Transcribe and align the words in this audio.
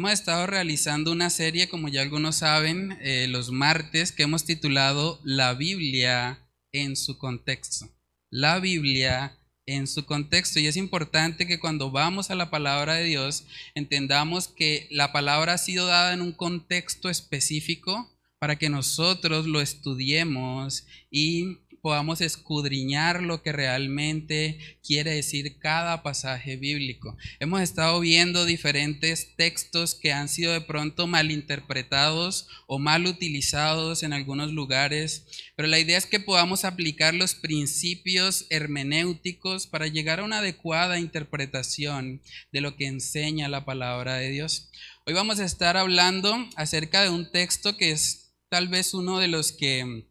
Hemos 0.00 0.12
estado 0.12 0.46
realizando 0.46 1.12
una 1.12 1.28
serie, 1.28 1.68
como 1.68 1.90
ya 1.90 2.00
algunos 2.00 2.36
saben, 2.36 2.96
eh, 3.02 3.26
los 3.28 3.50
martes, 3.50 4.12
que 4.12 4.22
hemos 4.22 4.46
titulado 4.46 5.20
La 5.24 5.52
Biblia 5.52 6.38
en 6.72 6.96
su 6.96 7.18
contexto. 7.18 7.86
La 8.30 8.60
Biblia 8.60 9.36
en 9.66 9.86
su 9.86 10.06
contexto. 10.06 10.58
Y 10.58 10.68
es 10.68 10.78
importante 10.78 11.46
que 11.46 11.60
cuando 11.60 11.90
vamos 11.90 12.30
a 12.30 12.34
la 12.34 12.48
palabra 12.48 12.94
de 12.94 13.04
Dios, 13.04 13.44
entendamos 13.74 14.48
que 14.48 14.88
la 14.90 15.12
palabra 15.12 15.52
ha 15.52 15.58
sido 15.58 15.86
dada 15.86 16.14
en 16.14 16.22
un 16.22 16.32
contexto 16.32 17.10
específico 17.10 18.10
para 18.38 18.56
que 18.56 18.70
nosotros 18.70 19.46
lo 19.46 19.60
estudiemos 19.60 20.86
y 21.10 21.58
podamos 21.82 22.20
escudriñar 22.20 23.22
lo 23.22 23.42
que 23.42 23.52
realmente 23.52 24.58
quiere 24.84 25.14
decir 25.14 25.58
cada 25.58 26.02
pasaje 26.02 26.56
bíblico. 26.56 27.16
Hemos 27.38 27.62
estado 27.62 28.00
viendo 28.00 28.44
diferentes 28.44 29.34
textos 29.36 29.94
que 29.94 30.12
han 30.12 30.28
sido 30.28 30.52
de 30.52 30.60
pronto 30.60 31.06
malinterpretados 31.06 32.48
o 32.66 32.78
mal 32.78 33.06
utilizados 33.06 34.02
en 34.02 34.12
algunos 34.12 34.52
lugares, 34.52 35.26
pero 35.56 35.68
la 35.68 35.78
idea 35.78 35.98
es 35.98 36.06
que 36.06 36.20
podamos 36.20 36.64
aplicar 36.64 37.14
los 37.14 37.34
principios 37.34 38.46
hermenéuticos 38.50 39.66
para 39.66 39.86
llegar 39.86 40.20
a 40.20 40.24
una 40.24 40.38
adecuada 40.38 40.98
interpretación 40.98 42.22
de 42.52 42.60
lo 42.60 42.76
que 42.76 42.86
enseña 42.86 43.48
la 43.48 43.64
palabra 43.64 44.16
de 44.16 44.30
Dios. 44.30 44.70
Hoy 45.06 45.14
vamos 45.14 45.40
a 45.40 45.44
estar 45.44 45.76
hablando 45.76 46.36
acerca 46.56 47.02
de 47.02 47.08
un 47.08 47.30
texto 47.30 47.76
que 47.76 47.90
es 47.90 48.34
tal 48.48 48.68
vez 48.68 48.94
uno 48.94 49.18
de 49.18 49.28
los 49.28 49.52
que 49.52 50.09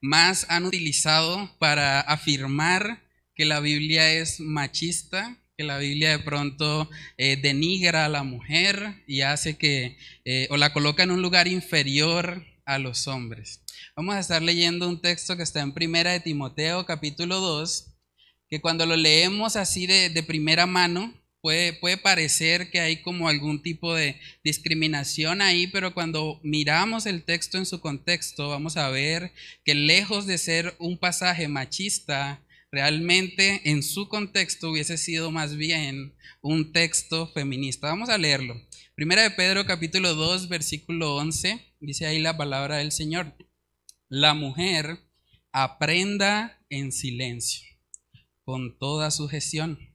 más 0.00 0.46
han 0.48 0.64
utilizado 0.64 1.54
para 1.58 2.00
afirmar 2.00 3.02
que 3.34 3.44
la 3.44 3.60
Biblia 3.60 4.12
es 4.12 4.40
machista, 4.40 5.36
que 5.56 5.64
la 5.64 5.78
Biblia 5.78 6.10
de 6.10 6.18
pronto 6.18 6.88
eh, 7.18 7.36
denigra 7.36 8.06
a 8.06 8.08
la 8.08 8.22
mujer 8.22 9.02
y 9.06 9.22
hace 9.22 9.56
que, 9.56 9.98
eh, 10.24 10.48
o 10.50 10.56
la 10.56 10.72
coloca 10.72 11.02
en 11.02 11.10
un 11.10 11.22
lugar 11.22 11.48
inferior 11.48 12.44
a 12.64 12.78
los 12.78 13.06
hombres. 13.08 13.62
Vamos 13.96 14.14
a 14.14 14.20
estar 14.20 14.42
leyendo 14.42 14.88
un 14.88 15.00
texto 15.00 15.36
que 15.36 15.42
está 15.42 15.60
en 15.60 15.72
Primera 15.72 16.12
de 16.12 16.20
Timoteo, 16.20 16.86
capítulo 16.86 17.40
2, 17.40 17.94
que 18.48 18.60
cuando 18.60 18.86
lo 18.86 18.96
leemos 18.96 19.56
así 19.56 19.86
de 19.86 20.22
primera 20.26 20.66
mano, 20.66 21.14
Puede, 21.42 21.96
parecer 21.96 22.70
que 22.70 22.80
hay 22.80 23.00
como 23.00 23.26
algún 23.26 23.62
tipo 23.62 23.94
de 23.94 24.20
discriminación 24.44 25.40
ahí, 25.40 25.66
pero 25.68 25.94
cuando 25.94 26.38
miramos 26.42 27.06
el 27.06 27.24
texto 27.24 27.56
en 27.56 27.64
su 27.64 27.80
contexto, 27.80 28.50
vamos 28.50 28.76
a 28.76 28.90
ver 28.90 29.32
que 29.64 29.74
lejos 29.74 30.26
de 30.26 30.36
ser 30.36 30.74
un 30.78 30.98
pasaje 30.98 31.48
machista, 31.48 32.44
realmente 32.70 33.62
en 33.64 33.82
su 33.82 34.08
contexto 34.08 34.70
hubiese 34.70 34.98
sido 34.98 35.30
más 35.30 35.56
bien 35.56 36.14
un 36.42 36.72
texto 36.72 37.26
feminista. 37.32 37.88
Vamos 37.88 38.10
a 38.10 38.18
leerlo. 38.18 38.60
Primera 38.94 39.22
de 39.22 39.30
Pedro 39.30 39.64
capítulo 39.64 40.14
2, 40.14 40.50
versículo 40.50 41.16
11, 41.16 41.74
dice 41.80 42.04
ahí 42.04 42.18
la 42.18 42.36
palabra 42.36 42.76
del 42.76 42.92
Señor. 42.92 43.34
La 44.10 44.34
mujer 44.34 44.98
aprenda 45.52 46.62
en 46.68 46.92
silencio, 46.92 47.66
con 48.44 48.78
toda 48.78 49.10
sujeción 49.10 49.89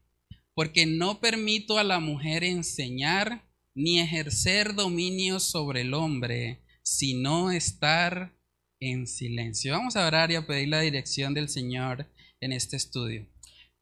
porque 0.55 0.85
no 0.85 1.19
permito 1.19 1.77
a 1.77 1.83
la 1.83 1.99
mujer 1.99 2.43
enseñar 2.43 3.45
ni 3.75 3.99
ejercer 3.99 4.73
dominio 4.73 5.39
sobre 5.39 5.81
el 5.81 5.93
hombre, 5.93 6.61
sino 6.81 7.51
estar 7.51 8.33
en 8.79 9.05
silencio. 9.05 9.73
Vamos 9.73 9.95
a 9.95 10.07
orar 10.07 10.31
y 10.31 10.35
a 10.35 10.47
pedir 10.47 10.69
la 10.69 10.79
dirección 10.79 11.33
del 11.33 11.49
Señor 11.49 12.09
en 12.39 12.53
este 12.53 12.77
estudio. 12.77 13.27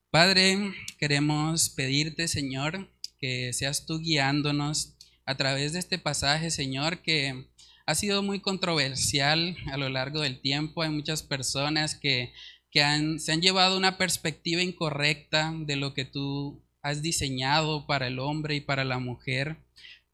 Padre, 0.09 0.73
queremos 0.99 1.69
pedirte, 1.69 2.27
Señor, 2.27 2.89
que 3.19 3.53
seas 3.53 3.85
tú 3.85 3.99
guiándonos 3.99 4.95
a 5.25 5.37
través 5.37 5.73
de 5.73 5.79
este 5.79 5.97
pasaje, 5.99 6.51
Señor, 6.51 7.01
que 7.01 7.47
ha 7.85 7.95
sido 7.95 8.23
muy 8.23 8.39
controversial 8.39 9.57
a 9.71 9.77
lo 9.77 9.89
largo 9.89 10.21
del 10.21 10.39
tiempo. 10.39 10.81
Hay 10.81 10.89
muchas 10.89 11.23
personas 11.23 11.95
que, 11.95 12.33
se 12.73 13.31
han 13.31 13.41
llevado 13.41 13.77
una 13.77 13.97
perspectiva 13.97 14.61
incorrecta 14.61 15.53
de 15.55 15.75
lo 15.75 15.93
que 15.93 16.05
tú 16.05 16.63
has 16.81 17.01
diseñado 17.01 17.85
para 17.85 18.07
el 18.07 18.19
hombre 18.19 18.55
y 18.55 18.61
para 18.61 18.83
la 18.83 18.99
mujer. 18.99 19.57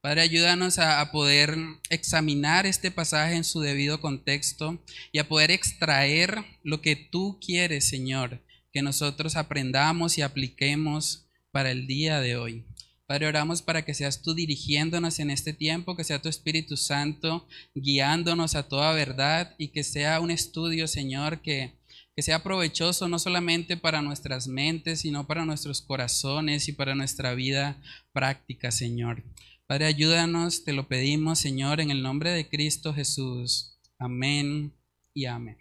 Padre, 0.01 0.21
ayúdanos 0.21 0.77
a, 0.77 1.11
poder 1.11 1.57
examinar 1.89 2.65
este 2.65 2.91
pasaje 2.91 3.35
en 3.35 3.43
su 3.43 3.61
debido 3.61 3.99
contexto 3.99 4.81
y 5.11 5.19
a 5.19 5.27
poder 5.27 5.51
extraer 5.51 6.45
lo 6.63 6.81
que 6.81 6.95
tú 6.95 7.37
quieres, 7.45 7.89
Señor, 7.89 8.41
que 8.71 8.81
nosotros 8.81 9.35
aprendamos 9.35 10.17
y 10.17 10.21
apliquemos 10.21 11.27
para 11.51 11.71
el 11.71 11.87
día 11.87 12.21
de 12.21 12.37
hoy. 12.37 12.65
Padre, 13.07 13.27
oramos 13.27 13.61
para 13.61 13.83
que 13.83 13.93
seas 13.93 14.21
tú 14.21 14.33
dirigiéndonos 14.35 15.19
en 15.19 15.31
este 15.31 15.51
tiempo, 15.51 15.95
que 15.97 16.03
sea 16.03 16.21
tu 16.21 16.29
Espíritu 16.29 16.77
Santo 16.77 17.47
guiándonos 17.73 18.55
a 18.55 18.67
toda 18.67 18.93
verdad 18.93 19.55
y 19.57 19.69
que 19.69 19.83
sea 19.83 20.19
un 20.19 20.29
estudio, 20.29 20.87
Señor, 20.87 21.41
que 21.41 21.78
que 22.19 22.23
sea 22.23 22.43
provechoso 22.43 23.07
no 23.07 23.17
solamente 23.17 23.77
para 23.77 24.01
nuestras 24.01 24.49
mentes, 24.49 24.99
sino 24.99 25.25
para 25.25 25.45
nuestros 25.45 25.81
corazones 25.81 26.67
y 26.67 26.73
para 26.73 26.93
nuestra 26.93 27.33
vida 27.33 27.81
práctica, 28.11 28.71
Señor. 28.71 29.23
Padre, 29.67 29.85
ayúdanos, 29.85 30.65
te 30.65 30.73
lo 30.73 30.89
pedimos, 30.89 31.39
Señor, 31.39 31.79
en 31.79 31.91
el 31.91 32.01
nombre 32.01 32.31
de 32.31 32.49
Cristo 32.49 32.93
Jesús. 32.93 33.79
Amén 33.97 34.73
y 35.13 35.27
amén. 35.27 35.57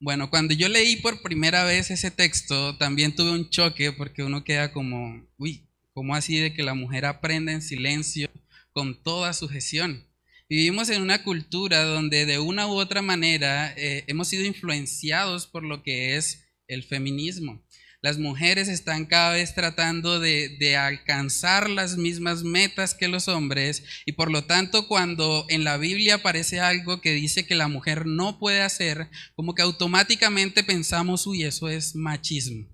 Bueno, 0.00 0.28
cuando 0.28 0.54
yo 0.54 0.68
leí 0.68 0.96
por 0.96 1.22
primera 1.22 1.62
vez 1.62 1.92
ese 1.92 2.10
texto, 2.10 2.76
también 2.76 3.14
tuve 3.14 3.30
un 3.30 3.48
choque 3.48 3.92
porque 3.92 4.24
uno 4.24 4.42
queda 4.42 4.72
como, 4.72 5.24
uy, 5.36 5.68
¿cómo 5.92 6.16
así 6.16 6.36
de 6.36 6.52
que 6.52 6.64
la 6.64 6.74
mujer 6.74 7.06
aprenda 7.06 7.52
en 7.52 7.62
silencio 7.62 8.28
con 8.72 9.00
toda 9.04 9.32
sujeción? 9.32 10.07
Vivimos 10.50 10.88
en 10.88 11.02
una 11.02 11.22
cultura 11.24 11.84
donde 11.84 12.24
de 12.24 12.38
una 12.38 12.66
u 12.68 12.70
otra 12.70 13.02
manera 13.02 13.74
eh, 13.76 14.04
hemos 14.06 14.28
sido 14.28 14.46
influenciados 14.46 15.46
por 15.46 15.62
lo 15.62 15.82
que 15.82 16.16
es 16.16 16.46
el 16.66 16.84
feminismo. 16.84 17.62
Las 18.00 18.16
mujeres 18.16 18.68
están 18.68 19.04
cada 19.04 19.34
vez 19.34 19.54
tratando 19.54 20.20
de, 20.20 20.56
de, 20.58 20.76
alcanzar 20.76 21.68
las 21.68 21.98
mismas 21.98 22.44
metas 22.44 22.94
que 22.94 23.08
los 23.08 23.28
hombres 23.28 23.84
y 24.06 24.12
por 24.12 24.30
lo 24.30 24.44
tanto 24.44 24.88
cuando 24.88 25.44
en 25.50 25.64
la 25.64 25.76
Biblia 25.76 26.14
aparece 26.14 26.60
algo 26.60 27.02
que 27.02 27.12
dice 27.12 27.44
que 27.44 27.54
la 27.54 27.68
mujer 27.68 28.06
no 28.06 28.38
puede 28.38 28.62
hacer, 28.62 29.10
como 29.34 29.54
que 29.54 29.62
automáticamente 29.62 30.64
pensamos, 30.64 31.26
uy, 31.26 31.42
eso 31.42 31.68
es 31.68 31.94
machismo. 31.94 32.68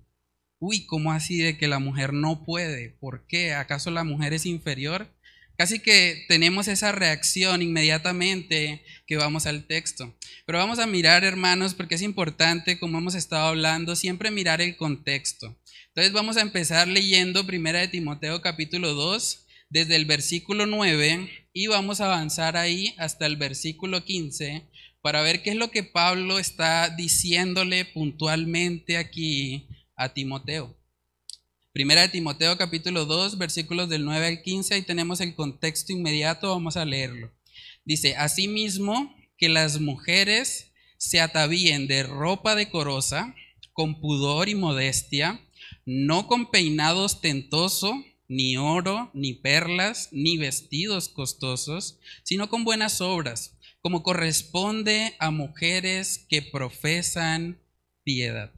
Uy, 0.59 0.85
¿cómo 0.85 1.11
así 1.11 1.39
de 1.39 1.57
que 1.57 1.67
la 1.67 1.79
mujer 1.79 2.13
no 2.13 2.45
puede? 2.45 2.91
¿Por 2.91 3.27
qué? 3.27 3.53
¿Acaso 3.53 3.91
la 3.91 4.05
mujer 4.05 4.31
es 4.31 4.45
inferior? 4.45 5.14
Casi 5.57 5.79
que 5.79 6.25
tenemos 6.27 6.67
esa 6.67 6.91
reacción 6.91 7.61
inmediatamente 7.61 8.83
que 9.07 9.15
vamos 9.15 9.45
al 9.45 9.65
texto. 9.67 10.13
Pero 10.45 10.57
vamos 10.57 10.79
a 10.79 10.87
mirar, 10.87 11.23
hermanos, 11.23 11.73
porque 11.73 11.95
es 11.95 12.01
importante, 12.01 12.77
como 12.77 12.97
hemos 12.97 13.15
estado 13.15 13.47
hablando, 13.47 13.95
siempre 13.95 14.31
mirar 14.31 14.61
el 14.61 14.75
contexto. 14.75 15.57
Entonces 15.87 16.11
vamos 16.11 16.35
a 16.35 16.41
empezar 16.41 16.89
leyendo 16.89 17.45
Primera 17.45 17.79
de 17.79 17.87
Timoteo 17.87 18.41
capítulo 18.41 18.93
2, 18.93 19.45
desde 19.69 19.95
el 19.95 20.05
versículo 20.05 20.65
9, 20.65 21.29
y 21.53 21.67
vamos 21.67 22.01
a 22.01 22.05
avanzar 22.05 22.57
ahí 22.57 22.93
hasta 22.97 23.25
el 23.25 23.37
versículo 23.37 24.03
15 24.03 24.67
para 25.01 25.21
ver 25.21 25.41
qué 25.41 25.51
es 25.51 25.55
lo 25.55 25.71
que 25.71 25.83
Pablo 25.83 26.37
está 26.37 26.89
diciéndole 26.89 27.85
puntualmente 27.85 28.97
aquí 28.97 29.67
a 29.95 30.09
Timoteo. 30.09 30.75
Primera 31.75 32.03
de 32.03 32.07
Timoteo 32.07 32.57
capítulo 32.57 33.03
2, 33.03 33.37
versículos 33.37 33.89
del 33.89 34.05
9 34.05 34.27
al 34.27 34.41
15, 34.41 34.75
ahí 34.75 34.81
tenemos 34.83 35.19
el 35.19 35.35
contexto 35.35 35.91
inmediato, 35.91 36.47
vamos 36.47 36.77
a 36.77 36.85
leerlo. 36.85 37.33
Dice, 37.83 38.15
asimismo 38.15 39.13
que 39.37 39.49
las 39.49 39.81
mujeres 39.81 40.71
se 40.97 41.19
atavíen 41.19 41.87
de 41.87 42.03
ropa 42.03 42.55
decorosa, 42.55 43.35
con 43.73 43.99
pudor 43.99 44.47
y 44.47 44.55
modestia, 44.55 45.41
no 45.85 46.27
con 46.27 46.49
peinado 46.49 47.03
ostentoso, 47.03 48.05
ni 48.29 48.55
oro, 48.55 49.11
ni 49.13 49.33
perlas, 49.33 50.07
ni 50.13 50.37
vestidos 50.37 51.09
costosos, 51.09 51.99
sino 52.23 52.47
con 52.47 52.63
buenas 52.63 53.01
obras, 53.01 53.57
como 53.81 54.01
corresponde 54.01 55.13
a 55.19 55.29
mujeres 55.29 56.25
que 56.29 56.41
profesan 56.41 57.59
piedad. 58.05 58.54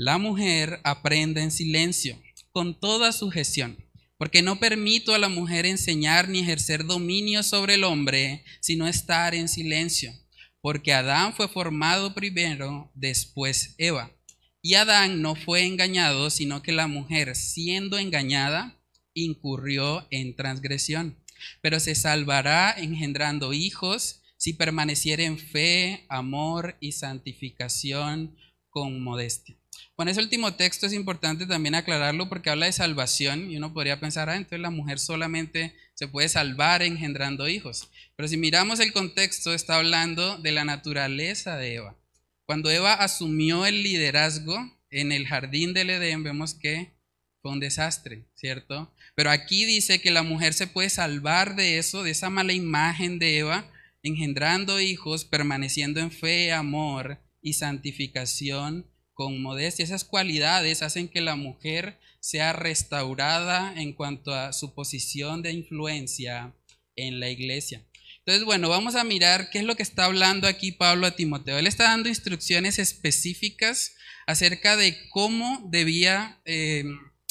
La 0.00 0.16
mujer 0.16 0.78
aprende 0.84 1.42
en 1.42 1.50
silencio, 1.50 2.22
con 2.52 2.78
toda 2.78 3.10
sujeción, 3.10 3.84
porque 4.16 4.42
no 4.42 4.60
permito 4.60 5.12
a 5.12 5.18
la 5.18 5.28
mujer 5.28 5.66
enseñar 5.66 6.28
ni 6.28 6.38
ejercer 6.38 6.86
dominio 6.86 7.42
sobre 7.42 7.74
el 7.74 7.82
hombre, 7.82 8.44
sino 8.60 8.86
estar 8.86 9.34
en 9.34 9.48
silencio, 9.48 10.14
porque 10.60 10.92
Adán 10.92 11.34
fue 11.34 11.48
formado 11.48 12.14
primero, 12.14 12.92
después 12.94 13.74
Eva. 13.76 14.12
Y 14.62 14.74
Adán 14.74 15.20
no 15.20 15.34
fue 15.34 15.66
engañado, 15.66 16.30
sino 16.30 16.62
que 16.62 16.70
la 16.70 16.86
mujer, 16.86 17.34
siendo 17.34 17.98
engañada, 17.98 18.80
incurrió 19.14 20.06
en 20.12 20.36
transgresión, 20.36 21.18
pero 21.60 21.80
se 21.80 21.96
salvará 21.96 22.70
engendrando 22.70 23.52
hijos 23.52 24.22
si 24.36 24.52
permaneciera 24.52 25.24
en 25.24 25.38
fe, 25.38 26.06
amor 26.08 26.76
y 26.78 26.92
santificación 26.92 28.36
con 28.70 29.02
modestia. 29.02 29.57
Con 29.94 30.08
ese 30.08 30.20
último 30.20 30.54
texto 30.54 30.86
es 30.86 30.92
importante 30.92 31.46
también 31.46 31.74
aclararlo 31.74 32.28
porque 32.28 32.50
habla 32.50 32.66
de 32.66 32.72
salvación 32.72 33.50
y 33.50 33.56
uno 33.56 33.72
podría 33.72 34.00
pensar, 34.00 34.30
ah, 34.30 34.36
entonces 34.36 34.60
la 34.60 34.70
mujer 34.70 34.98
solamente 34.98 35.74
se 35.94 36.08
puede 36.08 36.28
salvar 36.28 36.82
engendrando 36.82 37.48
hijos. 37.48 37.90
Pero 38.16 38.28
si 38.28 38.36
miramos 38.36 38.80
el 38.80 38.92
contexto, 38.92 39.54
está 39.54 39.76
hablando 39.76 40.38
de 40.38 40.52
la 40.52 40.64
naturaleza 40.64 41.56
de 41.56 41.74
Eva. 41.74 41.96
Cuando 42.46 42.70
Eva 42.70 42.94
asumió 42.94 43.66
el 43.66 43.82
liderazgo 43.82 44.56
en 44.90 45.12
el 45.12 45.26
jardín 45.26 45.74
del 45.74 45.90
Edén, 45.90 46.22
vemos 46.22 46.54
que 46.54 46.92
fue 47.42 47.52
un 47.52 47.60
desastre, 47.60 48.24
¿cierto? 48.34 48.92
Pero 49.14 49.30
aquí 49.30 49.64
dice 49.64 50.00
que 50.00 50.10
la 50.10 50.22
mujer 50.22 50.54
se 50.54 50.66
puede 50.66 50.90
salvar 50.90 51.56
de 51.56 51.78
eso, 51.78 52.02
de 52.02 52.12
esa 52.12 52.30
mala 52.30 52.52
imagen 52.52 53.18
de 53.18 53.38
Eva, 53.38 53.70
engendrando 54.02 54.80
hijos, 54.80 55.24
permaneciendo 55.24 56.00
en 56.00 56.10
fe, 56.10 56.52
amor 56.52 57.20
y 57.42 57.54
santificación 57.54 58.86
con 59.18 59.42
modestia. 59.42 59.84
Esas 59.84 60.04
cualidades 60.04 60.80
hacen 60.80 61.08
que 61.08 61.20
la 61.20 61.34
mujer 61.34 61.98
sea 62.20 62.52
restaurada 62.52 63.74
en 63.76 63.92
cuanto 63.92 64.32
a 64.32 64.52
su 64.52 64.74
posición 64.74 65.42
de 65.42 65.50
influencia 65.50 66.54
en 66.94 67.18
la 67.18 67.28
iglesia. 67.28 67.84
Entonces, 68.18 68.44
bueno, 68.44 68.68
vamos 68.68 68.94
a 68.94 69.02
mirar 69.02 69.50
qué 69.50 69.58
es 69.58 69.64
lo 69.64 69.74
que 69.74 69.82
está 69.82 70.04
hablando 70.04 70.46
aquí 70.46 70.70
Pablo 70.70 71.04
a 71.04 71.16
Timoteo. 71.16 71.58
Él 71.58 71.66
está 71.66 71.84
dando 71.84 72.08
instrucciones 72.08 72.78
específicas 72.78 73.96
acerca 74.28 74.76
de 74.76 74.96
cómo 75.08 75.66
debía 75.68 76.40
eh, 76.44 76.84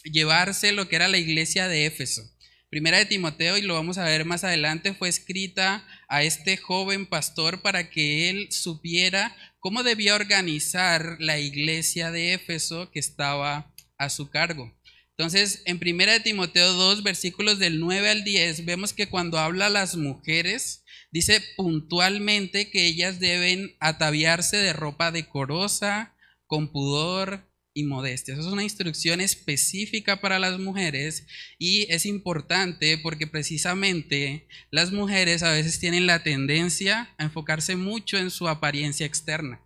llevarse 0.03 0.73
lo 0.73 0.89
que 0.89 0.97
era 0.97 1.07
la 1.07 1.19
iglesia 1.19 1.69
de 1.69 1.85
Éfeso. 1.85 2.21
Primera 2.69 2.97
de 2.97 3.05
Timoteo, 3.05 3.57
y 3.57 3.61
lo 3.61 3.75
vamos 3.75 3.97
a 3.97 4.03
ver 4.03 4.25
más 4.25 4.43
adelante, 4.43 4.93
fue 4.93 5.07
escrita 5.07 5.87
a 6.09 6.23
este 6.23 6.57
joven 6.57 7.05
pastor 7.05 7.61
para 7.61 7.89
que 7.89 8.29
él 8.29 8.51
supiera 8.51 9.33
cómo 9.59 9.83
debía 9.83 10.15
organizar 10.15 11.17
la 11.19 11.39
iglesia 11.39 12.11
de 12.11 12.33
Éfeso 12.33 12.91
que 12.91 12.99
estaba 12.99 13.73
a 13.97 14.09
su 14.09 14.29
cargo. 14.29 14.73
Entonces, 15.17 15.63
en 15.65 15.79
Primera 15.79 16.13
de 16.13 16.19
Timoteo 16.19 16.73
2, 16.73 17.01
versículos 17.01 17.57
del 17.57 17.79
9 17.79 18.09
al 18.09 18.23
10, 18.23 18.65
vemos 18.65 18.93
que 18.93 19.09
cuando 19.09 19.39
habla 19.39 19.65
a 19.65 19.71
las 19.71 19.95
mujeres, 19.95 20.83
dice 21.11 21.41
puntualmente 21.55 22.69
que 22.69 22.85
ellas 22.85 23.19
deben 23.19 23.75
ataviarse 23.79 24.57
de 24.57 24.73
ropa 24.73 25.11
decorosa, 25.11 26.15
con 26.45 26.71
pudor, 26.71 27.46
y 27.77 27.83
modestia. 27.83 28.33
Esa 28.33 28.41
es 28.41 28.47
una 28.47 28.63
instrucción 28.63 29.21
específica 29.21 30.19
para 30.19 30.39
las 30.39 30.59
mujeres 30.59 31.27
y 31.59 31.85
es 31.93 32.07
importante 32.07 32.97
porque 32.97 33.27
precisamente 33.27 34.47
las 34.71 34.91
mujeres 34.91 35.43
a 35.43 35.51
veces 35.51 35.79
tienen 35.79 36.07
la 36.07 36.23
tendencia 36.23 37.13
a 37.19 37.23
enfocarse 37.23 37.75
mucho 37.75 38.17
en 38.17 38.31
su 38.31 38.47
apariencia 38.47 39.05
externa. 39.05 39.61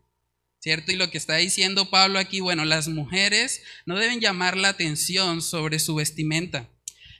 ¿Cierto? 0.59 0.91
Y 0.91 0.95
lo 0.95 1.09
que 1.09 1.17
está 1.17 1.37
diciendo 1.37 1.89
Pablo 1.89 2.19
aquí, 2.19 2.41
bueno, 2.41 2.65
las 2.65 2.89
mujeres 2.89 3.63
no 3.85 3.97
deben 3.97 4.19
llamar 4.19 4.57
la 4.57 4.67
atención 4.67 5.41
sobre 5.41 5.79
su 5.79 5.95
vestimenta. 5.95 6.69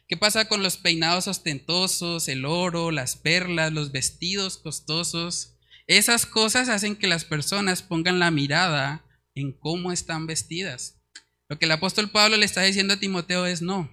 ¿Qué 0.10 0.18
pasa 0.18 0.50
con 0.50 0.62
los 0.62 0.76
peinados 0.76 1.30
ostentosos, 1.30 2.28
el 2.28 2.44
oro, 2.44 2.92
las 2.92 3.16
perlas, 3.16 3.72
los 3.72 3.94
vestidos 3.94 4.58
costosos? 4.58 5.54
Esas 5.88 6.26
cosas 6.26 6.68
hacen 6.68 6.98
que 6.98 7.08
las 7.08 7.24
personas 7.24 7.82
pongan 7.82 8.20
la 8.20 8.30
mirada 8.30 9.06
en 9.36 9.52
cómo 9.54 9.92
están 9.92 10.28
vestidas. 10.28 11.02
Lo 11.50 11.60
que 11.60 11.66
el 11.66 11.72
apóstol 11.72 12.10
Pablo 12.10 12.38
le 12.38 12.46
está 12.46 12.62
diciendo 12.62 12.94
a 12.94 13.00
Timoteo 13.00 13.46
es 13.46 13.62
no, 13.62 13.90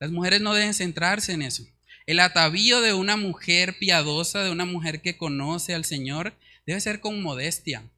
las 0.00 0.10
mujeres 0.10 0.40
no 0.40 0.54
deben 0.54 0.74
centrarse 0.74 1.32
en 1.32 1.42
eso. 1.42 1.64
El 2.06 2.20
atavío 2.20 2.80
de 2.80 2.94
una 2.94 3.16
mujer 3.16 3.78
piadosa, 3.78 4.42
de 4.42 4.50
una 4.50 4.64
mujer 4.64 5.02
que 5.02 5.18
conoce 5.18 5.74
al 5.74 5.84
Señor, 5.84 6.34
debe 6.66 6.80
ser 6.80 7.00
con 7.00 7.22
modestia, 7.22 7.90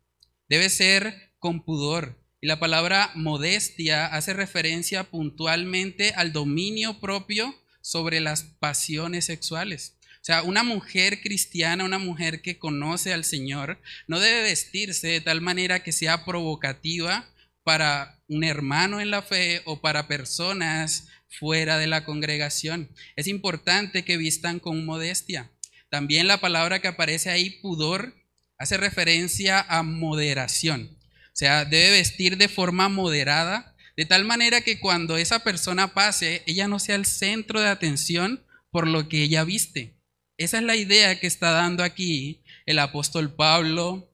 debe 0.48 0.68
ser 0.68 1.32
con 1.38 1.64
pudor. 1.64 2.20
Y 2.40 2.48
la 2.48 2.58
palabra 2.58 3.12
modestia 3.14 4.06
hace 4.06 4.34
referencia 4.34 5.04
puntualmente 5.04 6.12
al 6.16 6.32
dominio 6.32 6.98
propio 6.98 7.54
sobre 7.80 8.20
las 8.20 8.42
pasiones 8.42 9.26
sexuales. 9.26 9.96
Sea, 10.22 10.44
una 10.44 10.62
mujer 10.62 11.20
cristiana, 11.20 11.84
una 11.84 11.98
mujer 11.98 12.42
que 12.42 12.56
conoce 12.56 13.12
al 13.12 13.24
Señor, 13.24 13.80
no 14.06 14.20
debe 14.20 14.42
vestirse 14.42 15.08
de 15.08 15.20
tal 15.20 15.40
manera 15.40 15.82
que 15.82 15.90
sea 15.90 16.24
provocativa 16.24 17.28
para 17.64 18.20
un 18.28 18.44
hermano 18.44 19.00
en 19.00 19.10
la 19.10 19.22
fe 19.22 19.62
o 19.64 19.80
para 19.80 20.06
personas 20.06 21.08
fuera 21.28 21.76
de 21.78 21.88
la 21.88 22.04
congregación. 22.04 22.88
Es 23.16 23.26
importante 23.26 24.04
que 24.04 24.16
vistan 24.16 24.60
con 24.60 24.84
modestia. 24.84 25.50
También 25.90 26.28
la 26.28 26.40
palabra 26.40 26.80
que 26.80 26.88
aparece 26.88 27.30
ahí, 27.30 27.50
pudor, 27.60 28.14
hace 28.58 28.76
referencia 28.76 29.60
a 29.60 29.82
moderación. 29.82 30.96
O 31.32 31.36
sea, 31.36 31.64
debe 31.64 31.90
vestir 31.90 32.36
de 32.36 32.48
forma 32.48 32.88
moderada, 32.88 33.74
de 33.96 34.04
tal 34.04 34.24
manera 34.24 34.60
que 34.60 34.78
cuando 34.78 35.16
esa 35.16 35.40
persona 35.40 35.94
pase, 35.94 36.44
ella 36.46 36.68
no 36.68 36.78
sea 36.78 36.94
el 36.94 37.06
centro 37.06 37.60
de 37.60 37.68
atención 37.68 38.44
por 38.70 38.86
lo 38.86 39.08
que 39.08 39.24
ella 39.24 39.42
viste. 39.42 39.96
Esa 40.38 40.58
es 40.58 40.64
la 40.64 40.76
idea 40.76 41.20
que 41.20 41.26
está 41.26 41.50
dando 41.50 41.84
aquí 41.84 42.42
el 42.64 42.78
apóstol 42.78 43.34
Pablo 43.34 44.10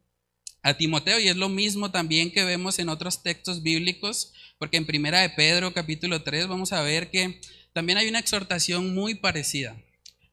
a 0.62 0.74
Timoteo 0.74 1.20
y 1.20 1.28
es 1.28 1.36
lo 1.36 1.48
mismo 1.48 1.92
también 1.92 2.32
que 2.32 2.44
vemos 2.44 2.80
en 2.80 2.88
otros 2.88 3.22
textos 3.22 3.62
bíblicos, 3.62 4.32
porque 4.58 4.78
en 4.78 4.86
Primera 4.86 5.20
de 5.20 5.30
Pedro 5.30 5.72
capítulo 5.72 6.22
3 6.24 6.48
vamos 6.48 6.72
a 6.72 6.82
ver 6.82 7.10
que 7.10 7.40
también 7.72 7.98
hay 7.98 8.08
una 8.08 8.18
exhortación 8.18 8.94
muy 8.94 9.14
parecida. 9.14 9.80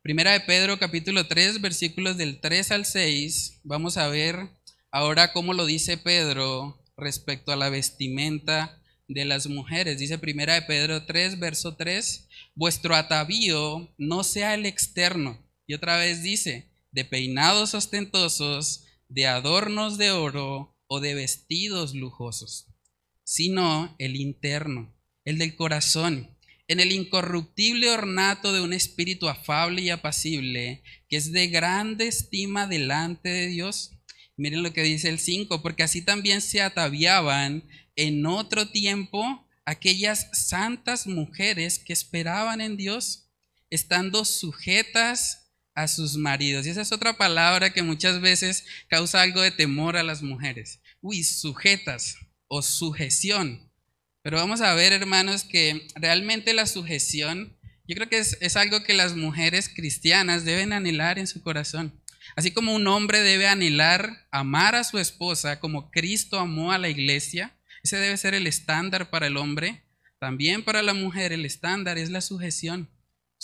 Primera 0.02 0.32
de 0.32 0.40
Pedro 0.40 0.80
capítulo 0.80 1.28
3 1.28 1.62
versículos 1.62 2.18
del 2.18 2.40
3 2.40 2.72
al 2.72 2.86
6, 2.86 3.60
vamos 3.64 3.98
a 3.98 4.08
ver 4.08 4.50
ahora 4.90 5.34
cómo 5.34 5.54
lo 5.54 5.68
dice 5.68 5.98
Pedro 5.98 6.84
respecto 6.98 7.52
a 7.52 7.56
la 7.56 7.70
vestimenta 7.70 8.82
de 9.08 9.24
las 9.24 9.46
mujeres. 9.46 10.00
Dice 10.00 10.18
Primera 10.18 10.56
de 10.56 10.64
Pedro 10.64 11.06
3 11.06 11.38
verso 11.40 11.76
3, 11.76 12.28
vuestro 12.56 12.96
atavío 12.96 13.94
no 14.00 14.24
sea 14.24 14.56
el 14.56 14.66
externo 14.66 15.45
y 15.68 15.74
otra 15.74 15.98
vez 15.98 16.24
dice, 16.24 16.72
de 16.92 17.06
peinados 17.06 17.74
ostentosos, 17.74 18.86
de 19.10 19.28
adornos 19.28 19.98
de 19.98 20.12
oro 20.12 20.76
o 20.88 21.00
de 21.00 21.14
vestidos 21.14 21.94
lujosos, 21.94 22.68
sino 23.24 23.96
el 24.00 24.16
interno, 24.16 24.96
el 25.26 25.38
del 25.38 25.56
corazón, 25.56 26.36
en 26.68 26.80
el 26.80 26.92
incorruptible 26.92 27.90
ornato 27.90 28.54
de 28.54 28.62
un 28.62 28.74
espíritu 28.74 29.28
afable 29.28 29.82
y 29.82 29.90
apacible, 29.90 30.84
que 31.10 31.18
es 31.18 31.32
de 31.32 31.48
grande 31.48 32.08
estima 32.08 32.66
delante 32.66 33.30
de 33.30 33.48
Dios. 33.48 33.92
Miren 34.36 34.64
lo 34.64 34.74
que 34.74 34.84
dice 34.84 35.10
el 35.10 35.20
5, 35.20 35.62
porque 35.62 35.84
así 35.84 36.02
también 36.02 36.42
se 36.42 36.62
ataviaban 36.62 37.68
en 37.96 38.26
otro 38.26 38.70
tiempo 38.70 39.48
aquellas 39.66 40.30
santas 40.34 41.08
mujeres 41.08 41.80
que 41.80 41.94
esperaban 41.94 42.62
en 42.62 42.78
Dios, 42.78 43.30
estando 43.70 44.26
sujetas 44.26 45.45
a 45.76 45.88
sus 45.88 46.16
maridos. 46.16 46.66
Y 46.66 46.70
esa 46.70 46.82
es 46.82 46.92
otra 46.92 47.18
palabra 47.18 47.72
que 47.74 47.84
muchas 47.84 48.22
veces 48.22 48.66
causa 48.88 49.22
algo 49.22 49.42
de 49.42 49.52
temor 49.52 49.98
a 49.98 50.04
las 50.04 50.24
mujeres. 50.24 50.80
Uy, 51.02 51.24
sujetas 51.24 52.18
o 52.48 52.62
sujeción. 52.62 53.70
Pero 54.24 54.38
vamos 54.38 54.62
a 54.62 54.74
ver, 54.74 54.94
hermanos, 54.94 55.44
que 55.44 55.88
realmente 55.96 56.54
la 56.54 56.66
sujeción, 56.66 57.56
yo 57.88 57.96
creo 57.96 58.10
que 58.10 58.18
es, 58.18 58.38
es 58.42 58.56
algo 58.56 58.84
que 58.84 58.94
las 58.94 59.16
mujeres 59.16 59.70
cristianas 59.70 60.46
deben 60.46 60.74
anhelar 60.74 61.20
en 61.20 61.28
su 61.28 61.44
corazón. 61.44 62.02
Así 62.36 62.52
como 62.52 62.74
un 62.74 62.88
hombre 62.88 63.22
debe 63.22 63.48
anhelar 63.48 64.28
amar 64.32 64.76
a 64.76 64.84
su 64.84 64.98
esposa 64.98 65.60
como 65.60 65.92
Cristo 65.92 66.40
amó 66.40 66.72
a 66.72 66.80
la 66.80 66.90
iglesia, 66.90 67.56
ese 67.84 67.98
debe 67.98 68.18
ser 68.18 68.34
el 68.34 68.48
estándar 68.48 69.12
para 69.12 69.28
el 69.28 69.38
hombre. 69.38 69.84
También 70.18 70.64
para 70.64 70.82
la 70.82 70.96
mujer 70.96 71.34
el 71.34 71.46
estándar 71.46 72.00
es 72.00 72.10
la 72.10 72.22
sujeción 72.22 72.90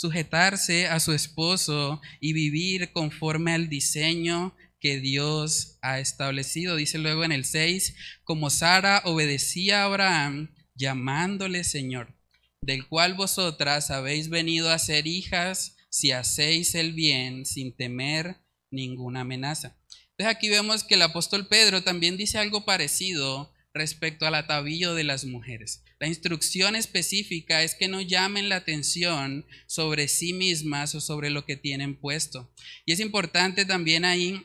sujetarse 0.01 0.87
a 0.87 0.99
su 0.99 1.13
esposo 1.13 2.01
y 2.19 2.33
vivir 2.33 2.91
conforme 2.91 3.53
al 3.53 3.69
diseño 3.69 4.55
que 4.79 4.99
Dios 4.99 5.77
ha 5.83 5.99
establecido. 5.99 6.75
Dice 6.75 6.97
luego 6.97 7.23
en 7.23 7.31
el 7.31 7.45
6, 7.45 7.93
como 8.23 8.49
Sara 8.49 9.03
obedecía 9.05 9.81
a 9.81 9.85
Abraham 9.85 10.55
llamándole 10.73 11.63
Señor, 11.63 12.15
del 12.63 12.87
cual 12.87 13.13
vosotras 13.13 13.91
habéis 13.91 14.29
venido 14.29 14.71
a 14.71 14.79
ser 14.79 15.05
hijas 15.05 15.77
si 15.91 16.11
hacéis 16.11 16.73
el 16.73 16.93
bien 16.93 17.45
sin 17.45 17.75
temer 17.75 18.37
ninguna 18.71 19.21
amenaza. 19.21 19.77
Entonces 20.17 20.35
aquí 20.35 20.49
vemos 20.49 20.83
que 20.83 20.95
el 20.95 21.03
apóstol 21.03 21.45
Pedro 21.47 21.83
también 21.83 22.17
dice 22.17 22.39
algo 22.39 22.65
parecido 22.65 23.53
respecto 23.71 24.25
al 24.25 24.33
atavío 24.33 24.95
de 24.95 25.03
las 25.03 25.25
mujeres. 25.25 25.83
La 26.01 26.07
instrucción 26.07 26.75
específica 26.75 27.61
es 27.61 27.75
que 27.75 27.87
no 27.87 28.01
llamen 28.01 28.49
la 28.49 28.55
atención 28.55 29.45
sobre 29.67 30.07
sí 30.07 30.33
mismas 30.33 30.95
o 30.95 30.99
sobre 30.99 31.29
lo 31.29 31.45
que 31.45 31.57
tienen 31.57 31.95
puesto. 31.95 32.51
Y 32.87 32.93
es 32.93 32.99
importante 32.99 33.65
también 33.65 34.03
ahí 34.03 34.43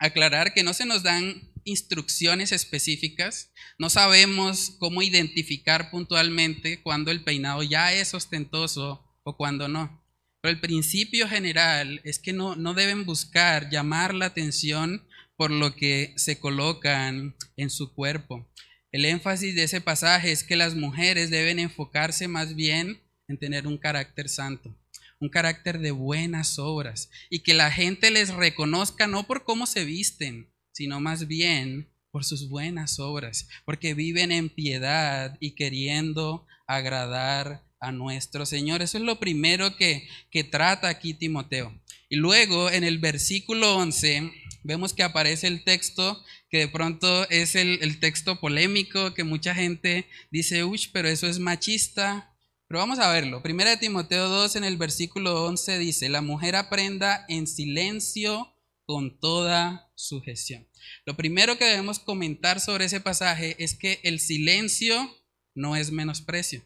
aclarar 0.00 0.52
que 0.52 0.64
no 0.64 0.74
se 0.74 0.86
nos 0.86 1.04
dan 1.04 1.52
instrucciones 1.62 2.50
específicas, 2.50 3.52
no 3.78 3.88
sabemos 3.88 4.74
cómo 4.80 5.00
identificar 5.00 5.92
puntualmente 5.92 6.82
cuando 6.82 7.12
el 7.12 7.22
peinado 7.22 7.62
ya 7.62 7.92
es 7.92 8.12
ostentoso 8.12 9.16
o 9.22 9.36
cuando 9.36 9.68
no. 9.68 10.04
Pero 10.40 10.52
el 10.52 10.60
principio 10.60 11.28
general 11.28 12.00
es 12.02 12.18
que 12.18 12.32
no, 12.32 12.56
no 12.56 12.74
deben 12.74 13.04
buscar 13.04 13.70
llamar 13.70 14.12
la 14.12 14.26
atención 14.26 15.06
por 15.36 15.52
lo 15.52 15.76
que 15.76 16.14
se 16.16 16.40
colocan 16.40 17.36
en 17.56 17.70
su 17.70 17.94
cuerpo. 17.94 18.50
El 18.92 19.04
énfasis 19.04 19.54
de 19.54 19.62
ese 19.62 19.80
pasaje 19.80 20.32
es 20.32 20.42
que 20.42 20.56
las 20.56 20.74
mujeres 20.74 21.30
deben 21.30 21.60
enfocarse 21.60 22.26
más 22.26 22.56
bien 22.56 23.00
en 23.28 23.38
tener 23.38 23.68
un 23.68 23.78
carácter 23.78 24.28
santo, 24.28 24.76
un 25.20 25.28
carácter 25.28 25.78
de 25.78 25.92
buenas 25.92 26.58
obras, 26.58 27.08
y 27.30 27.40
que 27.40 27.54
la 27.54 27.70
gente 27.70 28.10
les 28.10 28.34
reconozca 28.34 29.06
no 29.06 29.28
por 29.28 29.44
cómo 29.44 29.66
se 29.66 29.84
visten, 29.84 30.50
sino 30.72 31.00
más 31.00 31.28
bien 31.28 31.88
por 32.10 32.24
sus 32.24 32.48
buenas 32.48 32.98
obras, 32.98 33.48
porque 33.64 33.94
viven 33.94 34.32
en 34.32 34.48
piedad 34.48 35.36
y 35.38 35.52
queriendo 35.52 36.46
agradar 36.66 37.62
a 37.78 37.92
nuestro 37.92 38.44
Señor. 38.44 38.82
Eso 38.82 38.98
es 38.98 39.04
lo 39.04 39.20
primero 39.20 39.76
que, 39.76 40.08
que 40.32 40.42
trata 40.42 40.88
aquí 40.88 41.14
Timoteo. 41.14 41.72
Y 42.08 42.16
luego 42.16 42.70
en 42.70 42.82
el 42.82 42.98
versículo 42.98 43.76
11 43.76 44.32
vemos 44.62 44.92
que 44.92 45.02
aparece 45.02 45.46
el 45.46 45.64
texto 45.64 46.22
que 46.48 46.58
de 46.58 46.68
pronto 46.68 47.28
es 47.30 47.54
el, 47.54 48.00
texto 48.00 48.40
polémico 48.40 49.14
que 49.14 49.24
mucha 49.24 49.54
gente 49.54 50.08
dice, 50.30 50.64
uy, 50.64 50.80
pero 50.92 51.08
eso 51.08 51.26
es 51.26 51.38
machista. 51.38 52.34
Pero 52.66 52.80
vamos 52.80 52.98
a 52.98 53.10
verlo. 53.12 53.42
Primera 53.42 53.70
de 53.70 53.76
Timoteo 53.76 54.28
2 54.28 54.56
en 54.56 54.64
el 54.64 54.76
versículo 54.76 55.44
11 55.44 55.78
dice, 55.78 56.08
la 56.08 56.22
mujer 56.22 56.56
aprenda 56.56 57.24
en 57.28 57.46
silencio 57.46 58.54
con 58.84 59.18
toda 59.18 59.90
sujeción. 59.94 60.68
Lo 61.04 61.16
primero 61.16 61.58
que 61.58 61.64
debemos 61.64 61.98
comentar 61.98 62.60
sobre 62.60 62.86
ese 62.86 63.00
pasaje 63.00 63.56
es 63.58 63.74
que 63.74 64.00
el 64.02 64.20
silencio 64.20 65.16
no 65.54 65.76
es 65.76 65.90
menosprecio. 65.90 66.64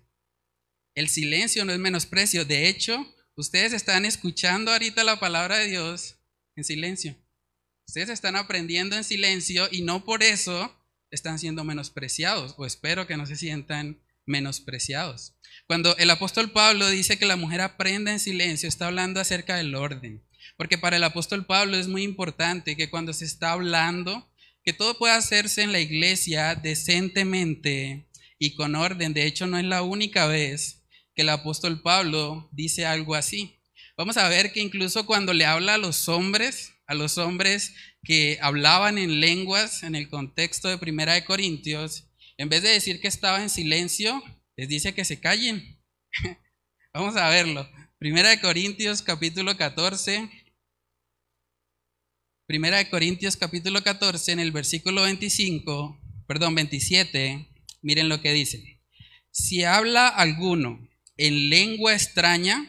El 0.94 1.08
silencio 1.08 1.64
no 1.64 1.72
es 1.72 1.78
menosprecio. 1.78 2.44
De 2.44 2.68
hecho, 2.68 3.06
ustedes 3.36 3.72
están 3.72 4.04
escuchando 4.04 4.72
ahorita 4.72 5.04
la 5.04 5.18
palabra 5.18 5.58
de 5.58 5.68
Dios 5.68 6.16
en 6.56 6.64
silencio. 6.64 7.16
Ustedes 7.86 8.08
están 8.08 8.36
aprendiendo 8.36 8.96
en 8.96 9.04
silencio 9.04 9.68
y 9.70 9.82
no 9.82 10.04
por 10.04 10.22
eso 10.22 10.74
están 11.10 11.38
siendo 11.38 11.64
menospreciados, 11.64 12.54
o 12.56 12.66
espero 12.66 13.06
que 13.06 13.16
no 13.16 13.26
se 13.26 13.36
sientan 13.36 14.00
menospreciados. 14.26 15.34
Cuando 15.66 15.96
el 15.96 16.10
apóstol 16.10 16.50
Pablo 16.50 16.88
dice 16.90 17.18
que 17.18 17.26
la 17.26 17.36
mujer 17.36 17.60
aprenda 17.60 18.12
en 18.12 18.20
silencio, 18.20 18.68
está 18.68 18.86
hablando 18.86 19.20
acerca 19.20 19.56
del 19.56 19.74
orden. 19.74 20.24
Porque 20.56 20.78
para 20.78 20.96
el 20.96 21.04
apóstol 21.04 21.46
Pablo 21.46 21.76
es 21.76 21.88
muy 21.88 22.02
importante 22.02 22.76
que 22.76 22.90
cuando 22.90 23.12
se 23.12 23.24
está 23.24 23.52
hablando, 23.52 24.30
que 24.64 24.72
todo 24.72 24.98
pueda 24.98 25.16
hacerse 25.16 25.62
en 25.62 25.72
la 25.72 25.80
iglesia 25.80 26.54
decentemente 26.54 28.08
y 28.38 28.54
con 28.54 28.74
orden. 28.74 29.14
De 29.14 29.26
hecho, 29.26 29.46
no 29.46 29.58
es 29.58 29.64
la 29.64 29.82
única 29.82 30.26
vez 30.26 30.82
que 31.14 31.22
el 31.22 31.28
apóstol 31.28 31.82
Pablo 31.82 32.48
dice 32.52 32.86
algo 32.86 33.14
así. 33.14 33.60
Vamos 33.96 34.16
a 34.16 34.28
ver 34.28 34.52
que 34.52 34.60
incluso 34.60 35.06
cuando 35.06 35.32
le 35.32 35.44
habla 35.44 35.74
a 35.74 35.78
los 35.78 36.08
hombres, 36.08 36.73
a 36.86 36.94
los 36.94 37.18
hombres 37.18 37.74
que 38.02 38.38
hablaban 38.40 38.98
en 38.98 39.20
lenguas 39.20 39.82
en 39.82 39.94
el 39.94 40.08
contexto 40.08 40.68
de 40.68 40.78
Primera 40.78 41.14
de 41.14 41.24
Corintios, 41.24 42.08
en 42.36 42.48
vez 42.48 42.62
de 42.62 42.70
decir 42.70 43.00
que 43.00 43.08
estaba 43.08 43.42
en 43.42 43.50
silencio, 43.50 44.22
les 44.56 44.68
dice 44.68 44.94
que 44.94 45.04
se 45.04 45.20
callen. 45.20 45.80
Vamos 46.94 47.16
a 47.16 47.28
verlo. 47.28 47.68
Primera 47.98 48.28
de 48.28 48.40
Corintios 48.40 49.02
capítulo 49.02 49.56
14. 49.56 50.28
Primera 52.46 52.76
de 52.76 52.90
Corintios 52.90 53.36
capítulo 53.36 53.82
14 53.82 54.32
en 54.32 54.40
el 54.40 54.52
versículo 54.52 55.02
25, 55.02 55.98
perdón, 56.26 56.54
27, 56.54 57.48
miren 57.80 58.10
lo 58.10 58.20
que 58.20 58.32
dice. 58.32 58.80
Si 59.30 59.64
habla 59.64 60.08
alguno 60.08 60.86
en 61.16 61.48
lengua 61.48 61.94
extraña, 61.94 62.66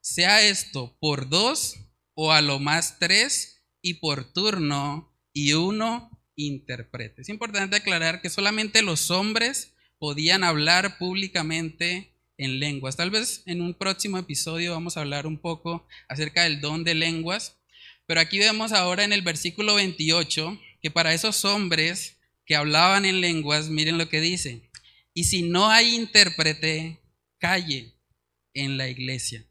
sea 0.00 0.42
esto 0.42 0.96
por 1.00 1.28
dos 1.28 1.87
o 2.20 2.32
a 2.32 2.42
lo 2.42 2.58
más 2.58 2.98
tres 2.98 3.62
y 3.80 3.94
por 3.94 4.32
turno 4.32 5.16
y 5.32 5.52
uno 5.52 6.10
interprete. 6.34 7.22
Es 7.22 7.28
importante 7.28 7.76
aclarar 7.76 8.20
que 8.20 8.28
solamente 8.28 8.82
los 8.82 9.12
hombres 9.12 9.72
podían 10.00 10.42
hablar 10.42 10.98
públicamente 10.98 12.12
en 12.36 12.58
lenguas. 12.58 12.96
Tal 12.96 13.12
vez 13.12 13.44
en 13.46 13.60
un 13.60 13.72
próximo 13.72 14.18
episodio 14.18 14.72
vamos 14.72 14.96
a 14.96 15.02
hablar 15.02 15.28
un 15.28 15.38
poco 15.38 15.86
acerca 16.08 16.42
del 16.42 16.60
don 16.60 16.82
de 16.82 16.96
lenguas, 16.96 17.56
pero 18.06 18.20
aquí 18.20 18.40
vemos 18.40 18.72
ahora 18.72 19.04
en 19.04 19.12
el 19.12 19.22
versículo 19.22 19.76
28 19.76 20.60
que 20.82 20.90
para 20.90 21.14
esos 21.14 21.44
hombres 21.44 22.16
que 22.44 22.56
hablaban 22.56 23.04
en 23.04 23.20
lenguas, 23.20 23.68
miren 23.68 23.96
lo 23.96 24.08
que 24.08 24.20
dice, 24.20 24.68
y 25.14 25.24
si 25.24 25.42
no 25.42 25.70
hay 25.70 25.94
intérprete, 25.94 26.98
calle 27.38 27.94
en 28.54 28.76
la 28.76 28.88
iglesia 28.88 29.47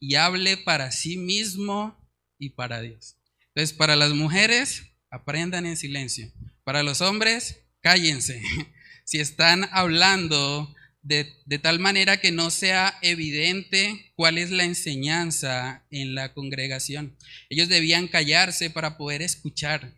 y 0.00 0.16
hable 0.16 0.56
para 0.56 0.92
sí 0.92 1.16
mismo 1.16 1.96
y 2.38 2.50
para 2.50 2.80
Dios. 2.80 3.16
Entonces, 3.48 3.76
para 3.76 3.96
las 3.96 4.12
mujeres, 4.12 4.82
aprendan 5.10 5.66
en 5.66 5.76
silencio. 5.76 6.30
Para 6.64 6.82
los 6.82 7.00
hombres, 7.00 7.60
cállense. 7.80 8.42
Si 9.08 9.20
están 9.20 9.68
hablando 9.70 10.74
de, 11.00 11.32
de, 11.44 11.60
tal 11.60 11.78
manera 11.78 12.20
que 12.20 12.32
no 12.32 12.50
sea 12.50 12.98
evidente 13.02 14.12
cuál 14.16 14.36
es 14.36 14.50
la 14.50 14.64
enseñanza 14.64 15.86
en 15.92 16.16
la 16.16 16.34
congregación. 16.34 17.16
Ellos 17.48 17.68
debían 17.68 18.08
callarse 18.08 18.68
para 18.68 18.96
poder 18.96 19.22
escuchar 19.22 19.94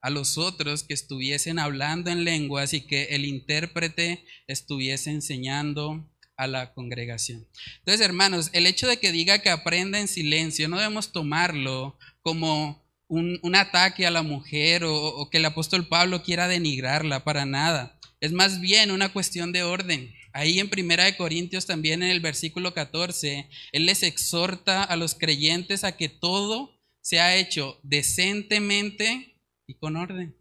a 0.00 0.10
los 0.10 0.38
otros 0.38 0.84
que 0.84 0.94
estuviesen 0.94 1.58
hablando 1.58 2.08
en 2.12 2.22
lenguas 2.22 2.72
y 2.72 2.82
que 2.82 3.06
el 3.06 3.24
intérprete 3.24 4.24
estuviese 4.46 5.10
enseñando 5.10 6.08
a 6.36 6.46
la 6.46 6.72
congregación. 6.72 7.46
Entonces, 7.78 8.04
hermanos, 8.04 8.50
el 8.52 8.66
hecho 8.66 8.86
de 8.86 8.98
que 8.98 9.12
diga 9.12 9.40
que 9.40 9.50
aprenda 9.50 10.00
en 10.00 10.08
silencio, 10.08 10.68
no 10.68 10.78
debemos 10.78 11.12
tomarlo 11.12 11.98
como 12.22 12.84
un, 13.08 13.40
ataque 13.54 14.06
a 14.06 14.10
la 14.10 14.22
mujer 14.22 14.84
o, 14.84 14.94
o 14.94 15.30
que 15.30 15.38
el 15.38 15.44
apóstol 15.44 15.86
Pablo 15.86 16.22
quiera 16.22 16.48
denigrarla, 16.48 17.24
para 17.24 17.46
nada. 17.46 17.98
Es 18.20 18.32
más 18.32 18.60
bien 18.60 18.90
una 18.90 19.12
cuestión 19.12 19.52
de 19.52 19.62
orden. 19.62 20.14
Ahí 20.32 20.58
en 20.58 20.68
Primera 20.68 21.04
de 21.04 21.16
Corintios 21.16 21.66
también 21.66 22.02
en 22.02 22.10
el 22.10 22.20
versículo 22.20 22.74
14, 22.74 23.48
él 23.72 23.86
les 23.86 24.02
exhorta 24.02 24.82
a 24.82 24.96
los 24.96 25.14
creyentes 25.14 25.84
a 25.84 25.96
que 25.96 26.08
todo 26.08 26.78
sea 27.00 27.36
hecho 27.36 27.78
decentemente 27.82 29.40
y 29.66 29.74
con 29.74 29.96
orden 29.96 30.36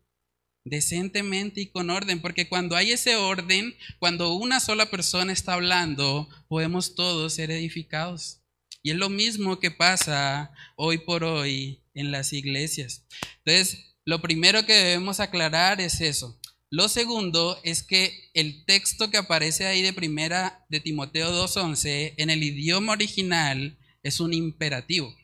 decentemente 0.66 1.62
y 1.62 1.68
con 1.68 1.90
orden, 1.90 2.22
porque 2.22 2.50
cuando 2.50 2.76
hay 2.76 2.92
ese 2.92 3.16
orden, 3.16 3.76
cuando 4.00 4.34
una 4.34 4.60
sola 4.60 4.90
persona 4.90 5.32
está 5.32 5.54
hablando, 5.54 6.28
podemos 6.50 6.96
todos 6.96 7.36
ser 7.36 7.52
edificados. 7.52 8.42
Y 8.84 8.92
es 8.92 8.98
lo 8.98 9.10
mismo 9.10 9.60
que 9.60 9.72
pasa 9.72 10.52
hoy 10.76 10.98
por 10.98 11.24
hoy 11.24 11.82
en 11.94 12.12
las 12.12 12.34
iglesias. 12.34 13.06
Entonces, 13.46 13.96
lo 14.04 14.22
primero 14.22 14.66
que 14.66 14.74
debemos 14.74 15.20
aclarar 15.20 15.82
es 15.82 16.02
eso. 16.02 16.40
Lo 16.70 16.90
segundo 16.90 17.60
es 17.64 17.84
que 17.84 18.30
el 18.34 18.66
texto 18.66 19.10
que 19.10 19.18
aparece 19.18 19.66
ahí 19.66 19.82
de 19.82 19.94
primera 19.94 20.66
de 20.70 20.80
Timoteo 20.80 21.32
2.11 21.32 22.16
en 22.18 22.30
el 22.30 22.44
idioma 22.44 22.94
original 22.94 23.78
es 24.04 24.20
un 24.20 24.34
imperativo. 24.34 25.16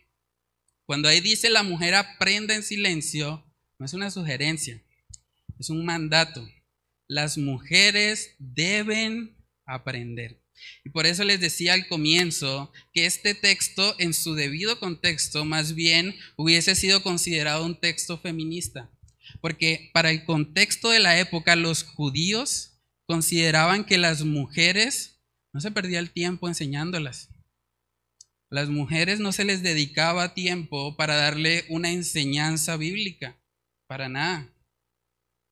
Cuando 0.86 1.10
ahí 1.10 1.19
dice 1.19 1.50
la 1.50 1.63
mujer 1.63 1.95
aprenda 1.95 2.55
en 2.55 2.63
silencio, 2.63 3.45
no 3.77 3.86
es 3.86 3.93
una 3.93 4.12
sugerencia, 4.12 4.81
es 5.62 5.70
un 5.70 5.86
mandato. 5.86 6.46
Las 7.08 7.38
mujeres 7.38 8.36
deben 8.39 9.38
aprender. 9.65 10.41
Y 10.84 10.89
por 10.89 11.06
eso 11.06 11.24
les 11.24 11.39
decía 11.39 11.74
al 11.74 11.88
comienzo 11.88 12.72
que 12.94 13.06
este 13.06 13.34
texto 13.36 13.96
en 14.00 14.13
su 14.13 14.34
debido 14.34 14.80
contexto 14.80 15.46
más 15.46 15.74
bien 15.75 16.15
hubiese 16.36 16.75
sido 16.75 17.03
considerado 17.03 17.65
un 17.65 17.80
texto 17.80 18.18
feminista. 18.18 18.89
Porque 19.39 19.89
para 19.94 20.12
el 20.12 20.25
contexto 20.25 20.89
de 20.89 21.00
la 21.00 21.20
época 21.20 21.56
los 21.56 21.84
judíos 21.84 22.80
consideraban 23.06 23.86
que 23.86 23.98
las 23.98 24.24
mujeres 24.24 25.22
no 25.53 25.62
se 25.62 25.72
perdía 25.72 26.00
el 26.00 26.12
tiempo 26.12 26.48
enseñándolas. 26.48 27.30
Las 28.50 28.70
mujeres 28.70 29.20
no 29.20 29.32
se 29.32 29.46
les 29.46 29.62
dedicaba 29.62 30.34
tiempo 30.34 30.98
para 30.98 31.15
darle 31.15 31.65
una 31.70 31.91
enseñanza 31.91 32.77
bíblica, 32.77 33.39
para 33.88 34.10
nada. 34.10 34.51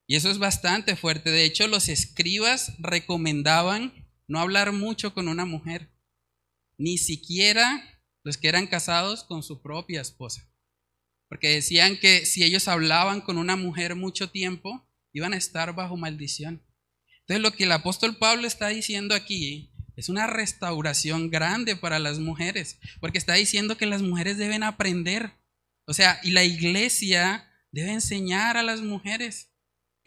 Y 0.09 0.15
eso 0.15 0.31
es 0.31 0.39
bastante 0.39 0.95
fuerte. 0.95 1.29
De 1.29 1.45
hecho, 1.45 1.67
los 1.67 1.87
escribas 1.87 2.73
recomendaban 2.79 3.93
no 4.27 4.39
hablar 4.39 4.71
mucho 4.71 5.13
con 5.13 5.27
una 5.27 5.45
mujer, 5.45 5.91
ni 6.79 6.97
siquiera 6.97 8.01
los 8.23 8.35
que 8.37 8.47
eran 8.47 8.65
casados 8.65 9.23
con 9.23 9.43
su 9.43 9.61
propia 9.61 10.01
esposa. 10.01 10.49
Porque 11.27 11.49
decían 11.49 11.95
que 11.95 12.25
si 12.25 12.43
ellos 12.43 12.67
hablaban 12.67 13.21
con 13.21 13.37
una 13.37 13.55
mujer 13.55 13.93
mucho 13.93 14.31
tiempo, 14.31 14.83
iban 15.13 15.33
a 15.33 15.37
estar 15.37 15.75
bajo 15.75 15.95
maldición. 15.95 16.65
Entonces 17.19 17.43
lo 17.43 17.51
que 17.51 17.65
el 17.65 17.71
apóstol 17.71 18.17
Pablo 18.17 18.47
está 18.47 18.69
diciendo 18.69 19.13
aquí 19.13 19.71
es 19.95 20.09
una 20.09 20.25
restauración 20.25 21.29
grande 21.29 21.75
para 21.75 21.99
las 21.99 22.17
mujeres, 22.17 22.79
porque 22.99 23.19
está 23.19 23.35
diciendo 23.35 23.77
que 23.77 23.85
las 23.85 24.01
mujeres 24.01 24.39
deben 24.39 24.63
aprender. 24.63 25.33
O 25.85 25.93
sea, 25.93 26.19
y 26.23 26.31
la 26.31 26.43
iglesia 26.43 27.47
debe 27.71 27.91
enseñar 27.91 28.57
a 28.57 28.63
las 28.63 28.81
mujeres. 28.81 29.48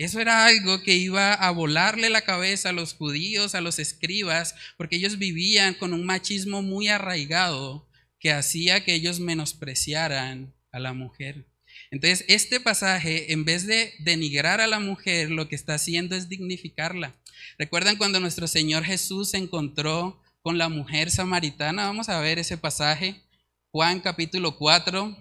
Eso 0.03 0.19
era 0.19 0.47
algo 0.47 0.83
que 0.83 0.97
iba 0.97 1.33
a 1.33 1.53
volarle 1.53 2.11
la 2.11 2.23
cabeza 2.23 2.71
a 2.71 2.73
los 2.73 2.93
judíos, 2.93 3.55
a 3.55 3.61
los 3.61 3.79
escribas, 3.79 4.57
porque 4.77 4.97
ellos 4.97 5.17
vivían 5.17 5.75
con 5.75 5.93
un 5.93 6.05
machismo 6.05 6.61
muy 6.61 6.89
arraigado 6.89 7.89
que 8.19 8.33
hacía 8.33 8.85
que 8.85 8.95
ellos 8.95 9.21
menospreciaran 9.21 10.53
a 10.73 10.81
la 10.81 10.93
mujer. 10.93 11.47
Entonces, 11.93 12.25
este 12.27 12.59
pasaje, 12.59 13.33
en 13.33 13.45
vez 13.45 13.65
de 13.69 13.95
denigrar 14.01 14.61
a 14.61 14.67
la 14.67 14.81
mujer, 14.81 15.31
lo 15.31 15.49
que 15.49 15.55
está 15.55 15.75
haciendo 15.75 16.17
es 16.17 16.29
dignificarla. 16.29 17.15
¿Recuerdan 17.57 17.97
cuando 17.97 18.19
nuestro 18.19 18.49
Señor 18.49 18.83
Jesús 18.83 19.31
se 19.31 19.37
encontró 19.37 20.21
con 20.41 20.59
la 20.59 20.69
mujer 20.69 21.13
samaritana? 21.13 21.87
Vamos 21.87 22.09
a 22.09 22.19
ver 22.19 22.41
ese 22.41 22.59
pasaje. 22.59 23.23
Juan 23.71 24.01
capítulo 24.01 24.57
4. 24.59 25.17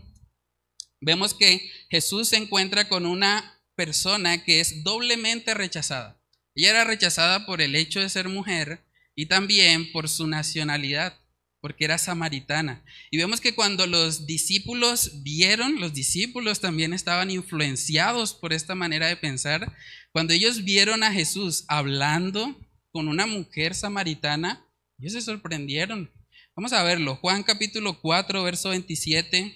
Vemos 1.02 1.36
que 1.36 1.70
Jesús 1.92 2.30
se 2.30 2.38
encuentra 2.38 2.90
con 2.90 3.06
una 3.06 3.61
persona 3.76 4.44
que 4.44 4.60
es 4.60 4.84
doblemente 4.84 5.54
rechazada. 5.54 6.22
Ella 6.56 6.72
era 6.72 6.84
rechazada 6.84 7.46
por 7.46 7.62
el 7.62 7.76
hecho 7.76 8.00
de 8.00 8.10
ser 8.10 8.28
mujer 8.30 8.84
y 9.16 9.28
también 9.28 9.92
por 9.92 10.10
su 10.10 10.28
nacionalidad 10.28 11.18
porque 11.62 11.86
era 11.86 11.98
samaritana. 12.00 12.84
Y 13.12 13.18
vemos 13.18 13.40
que 13.40 13.54
cuando 13.54 13.86
los 13.86 14.26
discípulos 14.26 15.22
vieron, 15.22 15.80
los 15.80 15.94
discípulos 15.94 16.60
también 16.60 16.92
estaban 16.92 17.30
influenciados 17.30 18.34
por 18.34 18.52
esta 18.52 18.74
manera 18.74 19.08
de 19.08 19.16
pensar, 19.16 19.74
cuando 20.12 20.34
ellos 20.34 20.64
vieron 20.64 21.04
a 21.04 21.14
Jesús 21.14 21.64
hablando 21.68 22.60
con 22.92 23.08
una 23.08 23.28
mujer 23.28 23.76
samaritana, 23.76 24.66
ellos 25.00 25.14
se 25.14 25.22
sorprendieron. 25.22 26.12
Vamos 26.56 26.74
a 26.74 26.84
verlo. 26.84 27.16
Juan 27.18 27.44
capítulo 27.44 28.02
4, 28.02 28.44
verso 28.44 28.70
27, 28.70 29.54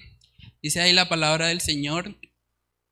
dice 0.62 0.80
ahí 0.80 0.94
la 0.94 1.10
palabra 1.10 1.48
del 1.48 1.60
Señor. 1.60 2.16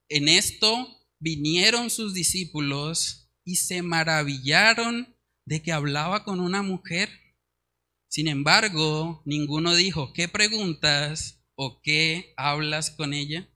En 0.08 0.28
esto 0.28 0.88
vinieron 1.24 1.88
sus 1.88 2.12
discípulos 2.12 3.30
y 3.46 3.56
se 3.56 3.80
maravillaron 3.80 5.16
de 5.46 5.62
que 5.62 5.72
hablaba 5.72 6.22
con 6.22 6.38
una 6.38 6.60
mujer. 6.60 7.08
Sin 8.08 8.28
embargo, 8.28 9.22
ninguno 9.24 9.74
dijo, 9.74 10.12
¿qué 10.12 10.28
preguntas 10.28 11.42
o 11.54 11.80
qué 11.80 12.34
hablas 12.36 12.90
con 12.90 13.14
ella? 13.14 13.48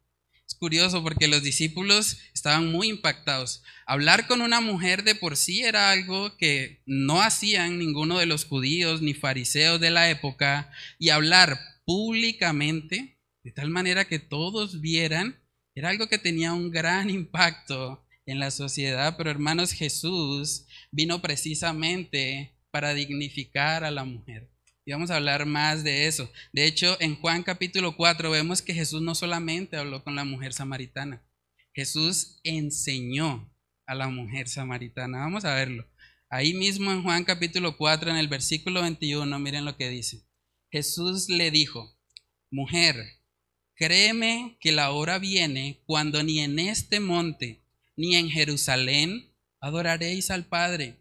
Es 0.47 0.55
curioso 0.55 1.03
porque 1.03 1.29
los 1.29 1.43
discípulos 1.43 2.17
estaban 2.33 2.73
muy 2.73 2.89
impactados. 2.89 3.63
Hablar 3.87 4.27
con 4.29 4.41
una 4.41 4.63
mujer 4.63 5.05
de 5.05 5.15
por 5.15 5.37
sí 5.37 5.61
era 5.61 5.91
algo 5.91 6.39
que 6.39 6.83
no 6.87 7.21
hacían 7.21 7.79
ninguno 7.79 8.19
de 8.19 8.25
los 8.25 8.47
judíos 8.47 9.03
ni 9.03 9.13
fariseos 9.13 9.79
de 9.79 9.91
la 9.91 10.09
época 10.09 10.73
y 10.99 11.11
hablar 11.11 11.61
públicamente, 11.85 13.19
de 13.45 13.53
tal 13.53 13.69
manera 13.69 14.07
que 14.07 14.19
todos 14.19 14.81
vieran, 14.81 15.39
era 15.79 15.91
algo 15.91 16.09
que 16.09 16.19
tenía 16.19 16.53
un 16.53 16.71
gran 16.71 17.09
impacto 17.09 18.05
en 18.27 18.39
la 18.41 18.51
sociedad. 18.51 19.17
Pero 19.17 19.31
hermanos, 19.31 19.73
Jesús 19.73 20.67
vino 20.91 21.23
precisamente 21.23 22.55
para 22.71 22.95
dignificar 22.95 23.85
a 23.85 23.91
la 23.91 24.05
mujer. 24.05 24.51
Y 24.85 24.93
vamos 24.93 25.11
a 25.11 25.17
hablar 25.17 25.47
más 25.47 25.85
de 25.85 26.07
eso. 26.07 26.31
De 26.53 26.65
hecho, 26.65 26.97
en 27.01 27.17
Juan 27.17 27.43
capítulo 27.43 27.97
4 27.97 28.31
vemos 28.31 28.63
que 28.63 28.75
Jesús 28.75 29.03
no 29.03 29.15
solamente 29.15 29.77
habló 29.77 30.03
con 30.03 30.17
la 30.17 30.25
mujer 30.25 30.53
samaritana, 30.53 31.23
Jesús 31.75 32.41
enseñó 32.43 33.49
a 33.87 33.95
la 33.95 34.09
mujer 34.09 34.49
samaritana. 34.49 35.19
Vamos 35.19 35.45
a 35.45 35.55
verlo. 35.55 35.87
Ahí 36.29 36.55
mismo 36.55 36.91
en 36.91 37.03
Juan 37.03 37.25
capítulo 37.25 37.77
4, 37.77 38.11
en 38.11 38.17
el 38.17 38.29
versículo 38.29 38.83
21, 38.83 39.39
miren 39.39 39.65
lo 39.65 39.77
que 39.77 39.89
dice. 39.89 40.23
Jesús 40.71 41.29
le 41.29 41.51
dijo, 41.51 41.97
mujer, 42.51 43.18
créeme 43.79 44.59
que 44.61 44.73
la 44.73 44.91
hora 44.91 45.21
viene 45.21 45.81
cuando 45.87 46.23
ni 46.25 46.41
en 46.41 46.59
este 46.59 46.99
monte 46.99 47.63
ni 47.97 48.17
en 48.17 48.29
Jerusalén 48.29 49.33
adoraréis 49.61 50.31
al 50.31 50.47
Padre. 50.47 50.99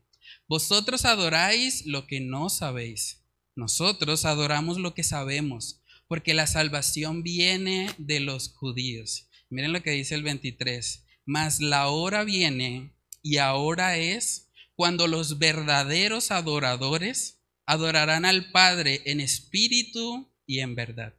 Vosotros 0.48 1.04
adoráis 1.04 1.86
lo 1.88 2.06
que 2.06 2.20
no 2.20 2.50
sabéis. 2.50 3.26
Nosotros 3.56 4.26
adoramos 4.26 4.78
lo 4.78 4.94
que 4.94 5.04
sabemos, 5.04 5.82
porque 6.08 6.36
la 6.36 6.46
salvación 6.46 7.24
viene 7.24 7.90
de 7.98 8.20
los 8.20 8.54
judíos. 8.54 9.28
Miren 9.50 9.74
lo 9.74 9.82
que 9.82 9.92
dice 9.92 10.14
el 10.14 10.22
23. 10.22 11.04
Mas 11.26 11.60
la 11.60 11.88
hora 11.88 12.24
viene 12.24 12.94
y 13.24 13.38
ahora 13.38 13.98
es 13.98 14.52
cuando 14.76 15.08
los 15.08 15.40
verdaderos 15.40 16.30
adoradores 16.30 17.40
adorarán 17.66 18.24
al 18.24 18.52
Padre 18.52 19.02
en 19.06 19.20
espíritu 19.20 20.32
y 20.46 20.60
en 20.60 20.76
verdad. 20.76 21.17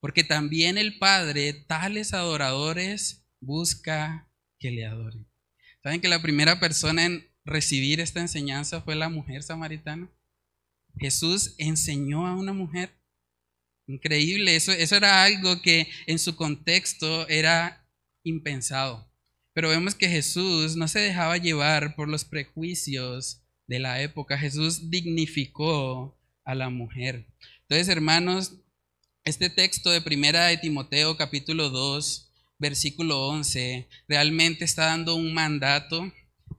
Porque 0.00 0.24
también 0.24 0.78
el 0.78 0.98
Padre, 0.98 1.52
tales 1.52 2.14
adoradores, 2.14 3.26
busca 3.40 4.30
que 4.58 4.70
le 4.70 4.86
adoren. 4.86 5.26
¿Saben 5.82 6.00
que 6.00 6.08
la 6.08 6.22
primera 6.22 6.60
persona 6.60 7.04
en 7.04 7.28
recibir 7.48 8.00
esta 8.00 8.20
enseñanza 8.20 8.82
fue 8.82 8.94
la 8.94 9.08
mujer 9.08 9.42
samaritana. 9.42 10.08
Jesús 10.98 11.54
enseñó 11.58 12.26
a 12.26 12.36
una 12.36 12.52
mujer. 12.52 12.94
Increíble, 13.86 14.54
eso, 14.54 14.70
eso 14.72 14.96
era 14.96 15.24
algo 15.24 15.62
que 15.62 15.88
en 16.06 16.18
su 16.18 16.36
contexto 16.36 17.26
era 17.28 17.88
impensado. 18.22 19.10
Pero 19.54 19.70
vemos 19.70 19.94
que 19.94 20.08
Jesús 20.08 20.76
no 20.76 20.86
se 20.88 21.00
dejaba 21.00 21.38
llevar 21.38 21.96
por 21.96 22.08
los 22.08 22.24
prejuicios 22.24 23.42
de 23.66 23.78
la 23.78 24.02
época. 24.02 24.38
Jesús 24.38 24.90
dignificó 24.90 26.16
a 26.44 26.54
la 26.54 26.68
mujer. 26.68 27.26
Entonces, 27.62 27.88
hermanos, 27.88 28.60
este 29.28 29.50
texto 29.50 29.90
de 29.90 30.00
Primera 30.00 30.46
de 30.46 30.56
Timoteo 30.56 31.18
capítulo 31.18 31.68
2, 31.68 32.30
versículo 32.58 33.28
11, 33.28 33.86
realmente 34.08 34.64
está 34.64 34.86
dando 34.86 35.16
un 35.16 35.34
mandato 35.34 36.10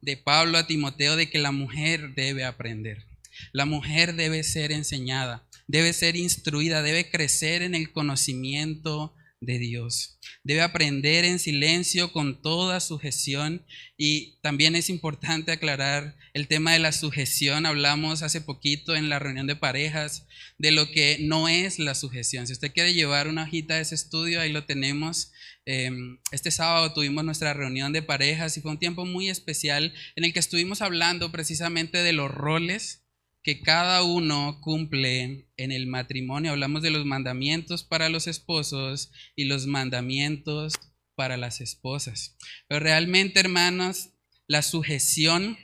de 0.01 0.17
Pablo 0.17 0.55
a 0.55 0.67
Timoteo 0.67 1.15
de 1.15 1.32
que 1.32 1.39
la 1.39 1.51
mujer 1.51 2.13
debe 2.13 2.45
aprender. 2.45 3.08
La 3.53 3.65
mujer 3.65 4.13
debe 4.13 4.43
ser 4.43 4.71
enseñada, 4.71 5.47
debe 5.65 5.93
ser 5.93 6.15
instruida, 6.15 6.84
debe 6.84 7.10
crecer 7.10 7.63
en 7.63 7.73
el 7.73 7.91
conocimiento 7.91 9.15
de 9.41 9.58
Dios. 9.58 10.19
Debe 10.43 10.62
aprender 10.62 11.25
en 11.25 11.39
silencio 11.39 12.12
con 12.12 12.41
toda 12.41 12.80
sujeción 12.80 13.65
y 13.97 14.38
también 14.41 14.75
es 14.75 14.89
importante 14.89 15.52
aclarar 15.52 16.17
el 16.34 16.47
tema 16.47 16.73
de 16.73 16.80
la 16.80 16.91
sujeción. 16.91 17.65
Hablamos 17.65 18.21
hace 18.21 18.41
poquito 18.41 18.95
en 18.95 19.10
la 19.10 19.19
reunión 19.19 19.47
de 19.47 19.56
parejas 19.56 20.28
de 20.58 20.71
lo 20.71 20.91
que 20.91 21.17
no 21.21 21.47
es 21.47 21.80
la 21.80 21.95
sujeción. 21.95 22.47
Si 22.47 22.54
usted 22.54 22.73
quiere 22.73 22.93
llevar 22.93 23.28
una 23.28 23.43
hojita 23.43 23.75
de 23.75 23.82
ese 23.82 23.95
estudio, 23.95 24.41
ahí 24.41 24.52
lo 24.52 24.65
tenemos. 24.65 25.32
Em, 25.65 26.19
este 26.32 26.52
sábado 26.52 26.93
tuvimos 26.93 27.23
nuestra 27.23 27.54
reunión 27.54 27.93
de 27.93 28.02
parejas 28.02 28.58
y 28.58 28.62
fue 28.62 28.71
un 28.71 28.80
tiempo 28.80 29.06
muy 29.06 29.30
especial 29.30 29.93
en 30.15 30.23
el 30.25 30.34
que 30.34 30.39
estuvimos 30.39 30.82
hablando 30.82 31.32
precisamente 31.32 31.99
de 31.99 32.13
los 32.13 32.32
roles 32.32 33.04
que 33.43 33.62
cada 33.62 34.04
uno 34.04 34.60
cumple 34.62 35.47
en 35.58 35.71
el 35.71 35.88
matrimonio. 35.88 36.52
Hablamos 36.52 36.82
de 36.82 36.91
los 36.91 37.06
mandamientos 37.06 37.84
para 37.84 38.10
los 38.10 38.28
esposos 38.28 39.12
y 39.36 39.45
los 39.45 39.65
mandamientos 39.65 40.73
para 41.15 41.38
las 41.38 41.62
esposas. 41.62 42.38
Pero 42.67 42.80
realmente, 42.80 43.39
hermanos, 43.39 44.12
la 44.47 44.62
sujeción 44.62 45.58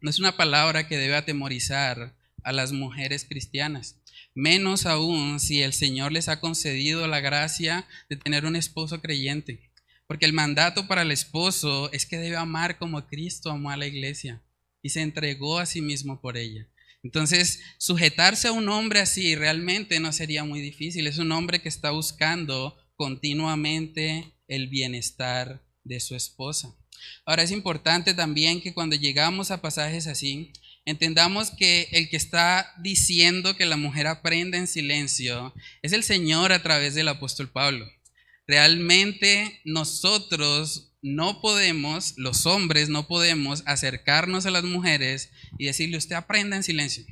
no 0.00 0.10
es 0.10 0.18
una 0.18 0.36
palabra 0.36 0.88
que 0.88 0.98
debe 0.98 1.16
atemorizar 1.16 2.16
a 2.42 2.52
las 2.52 2.72
mujeres 2.72 3.24
cristianas. 3.24 4.00
Menos 4.34 4.86
aún 4.86 5.38
si 5.40 5.62
el 5.62 5.72
Señor 5.72 6.12
les 6.12 6.28
ha 6.28 6.40
concedido 6.40 7.06
la 7.06 7.20
gracia 7.20 7.86
de 8.08 8.16
tener 8.16 8.46
un 8.46 8.56
esposo 8.56 9.00
creyente. 9.00 9.70
Porque 10.06 10.26
el 10.26 10.32
mandato 10.32 10.88
para 10.88 11.02
el 11.02 11.12
esposo 11.12 11.90
es 11.92 12.06
que 12.06 12.18
debe 12.18 12.36
amar 12.36 12.78
como 12.78 13.06
Cristo 13.06 13.50
amó 13.50 13.70
a 13.70 13.76
la 13.76 13.86
iglesia 13.86 14.42
y 14.82 14.90
se 14.90 15.00
entregó 15.00 15.58
a 15.58 15.66
sí 15.66 15.80
mismo 15.80 16.20
por 16.20 16.36
ella. 16.36 16.68
Entonces, 17.02 17.60
sujetarse 17.78 18.48
a 18.48 18.52
un 18.52 18.68
hombre 18.68 19.00
así 19.00 19.34
realmente 19.34 19.98
no 19.98 20.12
sería 20.12 20.44
muy 20.44 20.60
difícil. 20.60 21.06
Es 21.06 21.18
un 21.18 21.32
hombre 21.32 21.60
que 21.60 21.68
está 21.68 21.90
buscando 21.90 22.76
continuamente 22.96 24.32
el 24.46 24.68
bienestar 24.68 25.64
de 25.82 25.98
su 25.98 26.14
esposa. 26.14 26.74
Ahora 27.26 27.42
es 27.42 27.50
importante 27.50 28.14
también 28.14 28.60
que 28.60 28.74
cuando 28.74 28.94
llegamos 28.94 29.50
a 29.50 29.60
pasajes 29.60 30.06
así, 30.06 30.52
entendamos 30.84 31.50
que 31.50 31.88
el 31.92 32.08
que 32.08 32.16
está 32.16 32.72
diciendo 32.80 33.56
que 33.56 33.66
la 33.66 33.76
mujer 33.76 34.06
aprenda 34.06 34.58
en 34.58 34.68
silencio 34.68 35.52
es 35.82 35.92
el 35.92 36.04
Señor 36.04 36.52
a 36.52 36.62
través 36.62 36.94
del 36.94 37.08
apóstol 37.08 37.50
Pablo. 37.50 37.86
Realmente 38.46 39.60
nosotros 39.64 40.91
no 41.02 41.40
podemos, 41.40 42.14
los 42.16 42.46
hombres 42.46 42.88
no 42.88 43.08
podemos 43.08 43.64
acercarnos 43.66 44.46
a 44.46 44.52
las 44.52 44.62
mujeres 44.62 45.30
y 45.58 45.66
decirle, 45.66 45.96
usted 45.96 46.14
aprenda 46.14 46.56
en 46.56 46.62
silencio. 46.62 47.04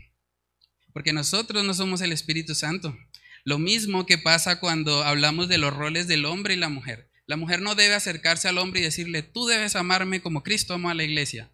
Porque 0.92 1.12
nosotros 1.12 1.64
no 1.64 1.74
somos 1.74 2.00
el 2.00 2.12
Espíritu 2.12 2.54
Santo. 2.54 2.96
Lo 3.44 3.58
mismo 3.58 4.06
que 4.06 4.18
pasa 4.18 4.60
cuando 4.60 5.02
hablamos 5.02 5.48
de 5.48 5.58
los 5.58 5.74
roles 5.74 6.06
del 6.06 6.24
hombre 6.24 6.54
y 6.54 6.56
la 6.56 6.68
mujer. 6.68 7.10
La 7.26 7.36
mujer 7.36 7.62
no 7.62 7.74
debe 7.74 7.94
acercarse 7.94 8.48
al 8.48 8.58
hombre 8.58 8.80
y 8.80 8.84
decirle, 8.84 9.22
tú 9.22 9.46
debes 9.46 9.76
amarme 9.76 10.20
como 10.20 10.42
Cristo 10.42 10.74
amó 10.74 10.90
a 10.90 10.94
la 10.94 11.04
iglesia. 11.04 11.52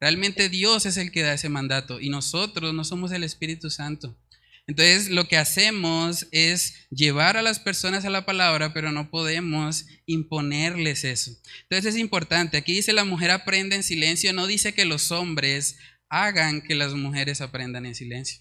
Realmente 0.00 0.48
Dios 0.48 0.84
es 0.84 0.96
el 0.96 1.12
que 1.12 1.22
da 1.22 1.34
ese 1.34 1.48
mandato 1.48 2.00
y 2.00 2.08
nosotros 2.08 2.74
no 2.74 2.84
somos 2.84 3.12
el 3.12 3.22
Espíritu 3.24 3.70
Santo. 3.70 4.18
Entonces 4.72 5.10
lo 5.10 5.28
que 5.28 5.36
hacemos 5.36 6.28
es 6.30 6.86
llevar 6.88 7.36
a 7.36 7.42
las 7.42 7.58
personas 7.58 8.06
a 8.06 8.10
la 8.10 8.24
palabra, 8.24 8.72
pero 8.72 8.90
no 8.90 9.10
podemos 9.10 9.84
imponerles 10.06 11.04
eso. 11.04 11.30
Entonces 11.64 11.94
es 11.94 12.00
importante, 12.00 12.56
aquí 12.56 12.72
dice 12.72 12.94
la 12.94 13.04
mujer 13.04 13.32
aprende 13.32 13.76
en 13.76 13.82
silencio, 13.82 14.32
no 14.32 14.46
dice 14.46 14.72
que 14.72 14.86
los 14.86 15.12
hombres 15.12 15.76
hagan 16.08 16.62
que 16.62 16.74
las 16.74 16.94
mujeres 16.94 17.42
aprendan 17.42 17.84
en 17.84 17.94
silencio. 17.94 18.40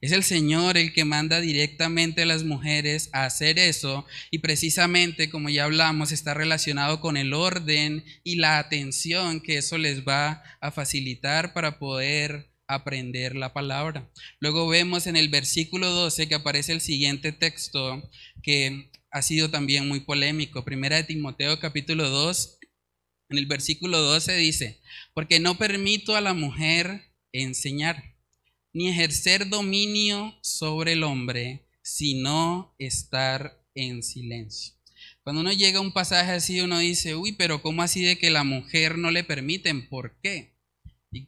Es 0.00 0.10
el 0.10 0.24
Señor 0.24 0.76
el 0.76 0.92
que 0.92 1.04
manda 1.04 1.40
directamente 1.40 2.22
a 2.22 2.26
las 2.26 2.42
mujeres 2.42 3.08
a 3.12 3.24
hacer 3.24 3.60
eso 3.60 4.04
y 4.32 4.38
precisamente, 4.38 5.30
como 5.30 5.48
ya 5.48 5.62
hablamos, 5.62 6.10
está 6.10 6.34
relacionado 6.34 7.00
con 7.00 7.16
el 7.16 7.32
orden 7.34 8.04
y 8.24 8.34
la 8.34 8.58
atención 8.58 9.40
que 9.40 9.58
eso 9.58 9.78
les 9.78 10.04
va 10.04 10.42
a 10.60 10.72
facilitar 10.72 11.52
para 11.52 11.78
poder 11.78 12.50
aprender 12.68 13.34
la 13.34 13.52
palabra. 13.52 14.08
Luego 14.38 14.68
vemos 14.68 15.06
en 15.06 15.16
el 15.16 15.28
versículo 15.30 15.90
12 15.90 16.28
que 16.28 16.34
aparece 16.34 16.72
el 16.72 16.80
siguiente 16.80 17.32
texto 17.32 18.08
que 18.42 18.90
ha 19.10 19.22
sido 19.22 19.50
también 19.50 19.88
muy 19.88 20.00
polémico. 20.00 20.64
Primera 20.64 20.96
de 20.96 21.04
Timoteo 21.04 21.58
capítulo 21.58 22.08
2, 22.10 22.58
en 23.30 23.38
el 23.38 23.46
versículo 23.46 24.00
12 24.00 24.36
dice, 24.36 24.80
porque 25.14 25.40
no 25.40 25.58
permito 25.58 26.14
a 26.14 26.20
la 26.20 26.34
mujer 26.34 27.12
enseñar 27.32 28.14
ni 28.72 28.88
ejercer 28.88 29.48
dominio 29.48 30.38
sobre 30.42 30.92
el 30.92 31.02
hombre, 31.02 31.66
sino 31.82 32.74
estar 32.78 33.64
en 33.74 34.02
silencio. 34.02 34.74
Cuando 35.22 35.40
uno 35.40 35.52
llega 35.52 35.78
a 35.78 35.82
un 35.82 35.92
pasaje 35.92 36.32
así, 36.32 36.60
uno 36.60 36.78
dice, 36.78 37.14
uy, 37.14 37.32
pero 37.32 37.62
¿cómo 37.62 37.82
así 37.82 38.02
de 38.02 38.18
que 38.18 38.30
la 38.30 38.44
mujer 38.44 38.98
no 38.98 39.10
le 39.10 39.24
permiten? 39.24 39.88
¿Por 39.88 40.18
qué? 40.20 40.57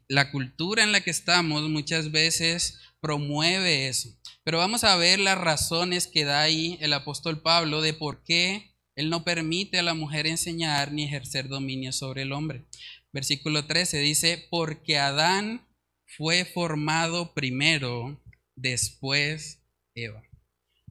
La 0.08 0.30
cultura 0.30 0.82
en 0.82 0.92
la 0.92 1.00
que 1.00 1.10
estamos 1.10 1.68
muchas 1.68 2.10
veces 2.10 2.78
promueve 3.00 3.88
eso. 3.88 4.10
Pero 4.44 4.58
vamos 4.58 4.84
a 4.84 4.96
ver 4.96 5.18
las 5.18 5.38
razones 5.38 6.06
que 6.06 6.24
da 6.24 6.42
ahí 6.42 6.78
el 6.80 6.92
apóstol 6.92 7.42
Pablo 7.42 7.80
de 7.80 7.94
por 7.94 8.22
qué 8.24 8.74
él 8.96 9.08
no 9.08 9.24
permite 9.24 9.78
a 9.78 9.82
la 9.82 9.94
mujer 9.94 10.26
enseñar 10.26 10.92
ni 10.92 11.04
ejercer 11.04 11.48
dominio 11.48 11.92
sobre 11.92 12.22
el 12.22 12.32
hombre. 12.32 12.66
Versículo 13.12 13.66
13 13.66 13.98
dice, 13.98 14.46
porque 14.50 14.98
Adán 14.98 15.66
fue 16.06 16.44
formado 16.44 17.34
primero, 17.34 18.20
después 18.56 19.62
Eva. 19.94 20.22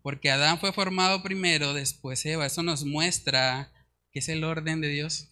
Porque 0.01 0.31
Adán 0.31 0.59
fue 0.59 0.73
formado 0.73 1.21
primero, 1.23 1.73
después 1.73 2.25
Eva. 2.25 2.45
Eso 2.45 2.63
nos 2.63 2.83
muestra 2.83 3.71
que 4.11 4.19
es 4.19 4.29
el 4.29 4.43
orden 4.43 4.81
de 4.81 4.87
Dios. 4.87 5.27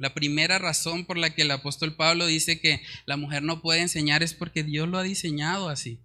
La 0.00 0.14
primera 0.14 0.58
razón 0.58 1.04
por 1.04 1.18
la 1.18 1.34
que 1.34 1.42
el 1.42 1.50
apóstol 1.50 1.94
Pablo 1.94 2.24
dice 2.24 2.58
que 2.58 2.82
la 3.04 3.18
mujer 3.18 3.42
no 3.42 3.60
puede 3.60 3.82
enseñar 3.82 4.22
es 4.22 4.32
porque 4.32 4.64
Dios 4.64 4.88
lo 4.88 4.96
ha 4.96 5.02
diseñado 5.02 5.68
así. 5.68 6.00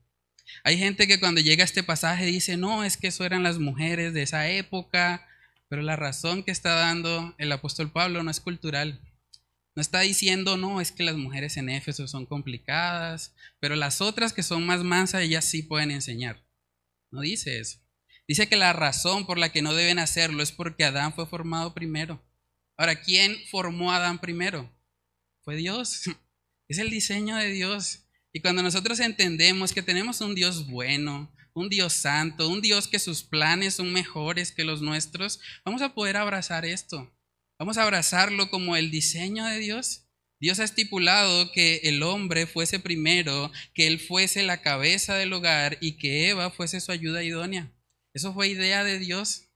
Hay 0.66 0.78
gente 0.78 1.08
que 1.08 1.18
cuando 1.18 1.40
llega 1.40 1.64
a 1.64 1.66
este 1.66 1.82
pasaje 1.82 2.26
dice, 2.26 2.58
no, 2.58 2.84
es 2.84 2.98
que 2.98 3.08
eso 3.08 3.24
eran 3.24 3.42
las 3.42 3.58
mujeres 3.58 4.14
de 4.14 4.24
esa 4.24 4.50
época, 4.50 5.26
pero 5.70 5.82
la 5.82 5.96
razón 5.96 6.44
que 6.44 6.52
está 6.52 6.76
dando 6.76 7.34
el 7.38 7.50
apóstol 7.54 7.90
Pablo 7.90 8.22
no 8.22 8.30
es 8.30 8.42
cultural. 8.42 9.00
No 9.76 9.82
está 9.82 10.02
diciendo, 10.02 10.58
no, 10.58 10.82
es 10.82 10.92
que 10.92 11.04
las 11.04 11.16
mujeres 11.16 11.56
en 11.56 11.70
Éfeso 11.70 12.06
son 12.10 12.26
complicadas, 12.26 13.34
pero 13.62 13.78
las 13.78 14.02
otras 14.02 14.34
que 14.34 14.44
son 14.44 14.66
más 14.66 14.84
mansas, 14.84 15.22
ellas 15.22 15.46
sí 15.46 15.64
pueden 15.64 15.92
enseñar. 15.92 16.44
No 17.12 17.22
dice 17.22 17.62
eso. 17.62 17.80
Dice 18.28 18.50
que 18.50 18.58
la 18.58 18.74
razón 18.74 19.26
por 19.26 19.38
la 19.38 19.54
que 19.54 19.62
no 19.62 19.74
deben 19.74 20.00
hacerlo 20.00 20.44
es 20.44 20.52
porque 20.52 20.84
Adán 20.84 21.14
fue 21.14 21.26
formado 21.28 21.74
primero. 21.74 22.22
Ahora, 22.78 23.02
¿quién 23.02 23.38
formó 23.50 23.92
a 23.92 23.98
Adán 23.98 24.20
primero? 24.20 24.72
Fue 25.44 25.56
Dios. 25.56 26.04
Es 26.68 26.80
el 26.80 26.90
diseño 26.90 27.36
de 27.36 27.52
Dios. 27.52 28.08
Y 28.34 28.42
cuando 28.42 28.64
nosotros 28.64 29.00
entendemos 29.00 29.72
que 29.72 29.84
tenemos 29.84 30.20
un 30.20 30.34
Dios 30.34 30.68
bueno, 30.68 31.32
un 31.54 31.70
Dios 31.70 31.94
santo, 31.94 32.50
un 32.50 32.60
Dios 32.60 32.88
que 32.88 32.98
sus 32.98 33.22
planes 33.22 33.76
son 33.76 33.94
mejores 33.94 34.52
que 34.52 34.64
los 34.64 34.82
nuestros, 34.82 35.40
vamos 35.64 35.84
a 35.84 35.94
poder 35.94 36.18
abrazar 36.18 36.66
esto. 36.66 37.16
Vamos 37.60 37.78
a 37.78 37.84
abrazarlo 37.84 38.50
como 38.50 38.76
el 38.76 38.90
diseño 38.90 39.46
de 39.46 39.60
Dios. 39.60 40.08
Dios 40.42 40.60
ha 40.60 40.66
estipulado 40.66 41.52
que 41.54 41.82
el 41.84 42.04
hombre 42.04 42.46
fuese 42.46 42.80
primero, 42.80 43.52
que 43.74 43.88
él 43.88 44.00
fuese 44.00 44.44
la 44.44 44.62
cabeza 44.62 45.16
del 45.16 45.32
hogar 45.32 45.78
y 45.80 45.94
que 45.94 46.30
Eva 46.30 46.52
fuese 46.52 46.82
su 46.82 46.92
ayuda 46.92 47.24
idónea. 47.24 47.72
Eso 48.14 48.34
fue 48.34 48.50
idea 48.50 48.84
de 48.84 49.00
Dios. 49.00 49.50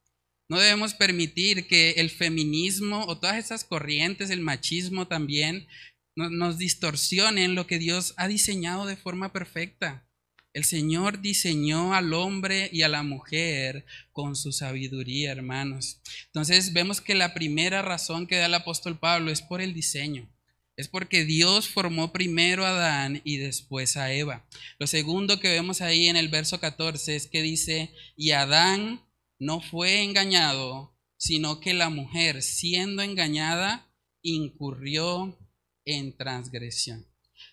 No 0.50 0.60
debemos 0.60 0.96
permitir 0.96 1.68
que 1.68 1.92
el 1.92 2.10
feminismo 2.10 3.06
o 3.06 3.20
todas 3.20 3.38
esas 3.38 3.64
corrientes, 3.64 4.32
el 4.32 4.42
machismo 4.42 5.08
también, 5.08 5.68
nos 6.16 6.58
distorsionen 6.58 7.54
lo 7.54 7.68
que 7.68 7.78
Dios 7.78 8.14
ha 8.18 8.28
diseñado 8.28 8.88
de 8.88 8.98
forma 8.98 9.32
perfecta. 9.32 10.06
El 10.52 10.64
Señor 10.64 11.22
diseñó 11.22 11.94
al 11.94 12.14
hombre 12.14 12.70
y 12.74 12.82
a 12.82 12.88
la 12.88 13.04
mujer 13.04 13.86
con 14.12 14.36
su 14.36 14.52
sabiduría, 14.52 15.32
hermanos. 15.32 16.02
Entonces 16.26 16.74
vemos 16.74 17.00
que 17.00 17.14
la 17.14 17.36
primera 17.36 17.84
razón 17.84 18.26
que 18.26 18.38
da 18.38 18.48
el 18.48 18.56
apóstol 18.56 18.98
Pablo 18.98 19.32
es 19.32 19.44
por 19.44 19.62
el 19.62 19.76
diseño. 19.76 20.28
Es 20.76 20.88
porque 20.88 21.26
Dios 21.26 21.70
formó 21.70 22.12
primero 22.12 22.66
a 22.66 22.70
Adán 22.70 23.22
y 23.24 23.38
después 23.38 23.98
a 23.98 24.12
Eva. 24.12 24.48
Lo 24.80 24.88
segundo 24.88 25.40
que 25.40 25.50
vemos 25.50 25.82
ahí 25.82 26.08
en 26.08 26.16
el 26.16 26.30
verso 26.30 26.60
14 26.60 27.16
es 27.16 27.28
que 27.28 27.44
dice, 27.44 27.94
y 28.16 28.32
Adán 28.32 29.02
no 29.40 29.62
fue 29.62 30.04
engañado, 30.04 30.94
sino 31.18 31.60
que 31.60 31.74
la 31.74 31.90
mujer, 31.90 32.42
siendo 32.44 33.02
engañada, 33.02 33.90
incurrió 34.22 35.38
en 35.86 36.16
transgresión. 36.16 37.08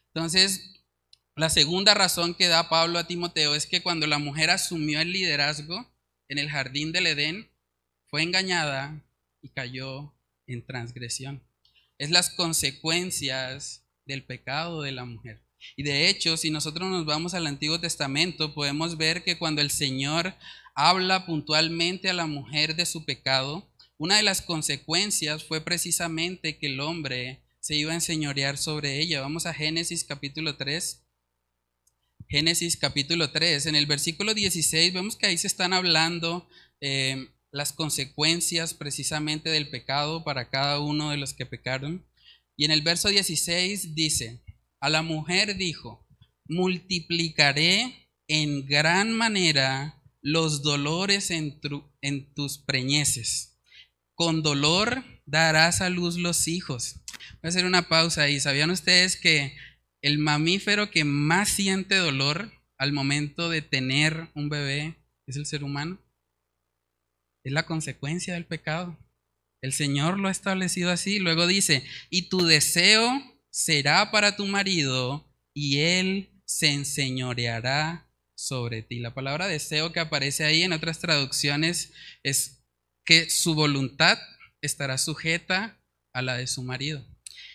Entonces, 0.09 0.85
la 1.37 1.51
segunda 1.51 1.95
razón 1.95 2.35
que 2.35 2.49
da 2.49 2.69
Pablo 2.69 2.99
a 2.99 3.07
Timoteo 3.07 3.55
es 3.55 3.67
que 3.67 3.83
cuando 3.83 4.07
la 4.07 4.19
mujer 4.19 4.51
asumió 4.51 5.01
el 5.01 5.13
liderazgo 5.13 5.87
en 6.29 6.39
el 6.39 6.51
jardín 6.51 6.93
del 6.93 7.07
Edén, 7.07 7.51
fue 8.07 8.23
engañada 8.23 9.05
y 9.43 9.51
cayó 9.51 10.15
en 10.47 10.65
transgresión. 10.65 11.43
Es 11.99 12.11
las 12.11 12.31
consecuencias 12.31 13.85
del 14.05 14.25
pecado 14.25 14.83
de 14.83 14.93
la 14.93 15.05
mujer. 15.05 15.43
Y 15.77 15.83
de 15.83 16.09
hecho, 16.09 16.37
si 16.37 16.51
nosotros 16.51 16.89
nos 16.91 17.05
vamos 17.05 17.35
al 17.35 17.47
Antiguo 17.47 17.81
Testamento, 17.81 18.55
podemos 18.55 18.97
ver 18.97 19.25
que 19.25 19.39
cuando 19.39 19.61
el 19.61 19.71
Señor 19.71 20.35
habla 20.77 21.25
puntualmente 21.25 22.11
a 22.11 22.13
la 22.13 22.27
mujer 22.27 22.77
de 22.77 22.85
su 22.85 23.05
pecado, 23.07 23.73
una 23.97 24.19
de 24.19 24.23
las 24.23 24.43
consecuencias 24.43 25.43
fue 25.43 25.63
precisamente 25.63 26.59
que 26.59 26.67
el 26.67 26.81
hombre 26.81 27.43
se 27.61 27.75
iba 27.75 27.93
a 27.93 27.95
enseñorear 27.95 28.59
sobre 28.59 29.01
ella. 29.01 29.23
Vamos 29.23 29.47
a 29.47 29.55
Génesis 29.55 30.05
capítulo 30.05 30.57
3. 30.57 31.03
Génesis 32.29 32.77
capítulo 32.77 33.31
3, 33.31 33.67
en 33.67 33.77
el 33.77 33.87
versículo 33.87 34.35
16 34.35 34.93
vemos 34.93 35.17
que 35.17 35.27
ahí 35.27 35.39
se 35.39 35.47
están 35.47 35.73
hablando 35.73 36.49
eh, 36.81 37.29
las 37.53 37.73
consecuencias 37.73 38.75
precisamente 38.75 39.49
del 39.49 39.71
pecado 39.71 40.25
para 40.25 40.51
cada 40.51 40.81
uno 40.81 41.11
de 41.11 41.17
los 41.17 41.33
que 41.33 41.47
pecaron. 41.47 42.05
Y 42.57 42.67
en 42.67 42.71
el 42.71 42.83
verso 42.83 43.09
16 43.09 43.95
dice, 43.95 44.43
a 44.81 44.91
la 44.91 45.03
mujer 45.03 45.57
dijo, 45.57 46.07
multiplicaré 46.49 48.11
en 48.29 48.67
gran 48.67 49.13
manera 49.13 49.96
los 50.27 50.65
dolores 50.65 51.31
en, 51.31 51.61
en 52.01 52.35
tus 52.35 52.59
preñeces. 52.59 53.61
Con 54.17 54.43
dolor 54.43 55.05
darás 55.25 55.81
a 55.81 55.89
luz 55.89 56.17
los 56.17 56.49
hijos. 56.49 56.97
Voy 57.35 57.43
a 57.45 57.49
hacer 57.49 57.65
una 57.65 57.89
pausa 57.89 58.23
ahí. 58.23 58.41
¿Sabían 58.41 58.73
ustedes 58.73 59.17
que 59.17 59.57
el 60.03 60.19
mamífero 60.19 60.91
que 60.91 61.05
más 61.05 61.51
siente 61.51 61.95
dolor 61.95 62.51
al 62.77 62.93
momento 62.93 63.49
de 63.51 63.63
tener 63.63 64.29
un 64.35 64.49
bebé 64.49 64.97
es 65.29 65.37
el 65.37 65.47
ser 65.47 65.63
humano. 65.63 66.05
Es 67.45 67.53
la 67.53 67.65
consecuencia 67.65 68.35
del 68.35 68.47
pecado. 68.47 68.99
El 69.63 69.73
Señor 69.73 70.19
lo 70.19 70.27
ha 70.27 70.33
establecido 70.33 70.91
así. 70.91 71.21
Luego 71.21 71.47
dice, 71.47 71.85
y 72.11 72.23
tu 72.23 72.45
deseo 72.45 73.13
será 73.51 74.11
para 74.11 74.35
tu 74.35 74.45
marido 74.47 75.33
y 75.55 75.79
él 75.79 76.33
se 76.47 76.73
enseñoreará 76.73 78.06
sobre 78.37 78.83
ti. 78.83 79.01
La 79.01 79.15
palabra 79.15 79.49
deseo 79.49 79.93
que 79.93 80.01
aparece 80.01 80.45
ahí 80.45 80.63
en 80.63 80.73
otras 80.73 81.01
traducciones 81.01 81.93
es 82.23 82.65
que 83.05 83.29
su 83.31 83.55
voluntad 83.55 84.19
estará 84.61 84.99
sujeta 84.99 85.81
a 86.13 86.23
la 86.23 86.37
de 86.37 86.47
su 86.47 86.63
marido 86.63 87.05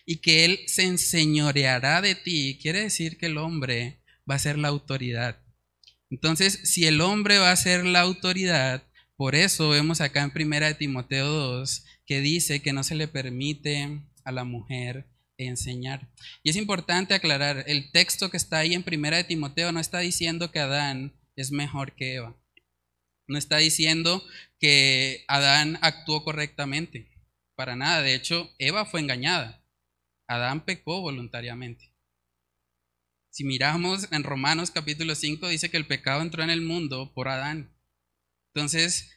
y 0.06 0.18
que 0.18 0.46
Él 0.46 0.60
se 0.68 0.84
enseñoreará 0.84 2.02
de 2.02 2.16
ti, 2.16 2.60
quiere 2.62 2.82
decir 2.82 3.18
que 3.18 3.28
el 3.28 3.38
hombre 3.38 4.02
va 4.30 4.36
a 4.36 4.40
ser 4.40 4.58
la 4.58 4.68
autoridad. 4.68 5.42
Entonces, 6.10 6.60
si 6.64 6.86
el 6.86 7.00
hombre 7.00 7.38
va 7.38 7.52
a 7.52 7.56
ser 7.56 7.86
la 7.86 8.02
autoridad, 8.02 8.84
por 9.16 9.36
eso 9.36 9.70
vemos 9.70 10.02
acá 10.02 10.24
en 10.24 10.32
primera 10.32 10.68
de 10.68 10.74
Timoteo 10.74 11.28
2 11.28 11.86
que 12.06 12.22
dice 12.22 12.62
que 12.62 12.74
no 12.74 12.84
se 12.84 12.96
le 12.96 13.08
permite 13.08 14.02
a 14.26 14.32
la 14.32 14.44
mujer 14.44 15.08
enseñar. 15.48 16.10
Y 16.44 16.50
es 16.50 16.56
importante 16.56 17.14
aclarar, 17.14 17.64
el 17.68 17.92
texto 17.92 18.30
que 18.30 18.38
está 18.38 18.60
ahí 18.60 18.74
en 18.74 18.84
primera 18.84 19.18
de 19.18 19.24
Timoteo 19.24 19.72
no 19.72 19.80
está 19.80 20.00
diciendo 20.00 20.52
que 20.52 20.60
Adán 20.60 21.14
es 21.36 21.52
mejor 21.52 21.96
que 21.96 22.16
Eva. 22.16 22.36
No 23.28 23.38
está 23.38 23.58
diciendo 23.58 24.24
que 24.60 25.24
Adán 25.28 25.80
actuó 25.82 26.24
correctamente. 26.24 27.10
Para 27.56 27.76
nada. 27.76 28.02
De 28.02 28.16
hecho, 28.16 28.50
Eva 28.58 28.86
fue 28.86 29.02
engañada. 29.02 29.64
Adán 30.28 30.66
pecó 30.66 31.02
voluntariamente. 31.02 31.94
Si 33.30 33.44
miramos 33.46 34.12
en 34.12 34.24
Romanos 34.24 34.72
capítulo 34.72 35.16
5, 35.16 35.48
dice 35.48 35.70
que 35.70 35.78
el 35.78 35.88
pecado 35.88 36.22
entró 36.22 36.44
en 36.44 36.50
el 36.50 36.62
mundo 36.62 37.14
por 37.14 37.30
Adán. 37.30 37.74
Entonces, 38.54 39.12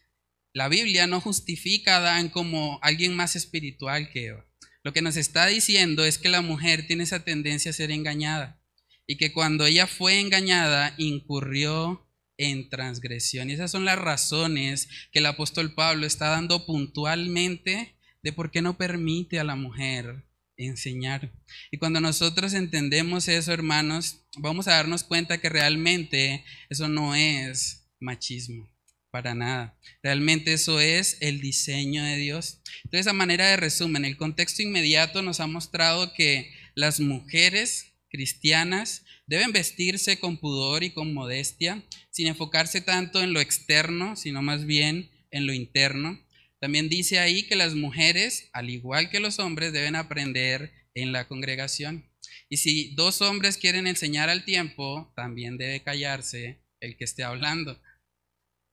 la 0.53 0.69
Biblia 0.69 1.09
no 1.09 1.21
justifica 1.21 1.97
a 1.97 1.99
Adán 1.99 2.29
como 2.29 2.79
alguien 2.83 3.17
más 3.17 3.35
espiritual 3.35 4.11
que 4.11 4.27
Eva. 4.27 4.47
Lo 4.85 4.93
que 4.93 5.03
nos 5.03 5.17
está 5.17 5.47
diciendo 5.47 6.05
es 6.05 6.19
que 6.19 6.29
la 6.29 6.43
mujer 6.43 6.87
tiene 6.87 7.05
esa 7.05 7.25
tendencia 7.25 7.71
a 7.71 7.75
ser 7.75 7.91
engañada. 7.91 8.61
y 9.07 9.19
que 9.19 9.33
cuando 9.33 9.67
ella 9.67 9.87
fue 9.87 10.19
engañada 10.19 10.95
incurrió 10.97 12.09
en 12.39 12.71
transgresión. 12.71 13.51
Y 13.51 13.53
esas 13.53 13.71
son 13.71 13.85
las 13.85 13.99
razones 13.99 14.89
que 15.13 15.19
el 15.19 15.27
apóstol 15.27 15.75
Pablo 15.75 16.07
está 16.07 16.29
dando 16.29 16.65
puntualmente 16.65 17.97
de 18.23 18.33
por 18.33 18.51
qué 18.51 18.63
no 18.63 18.79
permite 18.79 19.39
a 19.39 19.45
la 19.45 19.57
mujer 19.57 20.25
enseñar. 20.57 21.33
Y 21.71 21.79
cuando 21.79 22.01
nosotros 22.01 22.55
entendemos 22.55 23.29
eso, 23.29 23.53
hermanos, 23.53 24.25
vamos 24.39 24.69
a 24.69 24.73
darnos 24.73 25.05
cuenta 25.05 25.39
que 25.39 25.49
realmente 25.49 26.45
eso 26.71 26.89
no 26.89 27.15
es 27.15 27.91
machismo, 28.01 28.71
para 29.15 29.37
nada. 29.37 29.79
Realmente 30.03 30.55
eso 30.55 30.81
es 30.81 31.19
el 31.21 31.41
diseño 31.41 32.03
de 32.03 32.17
Dios. 32.17 32.59
Entonces, 32.83 33.07
a 33.07 33.13
manera 33.13 33.49
de 33.49 33.57
resumen, 33.57 34.05
el 34.05 34.17
contexto 34.17 34.61
inmediato 34.61 35.23
nos 35.23 35.39
ha 35.39 35.47
mostrado 35.47 36.13
que 36.15 36.53
las 36.75 36.99
mujeres 36.99 37.93
cristianas 38.09 39.05
deben 39.29 39.53
vestirse 39.53 40.19
con 40.19 40.39
pudor 40.39 40.83
y 40.83 40.91
con 40.91 41.15
modestia, 41.15 41.85
sin 42.11 42.27
enfocarse 42.27 42.81
tanto 42.81 43.23
en 43.23 43.33
lo 43.33 43.39
externo, 43.39 44.17
sino 44.17 44.43
más 44.43 44.67
bien 44.67 45.13
en 45.31 45.47
lo 45.47 45.53
interno. 45.53 46.21
También 46.59 46.89
dice 46.89 47.21
ahí 47.21 47.45
que 47.45 47.55
las 47.55 47.77
mujeres, 47.77 48.51
al 48.53 48.69
igual 48.69 49.11
que 49.11 49.21
los 49.21 49.39
hombres, 49.39 49.73
deben 49.73 49.95
aprender 49.95 50.73
en 50.93 51.13
la 51.13 51.29
congregación. 51.29 52.11
Y 52.49 52.57
si 52.57 52.97
dos 52.97 53.23
hombres 53.23 53.59
quieren 53.59 53.87
enseñar 53.87 54.29
al 54.29 54.45
tiempo, 54.45 55.13
también 55.15 55.57
debe 55.57 55.85
callarse 55.85 56.65
el 56.81 56.97
que 56.97 57.05
esté 57.05 57.23
hablando. 57.23 57.81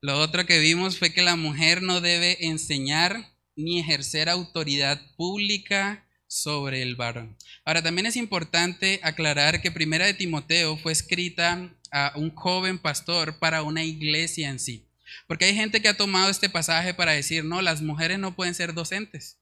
Lo 0.01 0.19
otro 0.19 0.47
que 0.47 0.57
vimos 0.57 0.97
fue 0.97 1.13
que 1.13 1.21
la 1.21 1.35
mujer 1.35 1.83
no 1.83 2.01
debe 2.01 2.47
enseñar 2.47 3.29
ni 3.55 3.79
ejercer 3.79 4.29
autoridad 4.29 4.99
pública 5.15 6.07
sobre 6.25 6.81
el 6.81 6.95
varón. 6.95 7.37
Ahora, 7.65 7.83
también 7.83 8.07
es 8.07 8.15
importante 8.15 8.99
aclarar 9.03 9.61
que 9.61 9.71
Primera 9.71 10.07
de 10.07 10.15
Timoteo 10.15 10.75
fue 10.75 10.91
escrita 10.91 11.69
a 11.91 12.13
un 12.15 12.33
joven 12.33 12.79
pastor 12.79 13.37
para 13.37 13.61
una 13.61 13.83
iglesia 13.83 14.49
en 14.49 14.59
sí. 14.59 14.87
Porque 15.27 15.45
hay 15.45 15.53
gente 15.53 15.81
que 15.81 15.89
ha 15.89 15.97
tomado 15.97 16.31
este 16.31 16.49
pasaje 16.49 16.95
para 16.95 17.11
decir, 17.11 17.45
no, 17.45 17.61
las 17.61 17.83
mujeres 17.83 18.17
no 18.17 18.35
pueden 18.35 18.55
ser 18.55 18.73
docentes 18.73 19.37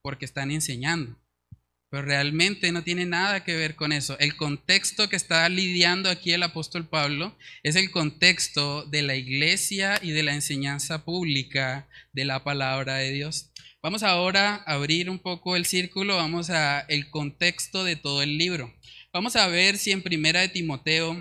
porque 0.00 0.24
están 0.24 0.52
enseñando. 0.52 1.16
Pero 1.88 2.02
realmente 2.02 2.72
no 2.72 2.82
tiene 2.82 3.06
nada 3.06 3.44
que 3.44 3.56
ver 3.56 3.76
con 3.76 3.92
eso. 3.92 4.18
El 4.18 4.36
contexto 4.36 5.08
que 5.08 5.16
está 5.16 5.48
lidiando 5.48 6.10
aquí 6.10 6.32
el 6.32 6.42
apóstol 6.42 6.88
Pablo 6.88 7.36
es 7.62 7.76
el 7.76 7.90
contexto 7.90 8.84
de 8.84 9.02
la 9.02 9.14
iglesia 9.14 9.98
y 10.02 10.10
de 10.10 10.22
la 10.22 10.34
enseñanza 10.34 11.04
pública 11.04 11.88
de 12.12 12.24
la 12.24 12.42
palabra 12.42 12.96
de 12.96 13.12
Dios. 13.12 13.52
Vamos 13.82 14.02
ahora 14.02 14.64
a 14.66 14.72
abrir 14.72 15.08
un 15.08 15.20
poco 15.20 15.54
el 15.54 15.64
círculo, 15.64 16.16
vamos 16.16 16.50
a 16.50 16.80
el 16.80 17.08
contexto 17.08 17.84
de 17.84 17.94
todo 17.94 18.20
el 18.22 18.36
libro. 18.36 18.74
Vamos 19.12 19.36
a 19.36 19.46
ver 19.46 19.78
si 19.78 19.92
en 19.92 20.02
Primera 20.02 20.40
de 20.40 20.48
Timoteo 20.48 21.16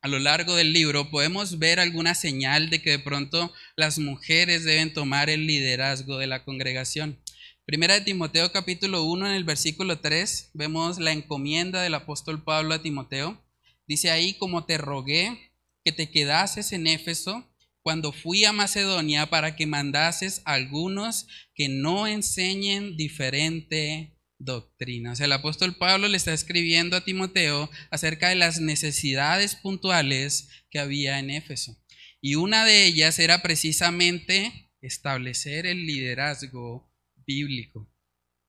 a 0.00 0.08
lo 0.08 0.18
largo 0.18 0.56
del 0.56 0.72
libro 0.72 1.10
podemos 1.10 1.60
ver 1.60 1.78
alguna 1.78 2.14
señal 2.14 2.70
de 2.70 2.82
que 2.82 2.90
de 2.90 2.98
pronto 2.98 3.52
las 3.76 3.98
mujeres 3.98 4.64
deben 4.64 4.92
tomar 4.92 5.30
el 5.30 5.46
liderazgo 5.46 6.18
de 6.18 6.26
la 6.26 6.44
congregación. 6.44 7.21
Primera 7.64 7.94
de 7.94 8.00
Timoteo 8.00 8.50
capítulo 8.50 9.04
1 9.04 9.28
en 9.28 9.34
el 9.34 9.44
versículo 9.44 10.00
3 10.00 10.50
vemos 10.52 10.98
la 10.98 11.12
encomienda 11.12 11.80
del 11.80 11.94
apóstol 11.94 12.42
Pablo 12.42 12.74
a 12.74 12.82
Timoteo. 12.82 13.40
Dice 13.86 14.10
ahí, 14.10 14.34
como 14.34 14.64
te 14.64 14.78
rogué 14.78 15.52
que 15.84 15.92
te 15.92 16.10
quedases 16.10 16.72
en 16.72 16.88
Éfeso 16.88 17.48
cuando 17.80 18.12
fui 18.12 18.44
a 18.44 18.52
Macedonia 18.52 19.30
para 19.30 19.54
que 19.54 19.66
mandases 19.66 20.42
a 20.44 20.54
algunos 20.54 21.28
que 21.54 21.68
no 21.68 22.08
enseñen 22.08 22.96
diferente 22.96 24.16
doctrinas. 24.40 25.20
el 25.20 25.30
apóstol 25.30 25.76
Pablo 25.76 26.08
le 26.08 26.16
está 26.16 26.32
escribiendo 26.32 26.96
a 26.96 27.04
Timoteo 27.04 27.70
acerca 27.92 28.30
de 28.30 28.34
las 28.34 28.60
necesidades 28.60 29.54
puntuales 29.54 30.48
que 30.68 30.80
había 30.80 31.20
en 31.20 31.30
Éfeso. 31.30 31.76
Y 32.20 32.34
una 32.34 32.64
de 32.64 32.86
ellas 32.86 33.20
era 33.20 33.40
precisamente 33.40 34.68
establecer 34.80 35.64
el 35.66 35.86
liderazgo 35.86 36.91
bíblico. 37.34 37.88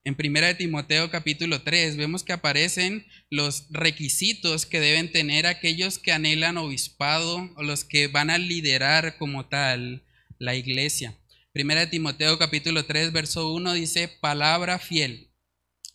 En 0.04 0.16
1 0.18 0.56
Timoteo 0.56 1.10
capítulo 1.10 1.62
3 1.62 1.96
vemos 1.96 2.24
que 2.24 2.34
aparecen 2.34 3.06
los 3.30 3.66
requisitos 3.70 4.66
que 4.66 4.80
deben 4.80 5.10
tener 5.10 5.46
aquellos 5.46 5.98
que 5.98 6.12
anhelan 6.12 6.58
obispado 6.58 7.50
o 7.56 7.62
los 7.62 7.84
que 7.84 8.08
van 8.08 8.30
a 8.30 8.38
liderar 8.38 9.16
como 9.16 9.46
tal 9.46 10.04
la 10.38 10.54
iglesia. 10.54 11.18
1 11.54 11.88
Timoteo 11.88 12.38
capítulo 12.38 12.84
3 12.84 13.12
verso 13.12 13.52
1 13.52 13.72
dice, 13.72 14.08
palabra 14.08 14.78
fiel 14.78 15.30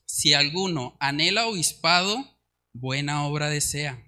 si 0.10 0.34
alguno 0.34 0.98
anhela 1.00 1.46
obispado, 1.46 2.42
buena 2.74 3.26
obra 3.26 3.48
desea. 3.48 4.04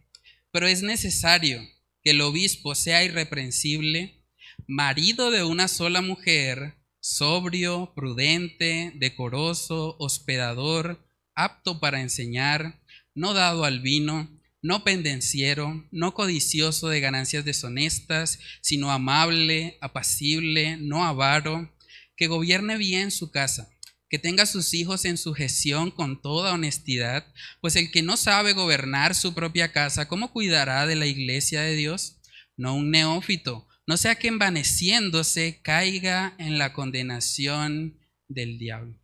Pero 0.51 0.67
es 0.67 0.81
necesario 0.81 1.61
que 2.01 2.11
el 2.11 2.21
obispo 2.21 2.73
sea 2.73 3.03
irreprensible, 3.03 4.25
marido 4.67 5.29
de 5.29 5.43
una 5.43 5.67
sola 5.67 6.01
mujer, 6.01 6.73
sobrio, 7.01 7.91
prudente, 7.93 8.93
decoroso, 8.95 9.97
hospedador, 9.99 11.05
apto 11.35 11.81
para 11.81 11.99
enseñar, 11.99 12.79
no 13.13 13.33
dado 13.33 13.65
al 13.65 13.81
vino, 13.81 14.29
no 14.61 14.85
pendenciero, 14.85 15.85
no 15.91 16.13
codicioso 16.13 16.87
de 16.87 17.01
ganancias 17.01 17.43
deshonestas, 17.43 18.39
sino 18.61 18.91
amable, 18.91 19.77
apacible, 19.81 20.77
no 20.77 21.03
avaro, 21.03 21.75
que 22.15 22.27
gobierne 22.27 22.77
bien 22.77 23.11
su 23.11 23.31
casa 23.31 23.67
que 24.11 24.19
tenga 24.19 24.45
sus 24.45 24.73
hijos 24.73 25.05
en 25.05 25.17
sujeción 25.17 25.89
con 25.89 26.21
toda 26.21 26.51
honestidad, 26.51 27.25
pues 27.61 27.77
el 27.77 27.91
que 27.91 28.01
no 28.01 28.17
sabe 28.17 28.51
gobernar 28.51 29.15
su 29.15 29.33
propia 29.33 29.71
casa, 29.71 30.09
¿cómo 30.09 30.33
cuidará 30.33 30.85
de 30.85 30.97
la 30.97 31.05
iglesia 31.05 31.61
de 31.61 31.77
Dios? 31.77 32.17
No 32.57 32.75
un 32.75 32.91
neófito, 32.91 33.69
no 33.91 33.97
sea 33.97 34.15
que 34.15 34.29
envaneciéndose 34.29 35.59
caiga 35.61 36.33
en 36.37 36.57
la 36.57 36.71
condenación 36.71 37.99
del 38.29 38.57
diablo. 38.57 38.97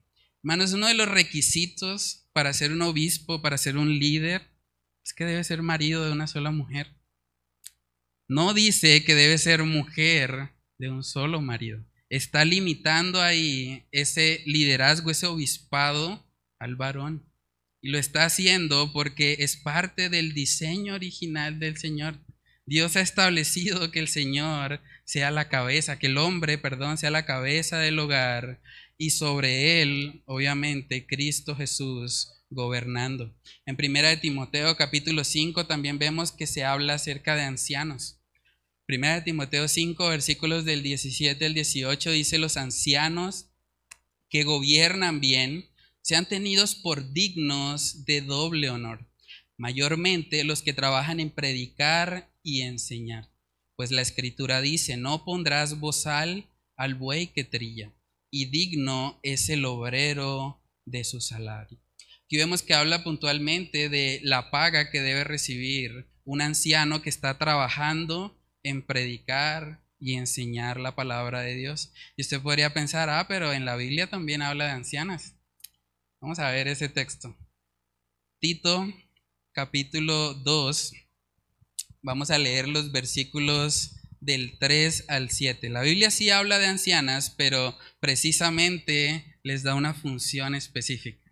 Hermanos, 0.43 0.71
uno 0.71 0.87
de 0.87 0.93
los 0.93 1.09
requisitos 1.09 2.29
para 2.31 2.53
ser 2.53 2.71
un 2.71 2.81
obispo, 2.81 3.41
para 3.41 3.57
ser 3.57 3.75
un 3.75 3.99
líder, 3.99 4.47
es 5.03 5.13
que 5.13 5.25
debe 5.25 5.43
ser 5.43 5.61
marido 5.61 6.05
de 6.05 6.13
una 6.13 6.27
sola 6.27 6.51
mujer. 6.51 6.87
No 8.29 8.53
dice 8.53 9.03
que 9.03 9.13
debe 9.13 9.37
ser 9.37 9.63
mujer 9.63 10.53
de 10.77 10.89
un 10.89 11.03
solo 11.03 11.41
marido 11.41 11.85
está 12.09 12.45
limitando 12.45 13.21
ahí 13.21 13.85
ese 13.91 14.41
liderazgo, 14.45 15.11
ese 15.11 15.27
obispado 15.27 16.25
al 16.59 16.75
varón. 16.75 17.29
Y 17.81 17.89
lo 17.89 17.97
está 17.97 18.25
haciendo 18.25 18.91
porque 18.93 19.37
es 19.39 19.57
parte 19.57 20.09
del 20.09 20.33
diseño 20.33 20.95
original 20.95 21.59
del 21.59 21.77
Señor. 21.77 22.19
Dios 22.67 22.97
ha 22.97 23.01
establecido 23.01 23.91
que 23.91 23.99
el 23.99 24.09
Señor 24.09 24.81
sea 25.05 25.31
la 25.31 25.47
cabeza, 25.47 25.97
que 25.99 26.07
el 26.07 26.17
hombre, 26.17 26.57
perdón, 26.57 26.97
sea 26.97 27.09
la 27.09 27.25
cabeza 27.25 27.79
del 27.79 27.97
hogar 27.97 28.61
y 28.97 29.11
sobre 29.11 29.81
él, 29.81 30.21
obviamente, 30.25 31.07
Cristo 31.07 31.55
Jesús 31.55 32.33
gobernando. 32.49 33.33
En 33.65 33.77
primera 33.77 34.09
de 34.09 34.17
Timoteo 34.17 34.75
capítulo 34.75 35.23
5 35.23 35.65
también 35.65 35.97
vemos 35.97 36.33
que 36.33 36.45
se 36.45 36.65
habla 36.65 36.95
acerca 36.95 37.37
de 37.37 37.43
ancianos. 37.43 38.19
Primera 38.85 39.15
de 39.15 39.21
Timoteo 39.21 39.69
5, 39.69 40.09
versículos 40.09 40.65
del 40.65 40.83
17 40.83 41.45
al 41.45 41.53
18 41.53 42.11
dice, 42.11 42.37
los 42.37 42.57
ancianos 42.57 43.49
que 44.29 44.43
gobiernan 44.43 45.21
bien 45.21 45.69
sean 46.01 46.27
tenidos 46.27 46.75
por 46.75 47.13
dignos 47.13 48.03
de 48.03 48.19
doble 48.19 48.69
honor, 48.69 49.09
mayormente 49.55 50.43
los 50.43 50.61
que 50.61 50.73
trabajan 50.73 51.21
en 51.21 51.29
predicar 51.29 52.29
y 52.47 52.61
enseñar. 52.61 53.29
Pues 53.75 53.91
la 53.91 54.01
escritura 54.01 54.61
dice, 54.61 54.95
no 54.95 55.25
pondrás 55.25 55.81
bozal 55.81 56.49
al 56.77 56.95
buey 56.95 57.27
que 57.27 57.43
trilla, 57.43 57.93
y 58.31 58.45
digno 58.45 59.19
es 59.21 59.49
el 59.49 59.65
obrero 59.65 60.63
de 60.85 61.03
su 61.03 61.19
salario. 61.19 61.77
Aquí 62.23 62.37
vemos 62.37 62.63
que 62.63 62.73
habla 62.73 63.03
puntualmente 63.03 63.89
de 63.89 64.21
la 64.23 64.49
paga 64.49 64.91
que 64.91 65.01
debe 65.01 65.25
recibir 65.25 66.07
un 66.23 66.41
anciano 66.41 67.01
que 67.01 67.09
está 67.09 67.37
trabajando 67.37 68.41
en 68.63 68.85
predicar 68.85 69.85
y 69.99 70.13
enseñar 70.13 70.79
la 70.79 70.95
palabra 70.95 71.41
de 71.41 71.55
Dios. 71.55 71.91
Y 72.15 72.21
usted 72.21 72.41
podría 72.41 72.73
pensar, 72.73 73.09
ah, 73.09 73.27
pero 73.27 73.51
en 73.51 73.65
la 73.65 73.75
Biblia 73.75 74.09
también 74.09 74.41
habla 74.41 74.67
de 74.67 74.71
ancianas. 74.71 75.35
Vamos 76.21 76.39
a 76.39 76.49
ver 76.51 76.69
ese 76.69 76.87
texto. 76.87 77.35
Tito, 78.39 78.87
capítulo 79.51 80.33
2. 80.33 80.93
Vamos 82.07 82.31
a 82.31 82.37
leer 82.37 82.69
los 82.69 82.93
versículos 82.93 83.97
del 84.21 84.57
3 84.59 85.09
al 85.09 85.29
7. 85.29 85.67
La 85.67 85.81
Biblia 85.81 86.09
sí 86.09 86.29
habla 86.29 86.57
de 86.57 86.67
ancianas, 86.67 87.31
pero 87.31 87.77
precisamente 87.99 89.37
les 89.43 89.61
da 89.61 89.75
una 89.75 89.93
función 89.93 90.55
específica. 90.55 91.29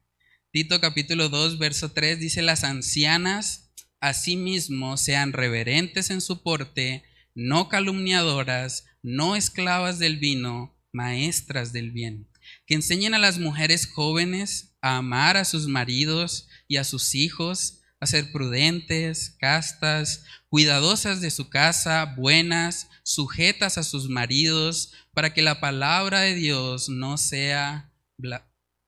Tito 0.52 0.82
capítulo 0.82 1.30
2, 1.30 1.60
verso 1.60 1.94
3 1.94 2.20
dice, 2.20 2.42
las 2.42 2.66
ancianas 2.66 3.72
asimismo 4.02 4.98
sean 4.98 5.32
reverentes 5.32 6.10
en 6.10 6.20
su 6.20 6.44
porte, 6.44 7.06
no 7.36 7.70
calumniadoras, 7.70 8.84
no 9.02 9.38
esclavas 9.38 9.98
del 9.98 10.18
vino, 10.18 10.78
maestras 10.92 11.72
del 11.72 11.92
bien, 11.92 12.28
que 12.68 12.76
enseñen 12.76 13.14
a 13.14 13.20
las 13.20 13.40
mujeres 13.40 13.88
jóvenes 13.88 14.76
a 14.82 14.98
amar 14.98 15.38
a 15.38 15.46
sus 15.46 15.70
maridos 15.70 16.50
y 16.68 16.76
a 16.76 16.84
sus 16.84 17.16
hijos, 17.16 17.82
a 18.00 18.08
ser 18.08 18.32
prudentes, 18.32 19.36
castas, 19.40 20.24
cuidadosas 20.50 21.22
de 21.22 21.32
su 21.32 21.50
casa, 21.50 22.14
buenas, 22.18 22.90
sujetas 23.04 23.78
a 23.78 23.84
sus 23.84 24.10
maridos, 24.10 24.94
para 25.14 25.34
que 25.34 25.42
la 25.42 25.60
palabra 25.60 26.22
de 26.22 26.36
Dios 26.36 26.90
no 26.90 27.18
sea 27.18 27.92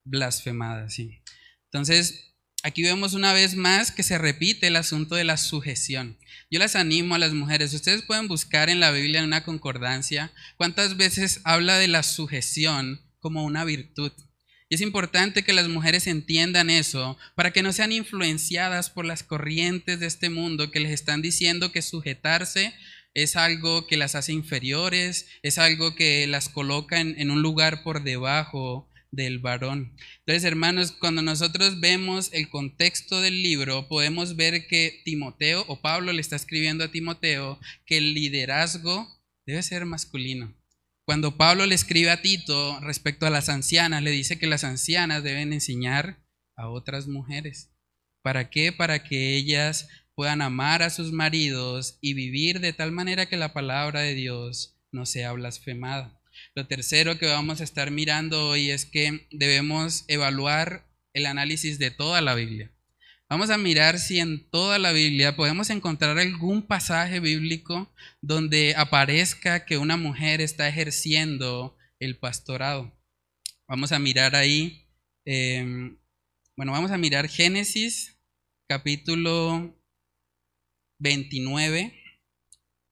blasfemada. 0.05 0.89
¿sí? 0.89 1.21
Entonces, 1.71 2.35
aquí 2.63 2.83
vemos 2.83 3.13
una 3.13 3.33
vez 3.33 3.55
más 3.55 3.91
que 3.91 4.03
se 4.03 4.17
repite 4.17 4.67
el 4.67 4.75
asunto 4.75 5.15
de 5.15 5.23
la 5.23 5.37
sujeción. 5.37 6.17
Yo 6.49 6.59
las 6.59 6.75
animo 6.75 7.15
a 7.15 7.19
las 7.19 7.33
mujeres, 7.33 7.73
ustedes 7.73 8.03
pueden 8.03 8.27
buscar 8.27 8.69
en 8.69 8.79
la 8.79 8.91
Biblia 8.91 9.23
una 9.23 9.43
concordancia 9.43 10.31
cuántas 10.57 10.97
veces 10.97 11.41
habla 11.43 11.77
de 11.77 11.87
la 11.87 12.03
sujeción 12.03 13.01
como 13.19 13.43
una 13.43 13.65
virtud. 13.65 14.11
Y 14.69 14.75
es 14.75 14.81
importante 14.81 15.43
que 15.43 15.53
las 15.53 15.69
mujeres 15.69 16.07
entiendan 16.07 16.69
eso 16.69 17.17
para 17.35 17.51
que 17.51 17.63
no 17.63 17.71
sean 17.71 17.91
influenciadas 17.93 18.89
por 18.89 19.05
las 19.05 19.23
corrientes 19.23 19.99
de 19.99 20.07
este 20.07 20.29
mundo 20.29 20.71
que 20.71 20.81
les 20.81 20.91
están 20.91 21.21
diciendo 21.21 21.71
que 21.71 21.81
sujetarse 21.81 22.73
es 23.13 23.35
algo 23.35 23.87
que 23.87 23.97
las 23.97 24.13
hace 24.13 24.33
inferiores, 24.33 25.27
es 25.41 25.57
algo 25.57 25.95
que 25.95 26.27
las 26.27 26.49
coloca 26.49 26.99
en, 26.99 27.31
un 27.31 27.41
lugar 27.41 27.81
por 27.81 28.03
debajo 28.03 28.87
del 29.09 29.39
varón. 29.39 29.95
Entonces, 30.19 30.43
hermanos, 30.43 30.91
cuando 30.91 31.21
nosotros 31.21 31.79
vemos 31.79 32.29
el 32.33 32.49
contexto 32.49 33.21
del 33.21 33.41
libro, 33.41 33.87
podemos 33.87 34.35
ver 34.35 34.67
que 34.67 35.01
Timoteo 35.05 35.65
o 35.67 35.81
Pablo 35.81 36.11
le 36.11 36.21
está 36.21 36.35
escribiendo 36.35 36.83
a 36.83 36.91
Timoteo 36.91 37.59
que 37.85 37.97
el 37.97 38.13
liderazgo 38.13 39.07
debe 39.45 39.63
ser 39.63 39.85
masculino. 39.85 40.53
Cuando 41.07 41.37
Pablo 41.37 41.65
le 41.65 41.73
escribe 41.73 42.09
a 42.09 42.21
Tito 42.21 42.81
respecto 42.81 43.25
a 43.25 43.29
las 43.29 43.47
ancianas, 43.47 44.03
le 44.03 44.11
dice 44.11 44.37
que 44.37 44.45
las 44.45 44.65
ancianas 44.65 45.23
deben 45.23 45.53
enseñar 45.53 46.21
a 46.57 46.67
otras 46.67 47.07
mujeres. 47.07 47.71
¿Para 48.21 48.49
qué? 48.49 48.73
Para 48.73 49.05
que 49.05 49.37
ellas 49.37 49.87
puedan 50.15 50.41
amar 50.41 50.83
a 50.83 50.89
sus 50.89 51.13
maridos 51.13 51.97
y 52.01 52.13
vivir 52.13 52.59
de 52.59 52.73
tal 52.73 52.91
manera 52.91 53.27
que 53.27 53.37
la 53.37 53.53
palabra 53.53 54.01
de 54.01 54.15
Dios 54.15 54.75
no 54.91 55.05
sea 55.05 55.31
blasfemada. 55.31 56.19
Lo 56.55 56.67
tercero 56.67 57.17
que 57.17 57.27
vamos 57.27 57.61
a 57.61 57.63
estar 57.63 57.89
mirando 57.89 58.49
hoy 58.49 58.69
es 58.69 58.85
que 58.85 59.29
debemos 59.31 60.03
evaluar 60.09 60.91
el 61.13 61.25
análisis 61.25 61.79
de 61.79 61.89
toda 61.89 62.19
la 62.19 62.35
Biblia. 62.35 62.69
Vamos 63.29 63.49
a 63.49 63.57
mirar 63.57 63.99
si 63.99 64.19
en 64.19 64.49
toda 64.49 64.79
la 64.79 64.93
Biblia 64.93 65.35
podemos 65.35 65.69
encontrar 65.69 66.17
algún 66.17 66.65
pasaje 66.65 67.19
bíblico 67.19 67.93
donde 68.21 68.73
aparezca 68.77 69.65
que 69.65 69.77
una 69.77 69.97
mujer 69.97 70.39
está 70.39 70.69
ejerciendo 70.69 71.75
el 71.99 72.17
pastorado. 72.17 72.97
Vamos 73.67 73.91
a 73.91 73.99
mirar 73.99 74.33
ahí, 74.33 74.87
em, 75.25 75.99
bueno, 76.55 76.71
vamos 76.71 76.91
a 76.91 76.97
mirar 76.97 77.27
Génesis 77.27 78.17
capítulo 78.69 79.77
29. 80.99 81.93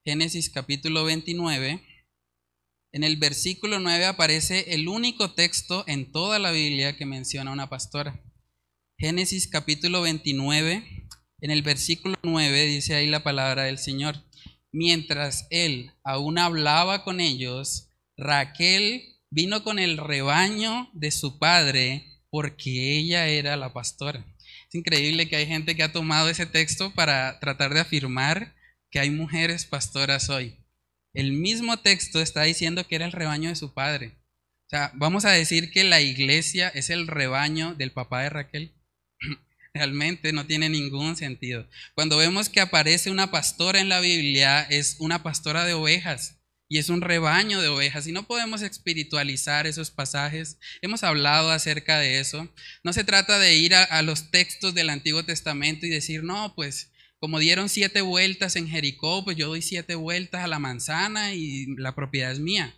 Génesis 0.06 0.50
capítulo 0.50 1.06
29. 1.06 1.82
En 2.92 3.04
el 3.06 3.16
versículo 3.16 3.80
9 3.80 4.06
aparece 4.06 4.74
el 4.74 4.90
único 4.90 5.34
texto 5.34 5.86
en 5.88 6.12
toda 6.12 6.40
la 6.40 6.52
Biblia 6.52 6.98
que 6.98 7.06
menciona 7.06 7.54
una 7.54 7.70
pastora. 7.70 8.25
Génesis 8.98 9.50
capítulo 9.50 10.04
29, 10.04 11.10
en 11.42 11.52
el 11.52 11.64
versículo 11.64 12.16
9 12.24 12.66
dice 12.66 12.96
ahí 12.96 13.08
la 13.08 13.24
palabra 13.24 13.64
del 13.64 13.78
Señor. 13.78 14.24
Mientras 14.72 15.48
él 15.50 15.92
aún 16.06 16.38
hablaba 16.38 17.04
con 17.04 17.20
ellos, 17.20 17.90
Raquel 18.16 19.04
vino 19.30 19.66
con 19.66 19.80
el 19.80 19.98
rebaño 19.98 20.90
de 20.94 21.12
su 21.12 21.40
padre 21.40 22.06
porque 22.30 22.98
ella 22.98 23.28
era 23.28 23.58
la 23.58 23.74
pastora. 23.74 24.26
Es 24.70 24.76
increíble 24.76 25.28
que 25.28 25.36
hay 25.36 25.46
gente 25.46 25.76
que 25.76 25.84
ha 25.84 25.92
tomado 25.92 26.30
ese 26.30 26.46
texto 26.46 26.94
para 26.94 27.42
tratar 27.42 27.74
de 27.74 27.82
afirmar 27.82 28.56
que 28.92 29.00
hay 29.00 29.10
mujeres 29.10 29.66
pastoras 29.66 30.30
hoy. 30.30 30.56
El 31.14 31.34
mismo 31.34 31.82
texto 31.82 32.22
está 32.22 32.44
diciendo 32.44 32.88
que 32.88 32.96
era 32.96 33.06
el 33.06 33.12
rebaño 33.12 33.50
de 33.50 33.58
su 33.58 33.74
padre. 33.74 34.16
O 34.68 34.70
sea, 34.70 34.92
vamos 34.96 35.26
a 35.26 35.32
decir 35.32 35.70
que 35.72 35.84
la 35.84 36.00
iglesia 36.00 36.70
es 36.70 36.90
el 36.90 37.08
rebaño 37.08 37.76
del 37.76 37.92
papá 37.92 38.22
de 38.22 38.30
Raquel. 38.30 38.72
Realmente 39.76 40.32
no 40.32 40.46
tiene 40.46 40.70
ningún 40.70 41.18
sentido. 41.18 41.68
Cuando 41.96 42.16
vemos 42.16 42.48
que 42.48 42.62
aparece 42.62 43.12
una 43.12 43.30
pastora 43.30 43.82
en 43.82 43.90
la 43.90 44.00
Biblia, 44.00 44.62
es 44.62 44.96
una 45.00 45.22
pastora 45.22 45.66
de 45.66 45.74
ovejas 45.74 46.38
y 46.70 46.78
es 46.78 46.88
un 46.88 47.02
rebaño 47.02 47.60
de 47.60 47.68
ovejas 47.68 48.08
y 48.08 48.14
no 48.14 48.26
podemos 48.26 48.62
espiritualizar 48.62 49.68
esos 49.68 49.92
pasajes. 49.92 50.60
Hemos 50.82 51.04
hablado 51.04 51.52
acerca 51.52 52.00
de 52.00 52.22
eso. 52.22 52.50
No 52.86 52.94
se 52.94 53.04
trata 53.04 53.38
de 53.38 53.58
ir 53.58 53.76
a, 53.76 54.02
los 54.02 54.32
textos 54.32 54.74
del 54.76 54.90
Antiguo 54.90 55.26
Testamento 55.26 55.86
y 55.86 55.90
decir, 55.90 56.24
no, 56.24 56.56
pues 56.56 56.94
como 57.20 57.40
dieron 57.40 57.68
siete 57.68 58.00
vueltas 58.00 58.56
en 58.56 58.70
Jericó, 58.70 59.26
pues 59.26 59.36
yo 59.36 59.50
doy 59.50 59.62
siete 59.62 59.96
vueltas 59.96 60.46
a 60.46 60.48
la 60.48 60.60
manzana 60.60 61.34
y 61.34 61.66
la 61.76 61.96
propiedad 61.96 62.32
es 62.32 62.40
mía. 62.40 62.74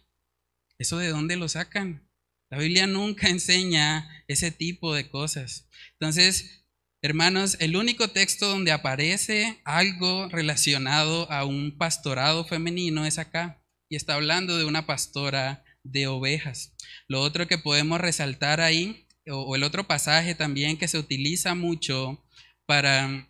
¿Eso 0.80 0.98
de 0.98 1.10
dónde 1.10 1.36
lo 1.36 1.48
sacan? 1.48 2.10
La 2.50 2.58
Biblia 2.58 2.88
nunca 2.88 3.30
enseña 3.30 4.24
ese 4.28 4.50
tipo 4.50 4.96
de 4.96 5.08
cosas. 5.10 5.68
Entonces, 6.00 6.57
hermanos, 7.02 7.58
el 7.60 7.76
único 7.76 8.10
texto 8.10 8.48
donde 8.48 8.72
aparece 8.72 9.62
algo 9.64 10.28
relacionado 10.30 11.32
a 11.32 11.46
un 11.46 11.78
pastorado 11.78 12.46
femenino 12.46 13.06
es 13.06 13.18
acá. 13.18 13.64
Y 13.90 13.96
está 13.96 14.16
hablando 14.16 14.58
de 14.58 14.66
una 14.66 14.86
pastora 14.86 15.64
de 15.84 16.08
ovejas. 16.08 16.74
Lo 17.08 17.22
otro 17.22 17.48
que 17.48 17.58
podemos 17.58 18.02
resaltar 18.02 18.60
ahí, 18.62 19.08
o, 19.30 19.56
el 19.56 19.64
otro 19.64 19.88
pasaje 19.88 20.36
también 20.36 20.78
que 20.78 20.88
se 20.88 20.98
utiliza 20.98 21.56
mucho 21.56 22.26
para 22.66 23.28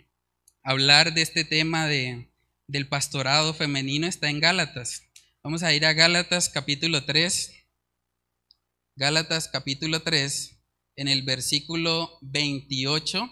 hablar 0.64 1.14
de 1.14 1.22
este 1.22 1.44
tema 1.44 1.88
de, 1.88 2.32
del 2.68 2.88
pastorado 2.88 3.54
femenino, 3.54 4.08
está 4.08 4.30
en 4.30 4.40
Gálatas. 4.40 5.04
Vamos 5.44 5.64
a 5.64 5.74
ir 5.74 5.86
a 5.86 5.94
Gálatas 5.94 6.50
capítulo 6.50 7.06
3. 7.06 7.54
Gálatas 8.96 9.48
capítulo 9.48 10.02
3, 10.02 10.60
en 10.96 11.08
el 11.08 11.22
versículo 11.22 12.18
28, 12.22 13.30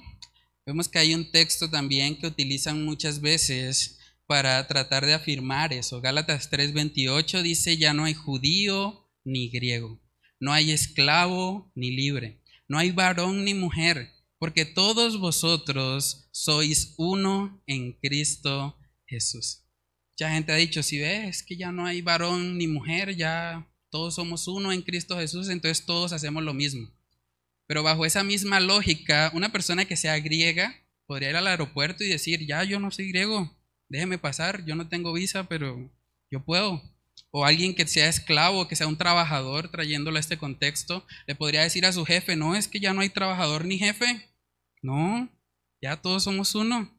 vemos 0.66 0.90
que 0.90 1.00
hay 1.00 1.14
un 1.14 1.32
texto 1.32 1.70
también 1.70 2.18
que 2.18 2.28
utilizan 2.28 2.84
muchas 2.84 3.22
veces 3.22 4.00
para 4.26 4.66
tratar 4.68 5.06
de 5.06 5.14
afirmar 5.14 5.74
eso. 5.74 6.02
Gálatas 6.02 6.50
3:28 6.50 7.44
dice, 7.44 7.78
ya 7.78 7.94
no 7.94 8.06
hay 8.06 8.14
judío 8.14 9.12
ni 9.24 9.50
griego, 9.50 10.02
no 10.40 10.52
hay 10.52 10.72
esclavo 10.72 11.72
ni 11.76 11.92
libre, 11.92 12.42
no 12.68 12.78
hay 12.80 12.92
varón 12.92 13.46
ni 13.46 13.54
mujer, 13.54 14.12
porque 14.40 14.66
todos 14.66 15.20
vosotros 15.20 16.28
sois 16.32 16.96
uno 16.98 17.64
en 17.68 17.94
Cristo 17.94 18.78
Jesús. 19.06 19.62
Mucha 20.14 20.32
gente 20.32 20.52
ha 20.52 20.56
dicho, 20.56 20.82
si 20.82 20.98
ves 20.98 21.44
que 21.44 21.58
ya 21.58 21.72
no 21.72 21.86
hay 21.86 22.02
varón 22.02 22.58
ni 22.58 22.68
mujer, 22.68 23.16
ya 23.16 23.70
todos 23.92 24.16
somos 24.16 24.48
uno 24.48 24.72
en 24.72 24.82
Cristo 24.82 25.18
Jesús, 25.18 25.50
entonces 25.50 25.86
todos 25.86 26.12
hacemos 26.12 26.44
lo 26.44 26.54
mismo. 26.54 26.95
Pero 27.68 27.84
bajo 27.84 28.06
esa 28.06 28.24
misma 28.24 28.60
lógica, 28.60 29.32
una 29.34 29.52
persona 29.52 29.86
que 29.86 29.98
sea 29.98 30.20
griega 30.20 30.76
podría 31.08 31.30
ir 31.32 31.36
al 31.36 31.48
aeropuerto 31.48 32.04
y 32.04 32.10
decir, 32.10 32.46
ya 32.46 32.64
yo 32.64 32.80
no 32.80 32.92
soy 32.92 33.10
griego, 33.10 33.56
déjeme 33.90 34.18
pasar, 34.18 34.66
yo 34.66 34.76
no 34.76 34.88
tengo 34.88 35.14
visa, 35.14 35.48
pero 35.48 35.92
yo 36.32 36.44
puedo. 36.44 36.82
O 37.32 37.46
alguien 37.46 37.76
que 37.76 37.88
sea 37.88 38.08
esclavo, 38.08 38.68
que 38.68 38.76
sea 38.76 38.88
un 38.88 38.98
trabajador, 38.98 39.70
trayéndolo 39.70 40.18
a 40.18 40.20
este 40.20 40.38
contexto, 40.38 41.06
le 41.28 41.36
podría 41.36 41.64
decir 41.64 41.86
a 41.86 41.94
su 41.94 42.06
jefe, 42.06 42.36
no, 42.36 42.56
es 42.56 42.68
que 42.68 42.80
ya 42.80 42.94
no 42.94 43.02
hay 43.02 43.10
trabajador 43.10 43.66
ni 43.66 43.78
jefe. 43.78 44.30
No, 44.82 45.30
ya 45.82 46.02
todos 46.02 46.24
somos 46.24 46.56
uno. 46.56 46.92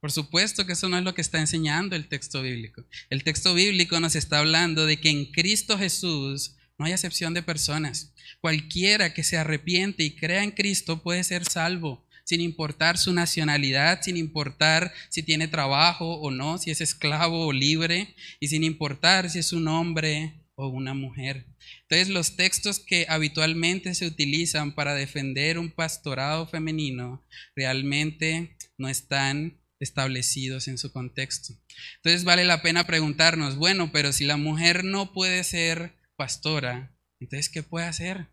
Por 0.00 0.12
supuesto 0.12 0.64
que 0.64 0.72
eso 0.72 0.88
no 0.88 0.96
es 0.96 1.04
lo 1.04 1.14
que 1.14 1.20
está 1.20 1.40
enseñando 1.40 1.96
el 1.96 2.08
texto 2.08 2.42
bíblico. 2.42 2.84
El 3.10 3.24
texto 3.24 3.54
bíblico 3.54 3.98
nos 3.98 4.14
está 4.14 4.38
hablando 4.38 4.86
de 4.86 5.00
que 5.00 5.10
en 5.10 5.26
Cristo 5.32 5.76
Jesús 5.76 6.56
no 6.78 6.86
hay 6.86 6.92
excepción 6.92 7.34
de 7.34 7.42
personas. 7.42 8.14
Cualquiera 8.40 9.12
que 9.12 9.24
se 9.24 9.36
arrepiente 9.36 10.04
y 10.04 10.14
crea 10.14 10.44
en 10.44 10.52
Cristo 10.52 11.02
puede 11.02 11.24
ser 11.24 11.44
salvo, 11.44 12.06
sin 12.24 12.40
importar 12.40 12.98
su 12.98 13.12
nacionalidad, 13.12 14.00
sin 14.02 14.16
importar 14.16 14.92
si 15.08 15.22
tiene 15.22 15.48
trabajo 15.48 16.20
o 16.20 16.30
no, 16.30 16.58
si 16.58 16.70
es 16.70 16.80
esclavo 16.80 17.46
o 17.46 17.52
libre, 17.52 18.14
y 18.38 18.48
sin 18.48 18.62
importar 18.62 19.28
si 19.28 19.40
es 19.40 19.52
un 19.52 19.66
hombre 19.66 20.44
o 20.54 20.68
una 20.68 20.94
mujer. 20.94 21.46
Entonces 21.82 22.08
los 22.08 22.36
textos 22.36 22.78
que 22.78 23.06
habitualmente 23.08 23.94
se 23.94 24.06
utilizan 24.06 24.74
para 24.74 24.94
defender 24.94 25.58
un 25.58 25.70
pastorado 25.70 26.46
femenino 26.46 27.24
realmente 27.56 28.56
no 28.76 28.88
están 28.88 29.60
establecidos 29.80 30.68
en 30.68 30.78
su 30.78 30.92
contexto. 30.92 31.54
Entonces 31.96 32.24
vale 32.24 32.44
la 32.44 32.62
pena 32.62 32.86
preguntarnos, 32.86 33.56
bueno, 33.56 33.90
pero 33.92 34.12
si 34.12 34.24
la 34.24 34.36
mujer 34.36 34.84
no 34.84 35.12
puede 35.12 35.44
ser 35.44 35.97
pastora, 36.18 36.92
entonces 37.20 37.48
¿qué 37.48 37.62
puede 37.62 37.86
hacer? 37.86 38.26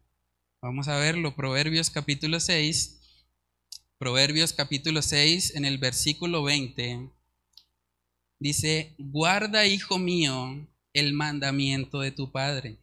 Vamos 0.59 0.87
a 0.87 0.97
verlo, 0.97 1.35
Proverbios 1.35 1.91
capítulo 1.91 2.39
6, 2.39 2.99
Proverbios 3.99 4.53
capítulo 4.53 5.03
6 5.03 5.55
en 5.55 5.65
el 5.65 5.77
versículo 5.77 6.41
20, 6.41 7.11
dice, 8.39 8.95
guarda, 8.97 9.67
hijo 9.67 9.99
mío, 9.99 10.67
el 10.93 11.13
mandamiento 11.13 11.99
de 11.99 12.09
tu 12.09 12.31
padre 12.31 12.79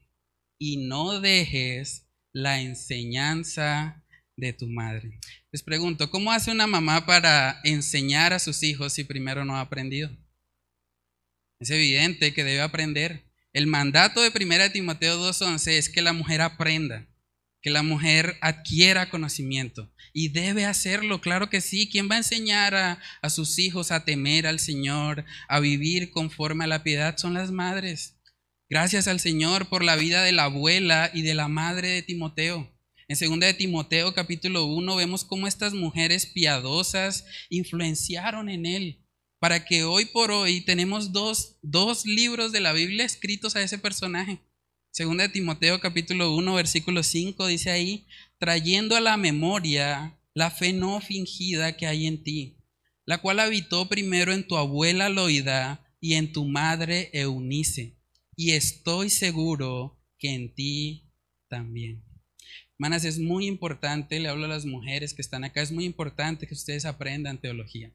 y 0.57 0.86
no 0.86 1.20
dejes 1.20 2.07
la 2.32 2.61
enseñanza 2.61 4.05
de 4.36 4.53
tu 4.53 4.68
madre. 4.68 5.18
Les 5.50 5.64
pregunto, 5.64 6.12
¿cómo 6.12 6.30
hace 6.30 6.53
una 6.53 6.68
mamá 6.68 7.07
para 7.07 7.61
enseñar 7.64 8.32
a 8.32 8.38
sus 8.38 8.62
hijos 8.62 8.92
si 8.92 9.03
primero 9.03 9.44
no 9.44 9.57
ha 9.57 9.62
aprendido? 9.62 10.16
Es 11.59 11.70
evidente 11.70 12.32
que 12.32 12.44
debe 12.44 12.61
aprender. 12.61 13.32
El 13.53 13.66
mandato 13.66 14.22
de 14.22 14.30
1 14.34 14.72
Timoteo 14.72 15.20
2.11 15.28 15.72
es 15.72 15.90
que 15.90 16.00
la 16.00 16.14
mujer 16.14 16.40
aprenda, 16.40 17.07
que 17.61 17.68
la 17.68 17.82
mujer 17.82 18.38
adquiera 18.40 19.11
conocimiento. 19.11 19.92
Y 20.14 20.30
debe 20.30 20.64
hacerlo, 20.64 21.20
claro 21.20 21.50
que 21.50 21.61
sí. 21.61 21.86
¿Quién 21.90 22.09
va 22.11 22.14
a 22.14 22.18
enseñar 22.18 22.74
a, 22.74 23.28
sus 23.28 23.59
hijos 23.59 23.92
a 23.92 24.07
temer 24.07 24.46
al 24.46 24.59
Señor, 24.59 25.26
a 25.48 25.61
vivir 25.61 26.11
conforme 26.11 26.64
a 26.64 26.66
la 26.66 26.82
piedad? 26.82 27.18
Son 27.18 27.34
las 27.34 27.50
madres. 27.50 28.16
Gracias 28.70 29.07
al 29.07 29.20
Señor 29.20 29.68
por 29.68 29.84
la 29.84 29.96
vida 29.96 30.22
de 30.22 30.32
la 30.32 30.44
abuela 30.44 31.11
y 31.12 31.20
de 31.20 31.34
la 31.34 31.48
madre 31.48 31.88
de 31.88 32.03
Timoteo. 32.03 32.74
En 33.07 33.18
2 33.18 33.40
de 33.40 33.53
Timoteo 33.53 34.14
capítulo 34.14 34.64
1 34.64 34.96
vemos 34.96 35.26
cómo 35.26 35.46
estas 35.46 35.74
mujeres 35.74 36.24
piadosas 36.24 37.26
influenciaron 37.50 38.48
en 38.48 38.64
él 38.64 39.01
para 39.43 39.64
que 39.64 39.82
hoy 39.82 40.05
por 40.05 40.30
hoy 40.30 40.61
tenemos 40.61 41.11
dos, 41.11 41.57
dos 41.62 42.07
libros 42.07 42.53
de 42.53 42.61
la 42.61 42.72
Biblia 42.72 43.05
escritos 43.05 43.57
a 43.57 43.62
ese 43.62 43.76
personaje. 43.76 44.38
Segunda 44.93 45.24
de 45.24 45.30
Timoteo 45.30 45.80
capítulo 45.80 46.36
1 46.36 46.55
versículo 46.55 47.03
5 47.03 47.49
dice 47.49 47.72
ahí, 47.72 48.07
trayendo 48.38 48.95
a 48.95 49.01
la 49.01 49.16
memoria 49.16 50.16
la 50.32 50.53
fe 50.53 50.72
no 50.72 51.01
fingida 51.01 51.76
que 51.76 51.88
hay 51.88 52.07
en 52.07 52.22
ti, 52.22 52.57
la 53.05 53.18
cual 53.18 53.40
habitó 53.40 53.88
primero 53.88 54.32
en 54.32 54.47
tu 54.47 54.57
abuela 54.57 55.09
Loida 55.09 55.84
y 55.99 56.14
en 56.14 56.32
tu 56.32 56.45
madre 56.45 57.11
Eunice, 57.12 57.97
y 58.36 58.53
estoy 58.53 59.11
seguro 59.11 60.01
que 60.20 60.34
en 60.34 60.55
ti 60.55 61.11
también. 61.49 62.05
Hermanas, 62.78 63.05
es 63.05 63.18
muy 63.18 63.47
importante, 63.47 64.20
le 64.20 64.28
hablo 64.28 64.45
a 64.45 64.49
las 64.49 64.66
mujeres 64.66 65.14
que 65.14 65.22
están 65.22 65.43
acá, 65.43 65.62
es 65.62 65.72
muy 65.72 65.84
importante 65.84 66.47
que 66.47 66.55
ustedes 66.55 66.84
aprendan 66.84 67.40
teología, 67.40 67.93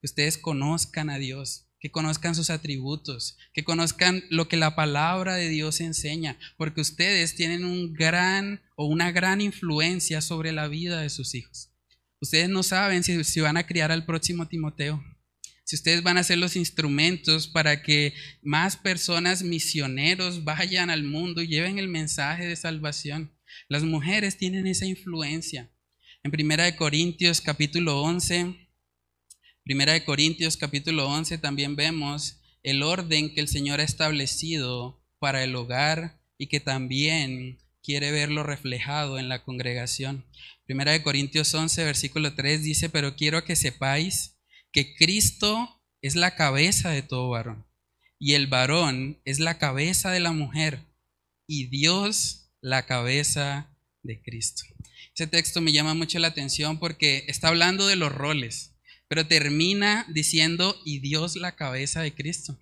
que 0.00 0.06
ustedes 0.06 0.38
conozcan 0.38 1.10
a 1.10 1.18
Dios, 1.18 1.66
que 1.80 1.90
conozcan 1.90 2.34
sus 2.34 2.50
atributos, 2.50 3.36
que 3.52 3.64
conozcan 3.64 4.24
lo 4.30 4.48
que 4.48 4.56
la 4.56 4.74
palabra 4.74 5.36
de 5.36 5.48
Dios 5.48 5.80
enseña, 5.80 6.38
porque 6.56 6.80
ustedes 6.80 7.34
tienen 7.34 7.64
un 7.64 7.92
gran 7.92 8.62
o 8.76 8.86
una 8.86 9.12
gran 9.12 9.40
influencia 9.40 10.20
sobre 10.20 10.52
la 10.52 10.68
vida 10.68 11.00
de 11.00 11.10
sus 11.10 11.34
hijos. 11.34 11.70
Ustedes 12.20 12.48
no 12.48 12.62
saben 12.62 13.04
si, 13.04 13.22
si 13.24 13.40
van 13.40 13.56
a 13.56 13.66
criar 13.66 13.92
al 13.92 14.04
próximo 14.04 14.48
Timoteo, 14.48 15.02
si 15.68 15.76
ustedes 15.76 16.02
van 16.02 16.16
a 16.16 16.24
ser 16.24 16.38
los 16.38 16.56
instrumentos 16.56 17.46
para 17.46 17.82
que 17.82 18.14
más 18.40 18.78
personas 18.78 19.42
misioneros 19.42 20.42
vayan 20.42 20.88
al 20.88 21.04
mundo 21.04 21.42
y 21.42 21.48
lleven 21.48 21.78
el 21.78 21.88
mensaje 21.88 22.46
de 22.46 22.56
salvación. 22.56 23.34
Las 23.68 23.82
mujeres 23.82 24.38
tienen 24.38 24.66
esa 24.66 24.86
influencia. 24.86 25.70
En 26.22 26.30
Primera 26.30 26.64
de 26.64 26.74
Corintios 26.74 27.42
capítulo 27.42 28.00
11, 28.00 28.67
Primera 29.68 29.92
de 29.92 30.02
Corintios 30.02 30.56
capítulo 30.56 31.06
11 31.10 31.36
también 31.36 31.76
vemos 31.76 32.40
el 32.62 32.82
orden 32.82 33.34
que 33.34 33.42
el 33.42 33.48
Señor 33.48 33.80
ha 33.80 33.84
establecido 33.84 35.04
para 35.18 35.44
el 35.44 35.54
hogar 35.54 36.22
y 36.38 36.46
que 36.46 36.58
también 36.58 37.58
quiere 37.82 38.10
verlo 38.10 38.44
reflejado 38.44 39.18
en 39.18 39.28
la 39.28 39.44
congregación. 39.44 40.24
Primera 40.64 40.92
de 40.92 41.02
Corintios 41.02 41.52
11, 41.52 41.84
versículo 41.84 42.32
3 42.32 42.62
dice, 42.62 42.88
pero 42.88 43.14
quiero 43.14 43.44
que 43.44 43.56
sepáis 43.56 44.38
que 44.72 44.94
Cristo 44.94 45.82
es 46.00 46.16
la 46.16 46.34
cabeza 46.34 46.88
de 46.88 47.02
todo 47.02 47.28
varón 47.28 47.66
y 48.18 48.32
el 48.32 48.46
varón 48.46 49.20
es 49.26 49.38
la 49.38 49.58
cabeza 49.58 50.10
de 50.10 50.20
la 50.20 50.32
mujer 50.32 50.86
y 51.46 51.66
Dios 51.66 52.54
la 52.62 52.86
cabeza 52.86 53.76
de 54.02 54.22
Cristo. 54.22 54.62
Ese 55.14 55.26
texto 55.26 55.60
me 55.60 55.72
llama 55.72 55.92
mucho 55.92 56.18
la 56.20 56.28
atención 56.28 56.78
porque 56.78 57.26
está 57.28 57.48
hablando 57.48 57.86
de 57.86 57.96
los 57.96 58.10
roles, 58.10 58.77
pero 59.08 59.26
termina 59.26 60.06
diciendo, 60.08 60.76
y 60.84 61.00
Dios 61.00 61.36
la 61.36 61.56
cabeza 61.56 62.02
de 62.02 62.14
Cristo. 62.14 62.58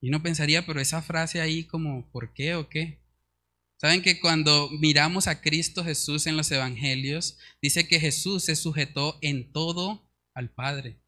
Y 0.00 0.08
uno 0.08 0.22
pensaría, 0.22 0.66
pero 0.66 0.80
esa 0.80 1.02
frase 1.02 1.40
ahí 1.40 1.64
como, 1.64 2.10
¿por 2.10 2.32
qué 2.32 2.54
o 2.54 2.68
qué? 2.68 2.98
Saben 3.80 4.02
que 4.02 4.18
cuando 4.18 4.70
miramos 4.70 5.28
a 5.28 5.40
Cristo 5.40 5.84
Jesús 5.84 6.26
en 6.26 6.36
los 6.36 6.50
evangelios, 6.50 7.38
dice 7.62 7.86
que 7.86 8.00
Jesús 8.00 8.44
se 8.44 8.56
sujetó 8.56 9.18
en 9.20 9.52
todo 9.52 10.10
al 10.34 10.50
Padre. 10.50 11.00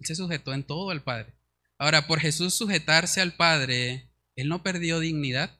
Él 0.00 0.06
se 0.06 0.16
sujetó 0.16 0.52
en 0.54 0.64
todo 0.64 0.90
al 0.90 1.04
Padre. 1.04 1.34
Ahora, 1.78 2.06
por 2.06 2.18
Jesús 2.18 2.54
sujetarse 2.54 3.20
al 3.20 3.36
Padre, 3.36 4.10
Él 4.34 4.48
no 4.48 4.62
perdió 4.62 4.98
dignidad. 4.98 5.56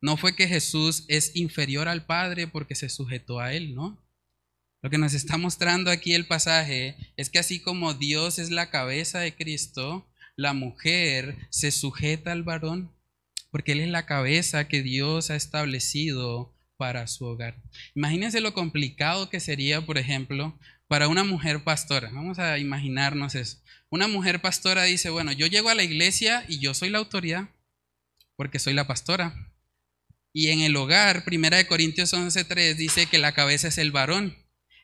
No 0.00 0.16
fue 0.16 0.36
que 0.36 0.46
Jesús 0.46 1.04
es 1.08 1.34
inferior 1.34 1.88
al 1.88 2.06
Padre 2.06 2.46
porque 2.46 2.76
se 2.76 2.88
sujetó 2.88 3.40
a 3.40 3.52
Él, 3.52 3.74
¿no? 3.74 4.00
Lo 4.80 4.90
que 4.90 4.98
nos 4.98 5.14
está 5.14 5.36
mostrando 5.38 5.90
aquí 5.90 6.14
el 6.14 6.26
pasaje 6.26 6.96
es 7.16 7.30
que 7.30 7.38
así 7.38 7.60
como 7.60 7.94
Dios 7.94 8.38
es 8.38 8.50
la 8.50 8.70
cabeza 8.70 9.18
de 9.18 9.34
Cristo, 9.34 10.08
la 10.36 10.52
mujer 10.52 11.36
se 11.50 11.72
sujeta 11.72 12.30
al 12.30 12.44
varón, 12.44 12.92
porque 13.50 13.72
Él 13.72 13.80
es 13.80 13.88
la 13.88 14.06
cabeza 14.06 14.68
que 14.68 14.82
Dios 14.82 15.30
ha 15.30 15.36
establecido 15.36 16.54
para 16.76 17.08
su 17.08 17.24
hogar. 17.24 17.60
Imagínense 17.96 18.40
lo 18.40 18.54
complicado 18.54 19.30
que 19.30 19.40
sería, 19.40 19.84
por 19.84 19.98
ejemplo, 19.98 20.56
para 20.86 21.08
una 21.08 21.24
mujer 21.24 21.64
pastora. 21.64 22.10
Vamos 22.12 22.38
a 22.38 22.56
imaginarnos 22.58 23.34
eso. 23.34 23.58
Una 23.90 24.06
mujer 24.06 24.40
pastora 24.40 24.84
dice, 24.84 25.10
bueno, 25.10 25.32
yo 25.32 25.46
llego 25.46 25.70
a 25.70 25.74
la 25.74 25.82
iglesia 25.82 26.44
y 26.48 26.60
yo 26.60 26.72
soy 26.72 26.90
la 26.90 26.98
autoridad, 26.98 27.48
porque 28.36 28.60
soy 28.60 28.74
la 28.74 28.86
pastora. 28.86 29.52
Y 30.32 30.48
en 30.48 30.60
el 30.60 30.76
hogar, 30.76 31.24
Primera 31.24 31.56
de 31.56 31.66
Corintios 31.66 32.14
11:3 32.14 32.76
dice 32.76 33.06
que 33.06 33.18
la 33.18 33.32
cabeza 33.32 33.68
es 33.68 33.78
el 33.78 33.90
varón. 33.90 34.36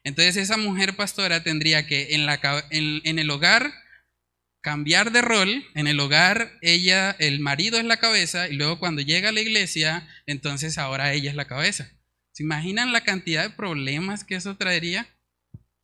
Entonces 0.04 0.36
esa 0.36 0.58
mujer 0.58 0.96
pastora 0.96 1.42
tendría 1.42 1.86
que 1.86 2.14
en, 2.14 3.18
el 3.18 3.30
hogar 3.30 3.72
cambiar 4.60 5.10
de 5.12 5.22
rol. 5.22 5.64
En 5.74 5.86
el 5.86 5.98
hogar 5.98 6.52
ella, 6.60 7.16
el 7.18 7.40
marido 7.40 7.78
es 7.78 7.86
la 7.86 7.96
cabeza 7.96 8.48
y 8.48 8.54
luego 8.54 8.78
cuando 8.78 9.00
llega 9.00 9.30
a 9.30 9.32
la 9.32 9.40
iglesia, 9.40 10.06
entonces 10.26 10.76
ahora 10.76 11.12
ella 11.14 11.30
es 11.30 11.36
la 11.36 11.46
cabeza. 11.46 11.90
¿Se 12.32 12.42
imaginan 12.42 12.92
la 12.92 13.02
cantidad 13.02 13.44
de 13.44 13.50
problemas 13.50 14.24
que 14.24 14.34
eso 14.34 14.56
traería? 14.56 15.08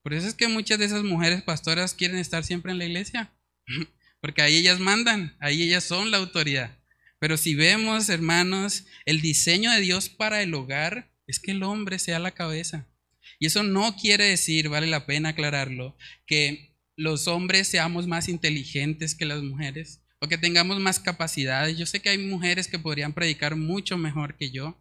Por 0.03 0.13
eso 0.15 0.29
es 0.29 0.35
que 0.35 0.49
muchas 0.49 0.79
de 0.79 0.85
esas 0.85 1.03
mujeres 1.03 1.43
pastoras 1.43 1.95
quieren 1.95 2.19
estar 2.19 2.45
siempre 2.45 2.73
en 2.73 2.79
la 2.79 2.85
iglesia. 2.85 3.33
Porque 4.21 4.43
ahí 4.43 4.57
ellas 4.57 4.81
mandan, 4.81 5.35
ahí 5.41 5.63
ellas 5.63 5.85
son 5.85 6.11
la 6.11 6.19
autoridad. 6.19 6.77
Pero 7.19 7.37
si 7.37 7.55
vemos, 7.55 8.09
hermanos, 8.11 8.85
el 9.07 9.23
diseño 9.23 9.71
de 9.71 9.81
Dios 9.81 10.11
para 10.11 10.43
el 10.43 10.53
hogar 10.53 11.11
es 11.27 11.39
que 11.39 11.53
el 11.53 11.63
hombre 11.63 11.99
sea 11.99 12.19
la 12.19 12.33
cabeza. 12.33 12.87
Y 13.41 13.47
eso 13.47 13.63
no 13.63 13.97
quiere 13.97 14.25
decir, 14.25 14.69
vale 14.69 14.87
la 14.87 15.07
pena 15.07 15.31
aclararlo, 15.31 15.97
que 16.27 16.77
los 16.95 17.27
hombres 17.27 17.67
seamos 17.67 18.07
más 18.07 18.29
inteligentes 18.29 19.15
que 19.15 19.25
las 19.25 19.43
mujeres 19.43 20.03
o 20.21 20.29
que 20.29 20.37
tengamos 20.37 20.79
más 20.79 21.01
capacidades. 21.01 21.79
Yo 21.79 21.87
sé 21.87 22.01
que 22.01 22.11
hay 22.11 22.19
mujeres 22.19 22.69
que 22.69 22.79
podrían 22.79 23.15
predicar 23.15 23.57
mucho 23.57 23.97
mejor 23.97 24.37
que 24.37 24.51
yo, 24.51 24.79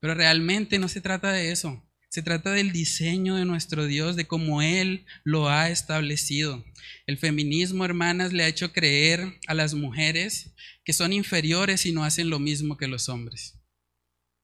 pero 0.00 0.14
realmente 0.14 0.78
no 0.78 0.88
se 0.88 1.00
trata 1.00 1.32
de 1.32 1.50
eso. 1.50 1.82
Se 2.10 2.22
trata 2.22 2.52
del 2.52 2.72
diseño 2.72 3.36
de 3.36 3.46
nuestro 3.46 3.86
Dios, 3.86 4.16
de 4.16 4.26
cómo 4.26 4.60
Él 4.60 5.06
lo 5.24 5.48
ha 5.48 5.70
establecido. 5.70 6.64
El 7.06 7.16
feminismo, 7.16 7.86
hermanas, 7.86 8.34
le 8.34 8.44
ha 8.44 8.48
hecho 8.48 8.72
creer 8.72 9.38
a 9.46 9.54
las 9.54 9.72
mujeres 9.72 10.52
que 10.84 10.92
son 10.92 11.14
inferiores 11.14 11.86
y 11.86 11.92
no 11.92 12.04
hacen 12.04 12.28
lo 12.28 12.38
mismo 12.38 12.76
que 12.76 12.88
los 12.88 13.08
hombres. 13.08 13.57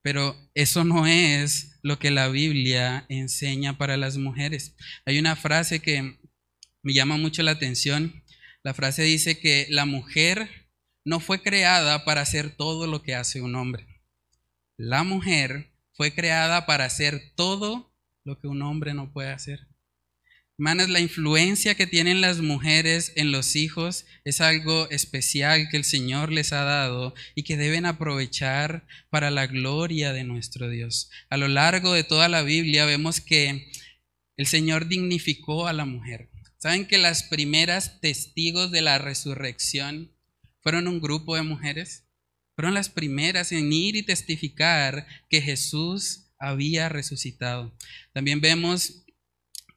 Pero 0.05 0.37
eso 0.53 0.85
no 0.85 1.07
es 1.07 1.79
lo 1.83 1.99
que 1.99 2.11
la 2.11 2.29
Biblia 2.29 3.07
enseña 3.09 3.79
para 3.79 3.97
las 3.97 4.19
mujeres. 4.19 4.77
Hay 5.07 5.19
una 5.19 5.35
frase 5.35 5.81
que 5.81 6.19
me 6.83 6.93
llama 6.93 7.17
mucho 7.17 7.43
la 7.43 7.53
atención. 7.53 8.23
La 8.63 8.75
frase 8.75 9.03
dice 9.03 9.41
que 9.41 9.67
la 9.71 9.87
mujer 9.87 10.69
no 11.07 11.21
fue 11.21 11.43
creada 11.43 12.05
para 12.05 12.21
hacer 12.21 12.55
todo 12.55 12.87
lo 12.87 13.03
que 13.03 13.15
hace 13.15 13.41
un 13.41 13.55
hombre. 13.55 14.03
La 14.77 15.05
mujer 15.05 15.73
fue 15.95 16.15
creada 16.15 16.67
para 16.67 16.85
hacer 16.85 17.33
todo 17.35 17.97
lo 18.25 18.39
que 18.39 18.47
un 18.47 18.61
hombre 18.61 18.93
no 18.93 19.11
puede 19.11 19.31
hacer. 19.31 19.69
Hermanas, 20.57 20.89
la 20.89 21.01
influencia 21.01 21.75
que 21.75 21.89
tienen 21.89 22.21
las 22.21 22.39
mujeres 22.39 23.13
en 23.17 23.33
los 23.33 23.57
hijos 23.57 24.07
es 24.23 24.41
algo 24.41 24.89
especial 24.91 25.69
que 25.69 25.77
el 25.77 25.83
Señor 25.83 26.31
les 26.31 26.53
ha 26.53 26.63
dado 26.63 27.13
y 27.35 27.43
que 27.43 27.57
deben 27.57 27.87
aprovechar 27.87 28.87
para 29.11 29.33
la 29.33 29.49
gloria 29.49 30.13
de 30.13 30.23
nuestro 30.23 30.71
Dios. 30.71 31.11
A 31.29 31.39
lo 31.39 31.49
largo 31.49 31.93
de 31.93 32.05
toda 32.05 32.29
la 32.29 32.43
Biblia 32.43 32.85
vemos 32.85 33.21
que 33.21 33.73
el 34.37 34.47
Señor 34.47 34.87
dignificó 34.87 35.67
a 35.67 35.73
la 35.73 35.87
mujer. 35.87 36.31
¿Saben 36.59 36.87
que 36.87 36.99
las 36.99 37.25
primeras 37.25 38.01
testigos 38.01 38.71
de 38.71 38.83
la 38.83 38.99
resurrección 38.99 40.13
fueron 40.61 40.87
un 40.87 41.01
grupo 41.01 41.35
de 41.35 41.43
mujeres? 41.43 42.07
Fueron 42.55 42.75
las 42.75 42.91
primeras 42.91 43.51
en 43.51 43.73
ir 43.73 43.97
y 43.97 44.05
testificar 44.05 45.09
que 45.29 45.41
Jesús 45.41 46.31
había 46.39 46.89
resucitado. 46.89 47.77
También 48.13 48.41
vemos 48.41 49.04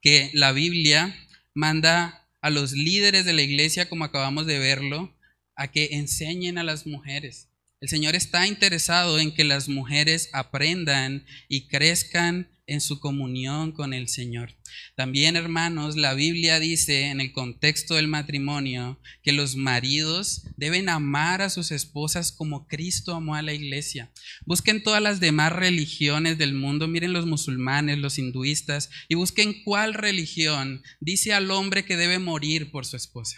que 0.02 0.32
la 0.34 0.52
Biblia 0.52 1.16
manda 1.54 2.28
a 2.42 2.50
los 2.50 2.72
líderes 2.74 3.26
de 3.26 3.34
la 3.34 3.42
iglesia, 3.42 3.90
como 3.90 4.06
acabamos 4.06 4.46
de 4.46 4.60
verlo, 4.60 5.16
a 5.56 5.72
que 5.72 5.90
enseñen 5.94 6.58
a 6.58 6.64
las 6.64 6.86
mujeres. 6.86 7.50
El 7.80 7.90
Señor 7.90 8.16
está 8.16 8.48
interesado 8.48 9.20
en 9.20 9.34
que 9.34 9.44
las 9.44 9.70
mujeres 9.70 10.30
aprendan 10.34 11.26
y 11.48 11.68
crezcan 11.68 12.50
en 12.68 12.82
su 12.82 13.00
comunión 13.00 13.72
con 13.72 13.94
el 13.94 14.10
Señor. 14.10 14.56
También, 14.96 15.36
hermanos, 15.36 15.96
la 15.96 16.14
Biblia 16.14 16.60
dice 16.60 17.06
en 17.06 17.22
el 17.22 17.32
contexto 17.32 17.96
del 17.96 18.10
matrimonio 18.10 19.00
que 19.24 19.32
los 19.32 19.56
maridos 19.56 20.44
deben 20.58 20.90
amar 20.90 21.42
a 21.42 21.50
sus 21.50 21.72
esposas 21.72 22.32
como 22.32 22.68
Cristo 22.68 23.16
amó 23.16 23.36
a 23.36 23.42
la 23.42 23.54
iglesia. 23.54 24.12
Busquen 24.46 24.84
todas 24.84 25.02
las 25.02 25.20
demás 25.20 25.54
religiones 25.54 26.38
del 26.38 26.54
mundo, 26.54 26.88
miren 26.88 27.14
los 27.14 27.26
musulmanes, 27.26 27.98
los 27.98 28.20
hinduistas, 28.20 28.90
y 29.08 29.16
busquen 29.16 29.64
cuál 29.64 29.94
religión 29.94 30.84
dice 31.00 31.34
al 31.34 31.50
hombre 31.52 31.86
que 31.86 31.98
debe 31.98 32.20
morir 32.20 32.70
por 32.70 32.86
su 32.86 32.98
esposa. 32.98 33.38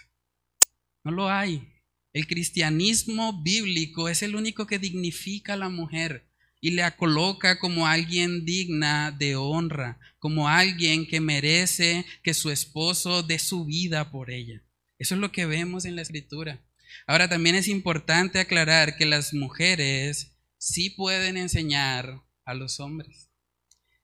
No 1.03 1.11
lo 1.11 1.29
hay. 1.29 1.63
El 2.11 2.25
cristianismo 2.25 3.43
bíblico 3.43 4.09
es 4.09 4.23
el 4.23 4.35
único 4.35 4.65
que 4.65 4.79
dignifica 4.79 5.53
a 5.53 5.57
la 5.57 5.69
mujer 5.69 6.28
y 6.61 6.71
la 6.71 6.95
coloca 6.97 7.59
como 7.59 7.87
alguien 7.87 8.45
digna 8.45 9.11
de 9.11 9.35
honra, 9.35 9.99
como 10.19 10.47
alguien 10.47 11.07
que 11.07 11.21
merece 11.21 12.05
que 12.23 12.33
su 12.33 12.51
esposo 12.51 13.23
dé 13.23 13.39
su 13.39 13.65
vida 13.65 14.11
por 14.11 14.31
ella. 14.31 14.61
Eso 14.97 15.15
es 15.15 15.21
lo 15.21 15.31
que 15.31 15.45
vemos 15.45 15.85
en 15.85 15.95
la 15.95 16.01
escritura. 16.01 16.61
Ahora 17.07 17.29
también 17.29 17.55
es 17.55 17.67
importante 17.67 18.39
aclarar 18.39 18.97
que 18.97 19.05
las 19.05 19.33
mujeres 19.33 20.35
sí 20.57 20.89
pueden 20.89 21.37
enseñar 21.37 22.21
a 22.45 22.53
los 22.53 22.79
hombres. 22.79 23.29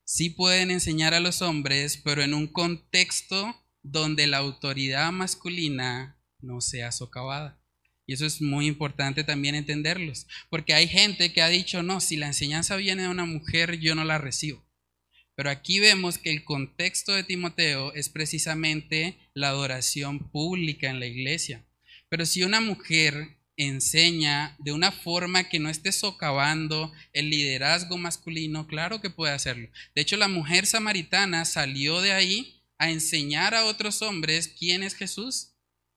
Sí 0.05 0.29
pueden 0.29 0.71
enseñar 0.71 1.13
a 1.13 1.19
los 1.19 1.41
hombres, 1.41 1.97
pero 1.97 2.21
en 2.21 2.33
un 2.33 2.47
contexto 2.47 3.55
donde 3.81 4.27
la 4.27 4.37
autoridad 4.37 5.11
masculina 5.11 6.17
no 6.39 6.61
sea 6.61 6.91
socavada. 6.91 7.59
Y 8.07 8.13
eso 8.13 8.25
es 8.25 8.41
muy 8.41 8.67
importante 8.67 9.23
también 9.23 9.55
entenderlos, 9.55 10.27
porque 10.49 10.73
hay 10.73 10.87
gente 10.87 11.33
que 11.33 11.41
ha 11.41 11.49
dicho, 11.49 11.81
no, 11.81 11.99
si 11.99 12.17
la 12.17 12.27
enseñanza 12.27 12.75
viene 12.75 13.03
de 13.03 13.09
una 13.09 13.25
mujer, 13.25 13.79
yo 13.79 13.95
no 13.95 14.03
la 14.03 14.17
recibo. 14.17 14.63
Pero 15.35 15.49
aquí 15.49 15.79
vemos 15.79 16.17
que 16.17 16.31
el 16.31 16.43
contexto 16.43 17.13
de 17.13 17.23
Timoteo 17.23 17.93
es 17.93 18.09
precisamente 18.09 19.17
la 19.33 19.49
adoración 19.49 20.19
pública 20.31 20.89
en 20.89 20.99
la 20.99 21.07
iglesia. 21.07 21.65
Pero 22.09 22.25
si 22.25 22.43
una 22.43 22.61
mujer 22.61 23.37
enseña 23.57 24.55
de 24.59 24.71
una 24.71 24.91
forma 24.91 25.49
que 25.49 25.59
no 25.59 25.69
esté 25.69 25.91
socavando 25.91 26.93
el 27.13 27.29
liderazgo 27.29 27.97
masculino, 27.97 28.67
claro 28.67 29.01
que 29.01 29.09
puede 29.09 29.33
hacerlo. 29.33 29.69
De 29.93 30.01
hecho, 30.01 30.17
la 30.17 30.27
mujer 30.27 30.65
samaritana 30.65 31.43
salió 31.45 32.01
de 32.01 32.11
ahí 32.13 32.61
a 32.77 32.91
enseñar 32.91 33.55
a 33.55 33.65
otros 33.65 34.01
hombres 34.01 34.47
quién 34.47 34.83
es 34.83 34.95
Jesús 34.95 35.54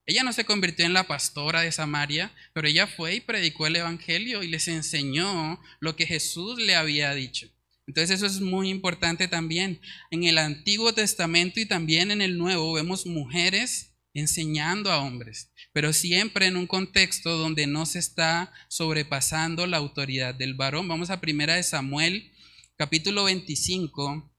ella 0.08 0.24
no 0.24 0.32
se 0.32 0.46
convirtió 0.46 0.86
en 0.86 0.94
la 0.94 1.06
pastora 1.06 1.60
de 1.60 1.70
Samaria, 1.70 2.32
pero 2.54 2.66
ella 2.66 2.86
fue 2.86 3.16
y 3.16 3.20
predicó 3.20 3.66
el 3.66 3.76
Evangelio 3.76 4.42
y 4.42 4.48
les 4.48 4.66
enseñó 4.66 5.60
lo 5.80 5.96
que 5.96 6.06
Jesús 6.06 6.58
le 6.58 6.74
había 6.74 7.12
dicho. 7.12 7.46
Entonces 7.86 8.16
eso 8.16 8.24
es 8.24 8.40
muy 8.40 8.70
importante 8.70 9.28
también. 9.28 9.82
En 10.10 10.24
el 10.24 10.38
Antiguo 10.38 10.94
Testamento 10.94 11.60
y 11.60 11.66
también 11.66 12.10
en 12.10 12.22
el 12.22 12.38
Nuevo 12.38 12.72
vemos 12.72 13.04
mujeres 13.04 13.98
enseñando 14.14 14.90
a 14.90 15.02
hombres, 15.02 15.52
pero 15.74 15.92
siempre 15.92 16.46
en 16.46 16.56
un 16.56 16.66
contexto 16.66 17.36
donde 17.36 17.66
no 17.66 17.84
se 17.84 17.98
está 17.98 18.50
sobrepasando 18.68 19.66
la 19.66 19.76
autoridad 19.76 20.34
del 20.34 20.54
varón. 20.54 20.88
Vamos 20.88 21.10
a 21.10 21.20
primera 21.20 21.56
de 21.56 21.62
Samuel, 21.62 22.32
capítulo 22.76 23.24
25, 23.24 24.32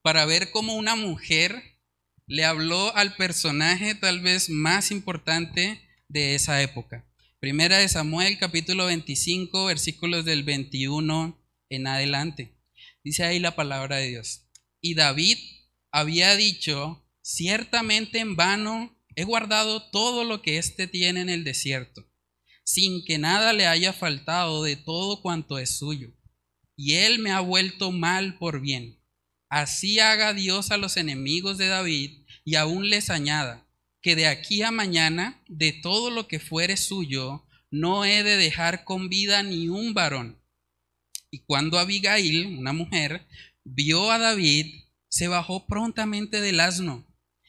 para 0.00 0.26
ver 0.26 0.52
cómo 0.52 0.76
una 0.76 0.94
mujer 0.94 1.77
le 2.28 2.44
habló 2.44 2.94
al 2.94 3.16
personaje 3.16 3.94
tal 3.94 4.20
vez 4.20 4.50
más 4.50 4.90
importante 4.90 5.80
de 6.08 6.34
esa 6.34 6.60
época. 6.60 7.10
Primera 7.40 7.78
de 7.78 7.88
Samuel 7.88 8.36
capítulo 8.38 8.84
25 8.84 9.64
versículos 9.64 10.26
del 10.26 10.42
21 10.42 11.42
en 11.70 11.86
adelante. 11.86 12.54
Dice 13.02 13.24
ahí 13.24 13.38
la 13.38 13.56
palabra 13.56 13.96
de 13.96 14.08
Dios. 14.08 14.46
Y 14.82 14.94
David 14.94 15.38
había 15.90 16.36
dicho, 16.36 17.02
ciertamente 17.22 18.18
en 18.18 18.36
vano 18.36 18.94
he 19.16 19.24
guardado 19.24 19.90
todo 19.90 20.24
lo 20.24 20.42
que 20.42 20.58
éste 20.58 20.86
tiene 20.86 21.22
en 21.22 21.30
el 21.30 21.44
desierto, 21.44 22.06
sin 22.62 23.06
que 23.06 23.16
nada 23.16 23.54
le 23.54 23.66
haya 23.66 23.94
faltado 23.94 24.62
de 24.62 24.76
todo 24.76 25.22
cuanto 25.22 25.58
es 25.58 25.78
suyo. 25.78 26.12
Y 26.76 26.96
él 26.96 27.20
me 27.20 27.30
ha 27.30 27.40
vuelto 27.40 27.90
mal 27.90 28.36
por 28.36 28.60
bien 28.60 28.97
Así 29.48 29.98
haga 29.98 30.34
Dios 30.34 30.70
a 30.70 30.76
los 30.76 30.96
enemigos 30.96 31.56
de 31.56 31.68
David 31.68 32.24
y 32.44 32.56
aún 32.56 32.90
les 32.90 33.08
añada 33.08 33.66
que 34.02 34.14
de 34.14 34.26
aquí 34.26 34.62
a 34.62 34.70
mañana 34.70 35.42
de 35.48 35.72
todo 35.72 36.10
lo 36.10 36.28
que 36.28 36.38
fuere 36.38 36.76
suyo 36.76 37.46
no 37.70 38.04
he 38.04 38.22
de 38.22 38.36
dejar 38.36 38.84
con 38.84 39.08
vida 39.08 39.42
ni 39.42 39.68
un 39.68 39.94
varón. 39.94 40.42
Y 41.30 41.40
cuando 41.40 41.78
Abigail, 41.78 42.46
una 42.58 42.72
mujer, 42.72 43.26
vio 43.64 44.10
a 44.10 44.18
David, 44.18 44.84
se 45.08 45.28
bajó 45.28 45.66
prontamente 45.66 46.40
del 46.40 46.60
asno 46.60 47.06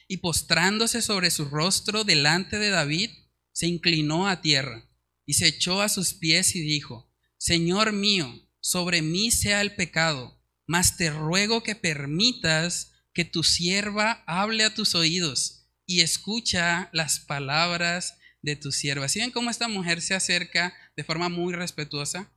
y 0.08 0.18
postrándose 0.18 1.02
sobre 1.02 1.32
su 1.32 1.46
rostro 1.46 2.04
delante 2.04 2.60
de 2.60 2.70
David, 2.70 3.12
se 3.52 3.68
inclinó 3.68 4.28
a 4.28 4.42
tierra 4.42 4.90
y 5.26 5.34
se 5.34 5.48
echó 5.48 5.82
a 5.82 5.90
sus 5.90 6.14
pies 6.14 6.56
y 6.56 6.62
dijo, 6.62 7.14
Señor 7.38 7.94
mío, 7.94 8.50
sobre 8.60 9.02
mí 9.02 9.32
sea 9.32 9.62
el 9.62 9.76
pecado 9.76 10.39
mas 10.70 10.98
te 10.98 11.10
ruego 11.10 11.64
que 11.64 11.74
permitas 11.74 12.94
que 13.12 13.26
tu 13.26 13.42
sierva 13.42 14.24
hable 14.28 14.64
a 14.64 14.72
tus 14.72 14.94
oídos 14.94 15.66
y 15.88 16.02
escucha 16.02 16.92
las 16.94 17.20
palabras 17.20 18.20
de 18.44 18.56
tu 18.56 18.72
sierva. 18.72 19.10
¿Sí 19.10 19.32
cómo 19.32 19.50
esta 19.50 19.68
mujer 19.68 20.00
se 20.00 20.14
acerca 20.14 20.76
de 20.96 21.04
forma 21.04 21.28
muy 21.28 21.56
respetuosa? 21.56 22.32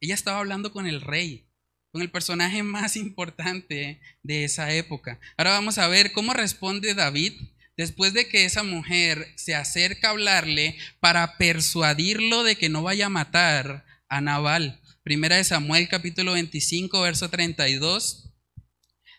Ella 0.00 0.14
estaba 0.14 0.38
hablando 0.38 0.72
con 0.72 0.86
el 0.86 1.00
rey, 1.00 1.48
con 1.90 2.02
el 2.02 2.10
personaje 2.12 2.62
más 2.62 2.94
importante 2.94 4.00
de 4.22 4.44
esa 4.44 4.72
época. 4.72 5.18
Ahora 5.36 5.50
vamos 5.50 5.78
a 5.78 5.88
ver 5.88 6.12
cómo 6.12 6.34
responde 6.34 6.94
David 6.94 7.32
después 7.76 8.12
de 8.12 8.28
que 8.28 8.44
esa 8.44 8.62
mujer 8.62 9.26
se 9.34 9.56
acerca 9.56 10.06
a 10.06 10.10
hablarle 10.12 10.78
para 11.00 11.36
persuadirlo 11.36 12.44
de 12.44 12.54
que 12.54 12.68
no 12.68 12.84
vaya 12.84 13.06
a 13.06 13.08
matar 13.08 13.84
a 14.08 14.20
Nabal. 14.20 14.81
Primera 15.02 15.36
de 15.36 15.42
Samuel 15.42 15.88
capítulo 15.88 16.34
25, 16.34 17.00
verso 17.00 17.28
32. 17.28 18.30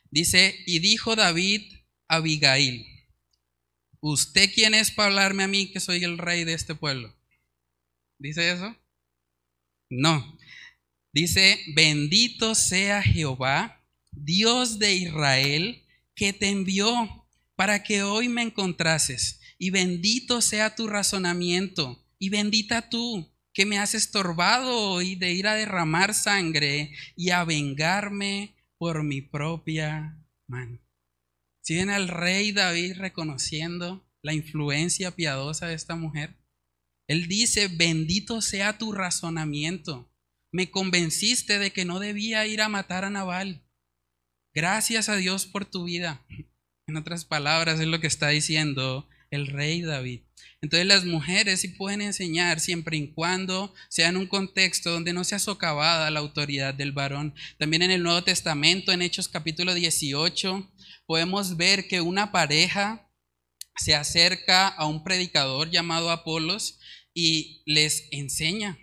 Dice, 0.09 0.55
y 0.65 0.79
dijo 0.79 1.17
David 1.17 1.61
a 2.07 2.15
Abigail, 2.15 2.86
¿usted 3.99 4.49
quién 4.55 4.75
es 4.75 4.91
para 4.91 5.09
hablarme 5.09 5.43
a 5.43 5.49
mí 5.49 5.73
que 5.73 5.81
soy 5.81 6.05
el 6.05 6.17
rey 6.17 6.45
de 6.45 6.53
este 6.53 6.73
pueblo? 6.73 7.13
¿Dice 8.17 8.51
eso? 8.51 8.77
No. 9.89 10.38
Dice, 11.11 11.59
bendito 11.75 12.55
sea 12.55 13.03
Jehová, 13.03 13.86
Dios 14.13 14.79
de 14.79 14.93
Israel, 14.93 15.84
que 16.15 16.31
te 16.31 16.47
envió 16.47 17.27
para 17.57 17.84
que 17.84 18.03
hoy 18.03 18.29
me 18.29 18.41
encontrases, 18.41 19.41
y 19.57 19.69
bendito 19.69 20.39
sea 20.39 20.75
tu 20.75 20.88
razonamiento, 20.88 22.07
y 22.19 22.29
bendita 22.29 22.89
tú 22.89 23.32
que 23.53 23.65
me 23.65 23.77
has 23.77 23.93
estorbado 23.93 24.75
hoy 24.91 25.15
de 25.15 25.31
ir 25.31 25.47
a 25.47 25.53
derramar 25.53 26.13
sangre 26.13 26.91
y 27.15 27.29
a 27.29 27.43
vengarme 27.43 28.55
por 28.77 29.03
mi 29.03 29.21
propia 29.21 30.17
mano. 30.47 30.79
Si 31.61 31.75
ven 31.75 31.89
al 31.89 32.07
rey 32.07 32.51
David 32.51 32.97
reconociendo 32.97 34.05
la 34.21 34.33
influencia 34.33 35.11
piadosa 35.11 35.67
de 35.67 35.75
esta 35.75 35.95
mujer, 35.95 36.35
él 37.07 37.27
dice, 37.27 37.67
bendito 37.67 38.41
sea 38.41 38.77
tu 38.77 38.91
razonamiento. 38.91 40.11
Me 40.51 40.71
convenciste 40.71 41.59
de 41.59 41.71
que 41.71 41.85
no 41.85 41.99
debía 41.99 42.45
ir 42.47 42.61
a 42.61 42.69
matar 42.69 43.05
a 43.05 43.09
Nabal. 43.09 43.63
Gracias 44.53 45.09
a 45.09 45.15
Dios 45.15 45.45
por 45.45 45.65
tu 45.65 45.85
vida. 45.85 46.25
En 46.87 46.97
otras 46.97 47.23
palabras, 47.23 47.79
es 47.79 47.87
lo 47.87 47.99
que 47.99 48.07
está 48.07 48.29
diciendo 48.29 49.07
el 49.31 49.47
rey 49.47 49.81
David. 49.81 50.22
Entonces 50.61 50.87
las 50.87 51.05
mujeres 51.05 51.61
sí 51.61 51.67
pueden 51.67 52.01
enseñar 52.01 52.59
siempre 52.59 52.97
y 52.97 53.11
cuando 53.11 53.73
sea 53.89 54.09
en 54.09 54.17
un 54.17 54.27
contexto 54.27 54.91
donde 54.91 55.13
no 55.13 55.23
sea 55.23 55.39
socavada 55.39 56.09
la 56.09 56.19
autoridad 56.19 56.73
del 56.73 56.93
varón. 56.93 57.35
También 57.59 57.81
en 57.81 57.91
el 57.91 58.03
Nuevo 58.03 58.23
Testamento, 58.23 58.91
en 58.91 59.01
Hechos 59.01 59.27
capítulo 59.27 59.73
18, 59.73 60.71
podemos 61.05 61.57
ver 61.57 61.87
que 61.87 62.01
una 62.01 62.31
pareja 62.31 63.09
se 63.75 63.95
acerca 63.95 64.67
a 64.67 64.85
un 64.85 65.03
predicador 65.03 65.69
llamado 65.69 66.11
Apolos 66.11 66.79
y 67.13 67.61
les 67.65 68.07
enseña. 68.11 68.77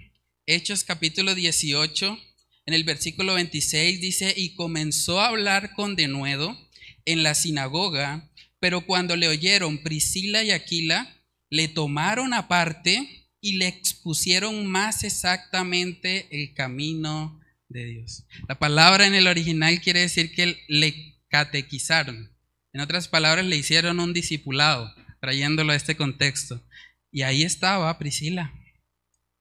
Hechos 0.46 0.84
capítulo 0.84 1.34
18, 1.34 2.18
en 2.66 2.74
el 2.74 2.84
versículo 2.84 3.34
26 3.34 4.00
dice, 4.00 4.34
y 4.36 4.54
comenzó 4.54 5.20
a 5.20 5.28
hablar 5.28 5.74
con 5.74 5.96
denuedo 5.96 6.56
en 7.04 7.22
la 7.22 7.34
sinagoga, 7.34 8.30
pero 8.58 8.84
cuando 8.86 9.16
le 9.16 9.28
oyeron 9.28 9.82
Priscila 9.82 10.42
y 10.42 10.50
Aquila, 10.50 11.19
le 11.50 11.68
tomaron 11.68 12.32
aparte 12.32 13.26
y 13.40 13.54
le 13.54 13.66
expusieron 13.66 14.66
más 14.66 15.04
exactamente 15.04 16.28
el 16.30 16.54
camino 16.54 17.40
de 17.68 17.84
Dios. 17.84 18.24
La 18.48 18.58
palabra 18.58 19.06
en 19.06 19.14
el 19.14 19.26
original 19.26 19.80
quiere 19.80 20.00
decir 20.00 20.34
que 20.34 20.58
le 20.68 21.20
catequizaron. 21.28 22.30
En 22.72 22.80
otras 22.80 23.08
palabras, 23.08 23.44
le 23.44 23.56
hicieron 23.56 23.98
un 23.98 24.12
discipulado, 24.12 24.94
trayéndolo 25.20 25.72
a 25.72 25.76
este 25.76 25.96
contexto. 25.96 26.62
Y 27.10 27.22
ahí 27.22 27.42
estaba 27.42 27.98
Priscila. 27.98 28.54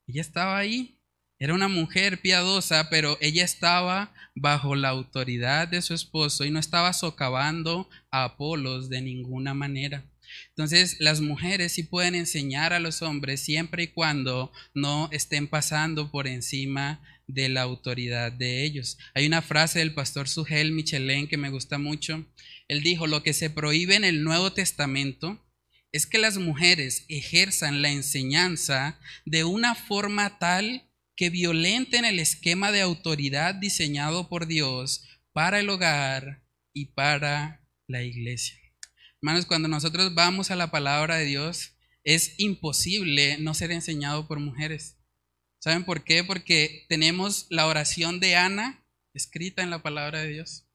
Ella 0.08 0.22
estaba 0.22 0.58
ahí. 0.58 0.96
Era 1.38 1.54
una 1.54 1.68
mujer 1.68 2.22
piadosa, 2.22 2.90
pero 2.90 3.18
ella 3.22 3.46
estaba 3.46 4.14
bajo 4.36 4.76
la 4.76 4.90
autoridad 4.90 5.68
de 5.68 5.82
su 5.82 5.94
esposo 5.94 6.44
y 6.44 6.52
no 6.52 6.60
estaba 6.60 6.92
socavando 6.94 7.90
a 8.12 8.24
Apolos 8.24 8.90
de 8.90 9.02
ninguna 9.02 9.54
manera. 9.54 10.04
Entonces, 10.50 10.98
las 11.00 11.22
mujeres 11.22 11.74
sí 11.74 11.84
pueden 11.84 12.16
enseñar 12.16 12.74
a 12.74 12.80
los 12.80 13.02
hombres 13.02 13.42
siempre 13.42 13.84
y 13.84 13.88
cuando 13.88 14.52
no 14.74 15.10
estén 15.12 15.48
pasando 15.48 16.12
por 16.12 16.28
encima 16.28 17.02
de 17.28 17.48
la 17.50 17.62
autoridad 17.62 18.32
de 18.32 18.64
ellos. 18.64 18.98
Hay 19.14 19.28
una 19.28 19.42
frase 19.42 19.80
del 19.80 19.94
pastor 19.94 20.28
Sugel 20.28 20.72
Michelén 20.72 21.28
que 21.28 21.38
me 21.38 21.50
gusta 21.50 21.78
mucho. 21.78 22.26
Él 22.68 22.82
dijo, 22.82 23.08
lo 23.08 23.24
que 23.24 23.34
se 23.34 23.50
prohíbe 23.50 23.96
en 23.96 24.04
el 24.04 24.24
Nuevo 24.24 24.52
Testamento 24.54 25.46
es 25.92 26.06
que 26.06 26.18
las 26.18 26.38
mujeres 26.38 27.06
ejerzan 27.08 27.82
la 27.82 27.92
enseñanza 27.92 29.00
de 29.26 29.44
una 29.44 29.76
forma 29.76 30.38
tal 30.40 30.90
que 31.16 31.30
violenten 31.30 32.06
el 32.06 32.20
esquema 32.20 32.72
de 32.72 32.82
autoridad 32.82 33.56
diseñado 33.56 34.30
por 34.30 34.48
Dios 34.48 35.04
para 35.34 35.60
el 35.60 35.70
hogar 35.70 36.44
y 36.74 36.86
para 36.86 37.68
la 37.88 38.04
iglesia. 38.04 38.59
Hermanos, 39.22 39.46
cuando 39.46 39.68
nosotros 39.68 40.16
vamos 40.16 40.50
a 40.50 40.56
la 40.56 40.72
palabra 40.72 41.18
de 41.18 41.26
Dios, 41.26 41.74
es 42.06 42.36
imposible 42.38 43.38
no 43.38 43.54
ser 43.54 43.72
enseñado 43.72 44.30
por 44.30 44.40
mujeres. 44.40 44.96
¿Saben 45.60 45.84
por 45.84 46.06
qué? 46.06 46.24
Porque 46.24 46.86
tenemos 46.88 47.46
la 47.50 47.68
oración 47.68 48.22
de 48.22 48.38
Ana 48.38 48.82
escrita 49.14 49.62
en 49.62 49.72
la 49.72 49.84
palabra 49.84 50.22
de 50.22 50.30
Dios. 50.30 50.70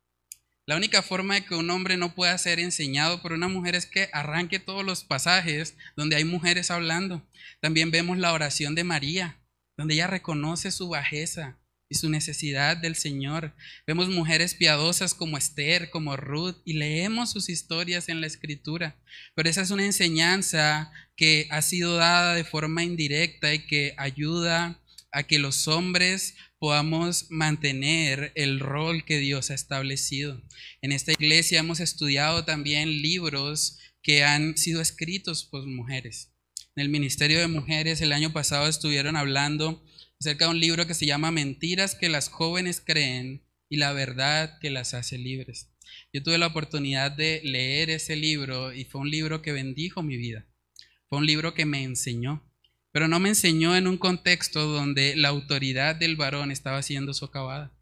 La 0.67 0.77
única 0.77 1.01
forma 1.01 1.37
de 1.37 1.47
que 1.47 1.55
un 1.55 1.71
hombre 1.71 1.97
no 1.97 2.15
pueda 2.15 2.37
ser 2.37 2.61
enseñado 2.61 3.23
por 3.23 3.33
una 3.33 3.49
mujer 3.49 3.75
es 3.77 3.87
que 3.87 4.11
arranque 4.13 4.59
todos 4.59 4.85
los 4.85 5.05
pasajes 5.05 5.79
donde 5.97 6.17
hay 6.17 6.25
mujeres 6.25 6.71
hablando. 6.71 7.27
También 7.61 7.91
vemos 7.91 8.19
la 8.19 8.35
oración 8.35 8.75
de 8.75 8.85
María, 8.85 9.41
donde 9.79 9.95
ella 9.95 10.07
reconoce 10.07 10.71
su 10.71 10.91
bajeza, 10.91 11.59
y 11.89 11.97
su 11.97 12.09
necesidad 12.09 12.77
del 12.77 12.97
Señor. 12.97 13.55
Vemos 13.87 14.09
mujeres 14.09 14.55
piadosas 14.55 15.15
como 15.15 15.37
Esther, 15.37 15.91
como 15.91 16.17
Ruth, 16.17 16.57
y 16.65 16.75
leemos 16.75 17.31
sus 17.31 17.49
historias 17.49 18.09
en 18.09 18.21
la 18.21 18.27
escritura. 18.27 18.97
Pero 19.35 19.49
esa 19.49 19.63
es 19.63 19.71
una 19.71 19.85
enseñanza 19.85 20.93
que 21.17 21.47
ha 21.51 21.63
sido 21.63 21.97
dada 21.97 22.35
de 22.35 22.45
forma 22.45 22.83
indirecta 22.85 23.55
y 23.55 23.67
que 23.67 23.95
ayuda 23.97 24.81
a 25.13 25.23
que 25.23 25.39
los 25.39 25.69
hombres 25.69 26.35
podamos 26.59 27.31
mantener 27.31 28.33
el 28.35 28.59
rol 28.59 29.05
que 29.05 29.19
Dios 29.19 29.51
ha 29.51 29.55
establecido. 29.55 30.43
En 30.83 30.93
esta 30.93 31.13
iglesia 31.13 31.61
hemos 31.61 31.81
estudiado 31.81 32.45
también 32.45 33.03
libros 33.03 33.79
que 34.03 34.25
han 34.25 34.57
sido 34.57 34.81
escritos 34.81 35.45
por 35.45 35.67
mujeres. 35.67 36.31
En 36.77 36.83
el 36.83 36.89
Ministerio 36.89 37.39
de 37.39 37.47
Mujeres 37.47 38.01
el 38.01 38.13
año 38.13 38.33
pasado 38.33 38.67
estuvieron 38.67 39.15
hablando 39.15 39.85
acerca 40.25 40.47
de 40.47 40.53
un 40.53 40.61
libro 40.61 40.87
que 40.87 40.95
se 40.95 41.05
llama 41.05 41.31
Mentiras 41.31 41.95
que 41.95 42.09
las 42.09 42.31
jóvenes 42.31 42.83
creen 42.83 43.45
y 43.69 43.77
la 43.77 43.93
verdad 43.93 44.59
que 44.59 44.71
las 44.71 44.95
hace 44.95 45.19
libres. 45.19 45.69
Yo 46.15 46.23
tuve 46.23 46.39
la 46.39 46.47
oportunidad 46.47 47.13
de 47.13 47.43
leer 47.45 47.91
ese 47.91 48.17
libro 48.17 48.73
y 48.73 48.87
fue 48.87 49.03
un 49.03 49.11
libro 49.11 49.43
que 49.43 49.53
bendijo 49.53 50.03
mi 50.03 50.17
vida. 50.17 50.47
Fue 51.11 51.19
un 51.19 51.27
libro 51.27 51.53
que 51.53 51.67
me 51.67 51.83
enseñó, 51.83 52.43
pero 52.91 53.07
no 53.07 53.21
me 53.21 53.29
enseñó 53.29 53.77
en 53.77 53.87
un 53.87 53.99
contexto 53.99 54.67
donde 54.67 55.15
la 55.15 55.29
autoridad 55.29 55.95
del 55.95 56.17
varón 56.17 56.51
estaba 56.51 56.83
siendo 56.83 57.13
socavada. 57.13 57.77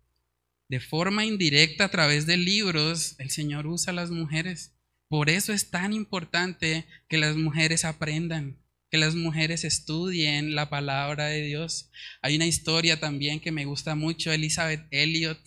De 0.68 0.80
forma 0.80 1.24
indirecta, 1.24 1.84
a 1.84 1.90
través 1.90 2.26
de 2.26 2.38
libros, 2.38 3.14
el 3.20 3.30
Señor 3.30 3.68
usa 3.68 3.92
a 3.92 3.94
las 3.94 4.10
mujeres. 4.10 4.74
Por 5.06 5.30
eso 5.30 5.52
es 5.52 5.70
tan 5.70 5.92
importante 5.92 6.86
que 7.08 7.18
las 7.18 7.36
mujeres 7.36 7.84
aprendan, 7.84 8.61
que 8.92 8.98
las 8.98 9.14
mujeres 9.14 9.64
estudien 9.64 10.54
la 10.54 10.68
palabra 10.68 11.24
de 11.28 11.40
Dios. 11.40 11.88
Hay 12.20 12.36
una 12.36 12.44
historia 12.44 13.00
también 13.00 13.40
que 13.40 13.50
me 13.50 13.64
gusta 13.64 13.94
mucho, 13.94 14.30
Elizabeth 14.30 14.86
Elliot. 14.90 15.40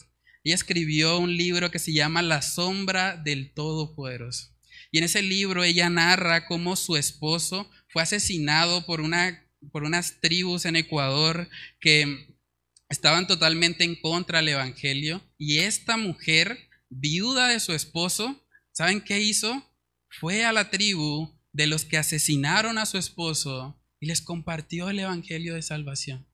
Ella 0.43 0.55
escribió 0.55 1.19
un 1.19 1.37
libro 1.37 1.69
que 1.69 1.77
se 1.77 1.93
llama 1.93 2.23
La 2.23 2.41
sombra 2.41 3.17
del 3.17 3.53
Todopoderoso. 3.53 4.49
Y 4.91 4.97
en 4.97 5.03
ese 5.03 5.21
libro 5.21 5.63
ella 5.63 5.91
narra 5.91 6.47
cómo 6.47 6.75
su 6.75 6.97
esposo 6.97 7.69
fue 7.87 8.01
asesinado 8.01 8.83
por, 8.87 8.99
una, 8.99 9.47
por 9.71 9.83
unas 9.83 10.19
tribus 10.21 10.65
en 10.65 10.75
Ecuador 10.75 11.47
que 11.79 12.35
estaban 12.89 13.27
totalmente 13.27 13.83
en 13.83 13.95
contra 13.95 14.39
del 14.39 14.49
Evangelio. 14.49 15.21
Y 15.37 15.59
esta 15.59 15.97
mujer, 15.97 16.67
viuda 16.89 17.49
de 17.49 17.59
su 17.59 17.73
esposo, 17.73 18.43
¿saben 18.71 19.01
qué 19.01 19.21
hizo? 19.21 19.71
Fue 20.09 20.45
a 20.45 20.51
la 20.51 20.71
tribu 20.71 21.34
de 21.55 21.67
los 21.67 21.85
que 21.85 21.97
asesinaron 21.97 22.77
a 22.77 22.85
su 22.85 22.97
esposo 22.97 23.79
y 24.01 24.07
les 24.07 24.21
compartió 24.21 24.89
el 24.89 24.99
Evangelio 24.99 25.55
de 25.55 25.61
salvación. 25.61 26.27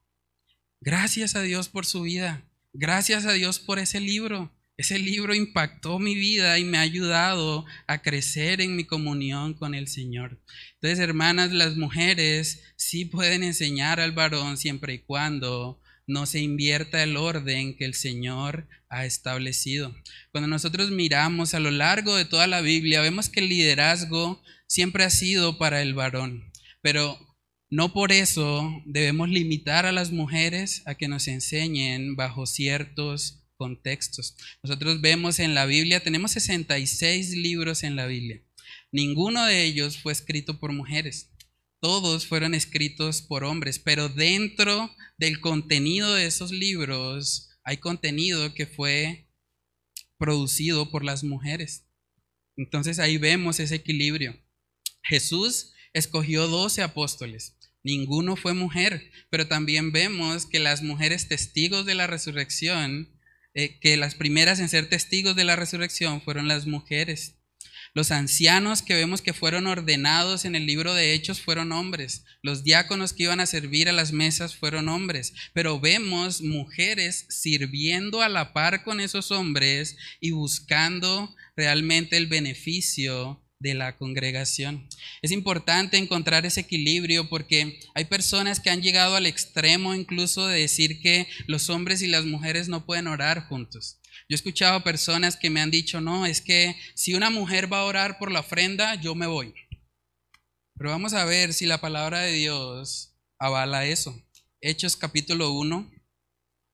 Gracias 0.82 1.36
a 1.36 1.43
Dios 1.43 1.69
por 1.69 1.86
su 1.86 2.01
vida. 2.01 2.43
Gracias 2.74 3.26
a 3.28 3.34
Dios 3.34 3.59
por 3.59 3.78
ese 3.78 3.99
libro. 3.99 4.51
Ese 4.78 4.97
libro 4.97 5.36
impactó 5.36 5.99
mi 5.99 6.15
vida 6.15 6.57
y 6.57 6.63
me 6.63 6.80
ha 6.80 6.82
ayudado 6.82 7.65
a 7.86 8.01
crecer 8.01 8.61
en 8.61 8.76
mi 8.76 8.86
comunión 8.86 9.53
con 9.53 9.76
el 9.76 9.88
Señor. 9.88 10.41
Entonces, 10.76 10.97
hermanas, 10.97 11.51
las 11.51 11.78
mujeres 11.78 12.63
sí 12.76 13.05
pueden 13.05 13.43
enseñar 13.43 13.99
al 13.99 14.13
varón 14.13 14.57
siempre 14.57 14.95
y 14.95 14.99
cuando 14.99 15.80
no 16.12 16.26
se 16.26 16.39
invierta 16.39 17.01
el 17.01 17.16
orden 17.16 17.76
que 17.76 17.86
el 17.86 17.93
Señor 17.93 18.68
ha 18.89 19.05
establecido. 19.05 19.95
Cuando 20.32 20.47
nosotros 20.47 20.91
miramos 20.91 21.53
a 21.53 21.59
lo 21.59 21.72
largo 21.72 22.16
de 22.16 22.26
toda 22.26 22.47
la 22.47 22.62
Biblia, 22.62 23.01
vemos 23.01 23.30
que 23.30 23.39
el 23.39 23.49
liderazgo 23.49 24.41
siempre 24.68 25.03
ha 25.03 25.09
sido 25.09 25.57
para 25.57 25.82
el 25.82 25.93
varón, 25.93 26.51
pero 26.82 27.18
no 27.70 27.93
por 27.93 28.12
eso 28.12 28.70
debemos 28.86 29.30
limitar 29.30 29.86
a 29.86 29.93
las 29.93 30.12
mujeres 30.12 30.84
a 30.86 30.95
que 30.95 31.07
nos 31.07 31.30
enseñen 31.30 32.18
bajo 32.18 32.45
ciertos 32.45 33.45
contextos. 33.55 34.36
Nosotros 34.64 34.99
vemos 34.99 35.39
en 35.39 35.55
la 35.55 35.66
Biblia, 35.66 36.03
tenemos 36.03 36.32
66 36.32 37.32
libros 37.32 37.84
en 37.84 37.95
la 37.95 38.07
Biblia. 38.07 38.41
Ninguno 38.91 39.45
de 39.45 39.64
ellos 39.64 39.97
fue 39.97 40.12
escrito 40.12 40.59
por 40.59 40.74
mujeres. 40.74 41.30
Todos 41.82 42.27
fueron 42.27 42.53
escritos 42.53 43.23
por 43.23 43.43
hombres, 43.43 43.79
pero 43.79 44.07
dentro 44.07 44.95
del 45.17 45.41
contenido 45.41 46.13
de 46.13 46.27
esos 46.27 46.51
libros 46.51 47.49
hay 47.63 47.77
contenido 47.77 48.53
que 48.53 48.67
fue 48.67 49.27
producido 50.19 50.91
por 50.91 51.03
las 51.03 51.23
mujeres. 51.23 51.88
Entonces 52.55 52.99
ahí 52.99 53.17
vemos 53.17 53.59
ese 53.59 53.75
equilibrio. 53.75 54.39
Jesús 55.01 55.73
escogió 55.93 56.47
doce 56.47 56.84
apóstoles. 56.84 57.57
Ninguno 57.84 58.36
fue 58.36 58.53
mujer, 58.53 59.11
pero 59.32 59.47
también 59.47 59.91
vemos 59.91 60.45
que 60.45 60.59
las 60.59 60.84
mujeres 60.84 61.27
testigos 61.27 61.88
de 61.88 61.95
la 61.95 62.05
resurrección, 62.05 63.09
eh, 63.55 63.79
que 63.79 63.97
las 63.97 64.13
primeras 64.13 64.59
en 64.59 64.69
ser 64.69 64.88
testigos 64.88 65.36
de 65.36 65.45
la 65.45 65.55
resurrección 65.55 66.21
fueron 66.21 66.47
las 66.47 66.67
mujeres. 66.67 67.40
Los 67.93 68.11
ancianos 68.11 68.81
que 68.81 68.95
vemos 68.95 69.21
que 69.21 69.33
fueron 69.33 69.67
ordenados 69.67 70.45
en 70.45 70.55
el 70.55 70.65
libro 70.65 70.93
de 70.93 71.13
Hechos 71.13 71.41
fueron 71.41 71.73
hombres. 71.73 72.23
Los 72.41 72.63
diáconos 72.63 73.11
que 73.11 73.23
iban 73.23 73.41
a 73.41 73.45
servir 73.45 73.89
a 73.89 73.93
las 73.93 74.13
mesas 74.13 74.55
fueron 74.55 74.87
hombres. 74.87 75.33
Pero 75.53 75.77
vemos 75.79 76.41
mujeres 76.41 77.25
sirviendo 77.27 78.21
a 78.21 78.29
la 78.29 78.53
par 78.53 78.85
con 78.85 79.01
esos 79.01 79.31
hombres 79.31 79.97
y 80.21 80.31
buscando 80.31 81.35
realmente 81.57 82.15
el 82.15 82.27
beneficio 82.27 83.43
de 83.59 83.73
la 83.73 83.97
congregación. 83.97 84.87
Es 85.21 85.31
importante 85.31 85.97
encontrar 85.97 86.45
ese 86.45 86.61
equilibrio 86.61 87.27
porque 87.29 87.79
hay 87.93 88.05
personas 88.05 88.61
que 88.61 88.69
han 88.69 88.81
llegado 88.81 89.15
al 89.15 89.25
extremo 89.25 89.93
incluso 89.93 90.47
de 90.47 90.61
decir 90.61 91.01
que 91.01 91.27
los 91.45 91.69
hombres 91.69 92.01
y 92.01 92.07
las 92.07 92.25
mujeres 92.25 92.69
no 92.69 92.85
pueden 92.85 93.07
orar 93.07 93.47
juntos. 93.47 94.01
Yo 94.32 94.36
he 94.36 94.38
escuchado 94.38 94.82
personas 94.82 95.36
que 95.36 95.49
me 95.49 95.59
han 95.59 95.71
dicho, 95.71 95.99
no, 95.99 96.25
es 96.25 96.39
que 96.39 96.77
si 96.95 97.15
una 97.15 97.29
mujer 97.29 97.69
va 97.71 97.79
a 97.79 97.84
orar 97.84 98.17
por 98.17 98.32
la 98.32 98.39
ofrenda, 98.39 98.95
yo 98.95 99.13
me 99.13 99.27
voy. 99.27 99.53
Pero 100.77 100.89
vamos 100.89 101.11
a 101.11 101.25
ver 101.25 101.53
si 101.53 101.65
la 101.65 101.82
palabra 101.82 102.21
de 102.21 102.32
Dios 102.32 103.13
avala 103.38 103.86
eso. 103.86 104.17
Hechos 104.61 104.95
capítulo 104.95 105.51
1, 105.51 105.91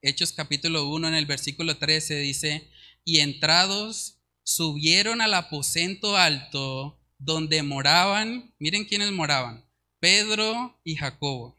Hechos 0.03 0.34
capítulo 0.34 0.88
1 0.88 1.08
en 1.08 1.16
el 1.16 1.26
versículo 1.26 1.80
13 1.80 2.20
dice, 2.20 2.70
y 3.03 3.22
entrados 3.22 4.22
subieron 4.43 5.20
al 5.20 5.34
aposento 5.34 6.16
alto 6.16 7.01
donde 7.18 7.64
moraban, 7.64 8.53
miren 8.60 8.86
quiénes 8.86 9.12
moraban, 9.12 9.68
Pedro 9.99 10.80
y 10.84 10.95
Jacobo, 10.95 11.58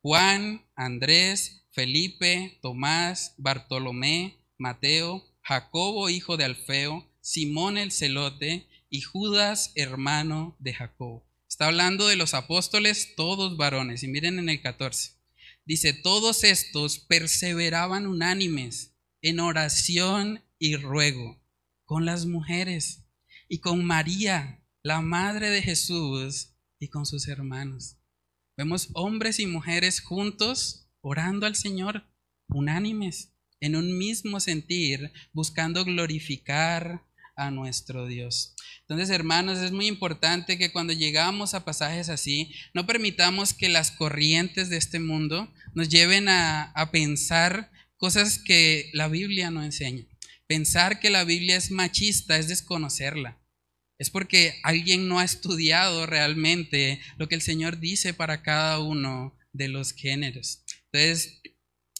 Juan, 0.00 0.64
Andrés, 0.74 1.66
Felipe, 1.70 2.58
Tomás, 2.62 3.34
Bartolomé, 3.36 4.38
Mateo, 4.56 5.33
Jacobo 5.44 6.08
hijo 6.08 6.36
de 6.36 6.44
Alfeo, 6.44 7.06
Simón 7.20 7.76
el 7.76 7.92
celote 7.92 8.66
y 8.88 9.02
Judas 9.02 9.72
hermano 9.74 10.56
de 10.58 10.74
Jacobo. 10.74 11.26
Está 11.46 11.66
hablando 11.66 12.08
de 12.08 12.16
los 12.16 12.34
apóstoles, 12.34 13.14
todos 13.14 13.56
varones. 13.56 14.02
Y 14.02 14.08
miren 14.08 14.38
en 14.38 14.48
el 14.48 14.62
14. 14.62 15.12
Dice, 15.66 15.92
todos 15.92 16.44
estos 16.44 16.98
perseveraban 16.98 18.06
unánimes 18.06 18.96
en 19.22 19.38
oración 19.38 20.42
y 20.58 20.76
ruego 20.76 21.40
con 21.84 22.06
las 22.06 22.26
mujeres 22.26 23.04
y 23.48 23.58
con 23.58 23.84
María, 23.84 24.64
la 24.82 25.02
madre 25.02 25.50
de 25.50 25.62
Jesús, 25.62 26.54
y 26.78 26.88
con 26.88 27.06
sus 27.06 27.28
hermanos. 27.28 27.98
Vemos 28.56 28.88
hombres 28.94 29.38
y 29.40 29.46
mujeres 29.46 30.00
juntos 30.00 30.88
orando 31.00 31.46
al 31.46 31.56
Señor, 31.56 32.04
unánimes, 32.48 33.33
en 33.64 33.76
un 33.76 33.96
mismo 33.96 34.40
sentir, 34.40 35.10
buscando 35.32 35.86
glorificar 35.86 37.02
a 37.34 37.50
nuestro 37.50 38.06
Dios. 38.06 38.54
Entonces, 38.80 39.08
hermanos, 39.08 39.58
es 39.58 39.72
muy 39.72 39.86
importante 39.86 40.58
que 40.58 40.70
cuando 40.70 40.92
llegamos 40.92 41.54
a 41.54 41.64
pasajes 41.64 42.10
así, 42.10 42.54
no 42.74 42.86
permitamos 42.86 43.54
que 43.54 43.70
las 43.70 43.90
corrientes 43.90 44.68
de 44.68 44.76
este 44.76 45.00
mundo 45.00 45.50
nos 45.72 45.88
lleven 45.88 46.28
a, 46.28 46.64
a 46.72 46.90
pensar 46.90 47.70
cosas 47.96 48.38
que 48.38 48.90
la 48.92 49.08
Biblia 49.08 49.50
no 49.50 49.64
enseña. 49.64 50.04
Pensar 50.46 51.00
que 51.00 51.08
la 51.08 51.24
Biblia 51.24 51.56
es 51.56 51.70
machista 51.70 52.36
es 52.36 52.48
desconocerla. 52.48 53.40
Es 53.98 54.10
porque 54.10 54.60
alguien 54.62 55.08
no 55.08 55.20
ha 55.20 55.24
estudiado 55.24 56.04
realmente 56.04 57.00
lo 57.16 57.28
que 57.28 57.34
el 57.34 57.40
Señor 57.40 57.78
dice 57.80 58.12
para 58.12 58.42
cada 58.42 58.80
uno 58.80 59.38
de 59.54 59.68
los 59.68 59.92
géneros. 59.92 60.64
Entonces, 60.92 61.40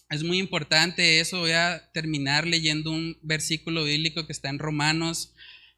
es 0.09 0.23
muy 0.23 0.37
importante 0.37 1.19
eso. 1.19 1.39
Voy 1.39 1.51
a 1.51 1.89
terminar 1.93 2.45
leyendo 2.45 2.91
un 2.91 3.17
versículo 3.21 3.83
bíblico 3.83 4.25
que 4.25 4.33
está 4.33 4.49
en 4.49 4.59
Romanos 4.59 5.33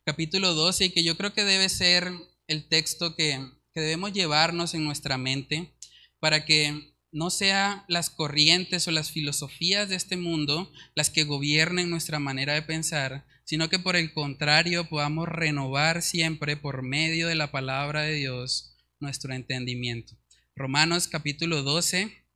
capítulo 0.05 0.53
12 0.53 0.85
y 0.85 0.89
que 0.91 1.03
yo 1.03 1.17
creo 1.17 1.33
que 1.33 1.43
debe 1.43 1.69
ser 1.69 2.11
el 2.47 2.67
texto 2.69 3.15
que, 3.15 3.39
que 3.73 3.81
debemos 3.81 4.13
llevarnos 4.13 4.73
en 4.73 4.83
nuestra 4.83 5.17
mente 5.17 5.73
para 6.19 6.45
que 6.45 6.93
no 7.11 7.29
sea 7.29 7.85
las 7.87 8.09
corrientes 8.09 8.87
o 8.87 8.91
las 8.91 9.11
filosofías 9.11 9.89
de 9.89 9.95
este 9.95 10.17
mundo 10.17 10.71
las 10.93 11.09
que 11.09 11.23
gobiernen 11.23 11.89
nuestra 11.89 12.19
manera 12.19 12.53
de 12.53 12.61
pensar, 12.61 13.25
sino 13.43 13.69
que 13.69 13.79
por 13.79 13.95
el 13.95 14.13
contrario 14.13 14.89
podamos 14.89 15.27
renovar 15.27 16.01
siempre 16.01 16.57
por 16.57 16.83
medio 16.83 17.27
de 17.27 17.35
la 17.35 17.51
palabra 17.51 18.01
de 18.01 18.13
Dios 18.13 18.75
nuestro 18.99 19.33
entendimiento. 19.33 20.17
Romanos 20.55 21.07
capítulo 21.07 21.63
12, 21.63 22.26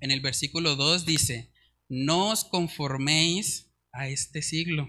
en 0.00 0.10
el 0.10 0.20
versículo 0.20 0.76
2 0.76 1.06
dice, 1.06 1.50
no 1.88 2.30
os 2.30 2.44
conforméis 2.44 3.70
a 3.92 4.08
este 4.08 4.42
siglo, 4.42 4.86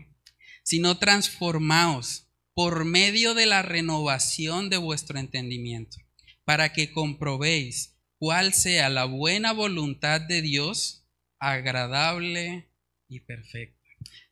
sino 0.63 0.97
transformaos 0.97 2.27
por 2.53 2.83
medio 2.83 3.33
de 3.33 3.45
la 3.45 3.61
renovación 3.61 4.69
de 4.69 4.77
vuestro 4.77 5.17
entendimiento, 5.17 5.97
para 6.43 6.73
que 6.73 6.91
comprobéis 6.91 7.97
cuál 8.17 8.53
sea 8.53 8.89
la 8.89 9.05
buena 9.05 9.53
voluntad 9.53 10.19
de 10.19 10.41
Dios, 10.41 11.07
agradable 11.39 12.69
y 13.07 13.21
perfecta. 13.21 13.79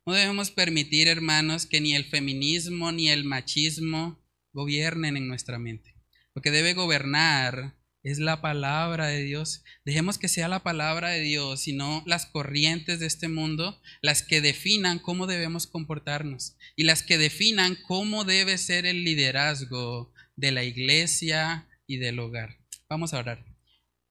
No 0.05 0.13
debemos 0.13 0.51
permitir, 0.51 1.07
hermanos, 1.07 1.65
que 1.65 1.79
ni 1.79 1.95
el 1.95 2.05
feminismo 2.05 2.91
ni 2.91 3.09
el 3.09 3.23
machismo 3.23 4.21
gobiernen 4.51 5.17
en 5.17 5.27
nuestra 5.27 5.57
mente. 5.57 5.95
Lo 6.35 6.41
que 6.41 6.51
debe 6.51 6.73
gobernar 6.73 7.76
es 8.03 8.19
la 8.19 8.41
palabra 8.41 9.07
de 9.07 9.23
Dios. 9.23 9.63
Dejemos 9.83 10.17
que 10.17 10.27
sea 10.27 10.47
la 10.47 10.63
palabra 10.63 11.09
de 11.09 11.21
Dios 11.21 11.67
y 11.67 11.73
no 11.73 12.03
las 12.05 12.25
corrientes 12.25 12.99
de 12.99 13.05
este 13.05 13.27
mundo 13.27 13.79
las 14.01 14.23
que 14.23 14.41
definan 14.41 14.99
cómo 14.99 15.27
debemos 15.27 15.67
comportarnos 15.67 16.55
y 16.75 16.83
las 16.83 17.03
que 17.03 17.17
definan 17.17 17.77
cómo 17.87 18.23
debe 18.23 18.57
ser 18.57 18.85
el 18.85 19.03
liderazgo 19.03 20.13
de 20.35 20.51
la 20.51 20.63
iglesia 20.63 21.67
y 21.87 21.97
del 21.97 22.19
hogar. 22.19 22.57
Vamos 22.89 23.13
a 23.13 23.19
orar. 23.19 23.45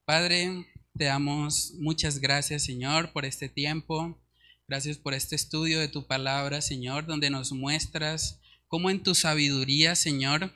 Padre, 0.04 0.66
te 0.96 1.04
damos 1.04 1.72
muchas 1.78 2.18
gracias, 2.20 2.64
Señor, 2.64 3.12
por 3.12 3.24
este 3.24 3.48
tiempo. 3.48 4.20
Gracias 4.68 4.98
por 4.98 5.14
este 5.14 5.36
estudio 5.36 5.78
de 5.78 5.88
tu 5.88 6.06
palabra, 6.06 6.60
Señor, 6.60 7.06
donde 7.06 7.30
nos 7.30 7.52
muestras 7.52 8.40
cómo 8.66 8.90
en 8.90 9.02
tu 9.02 9.14
sabiduría, 9.14 9.94
Señor, 9.94 10.52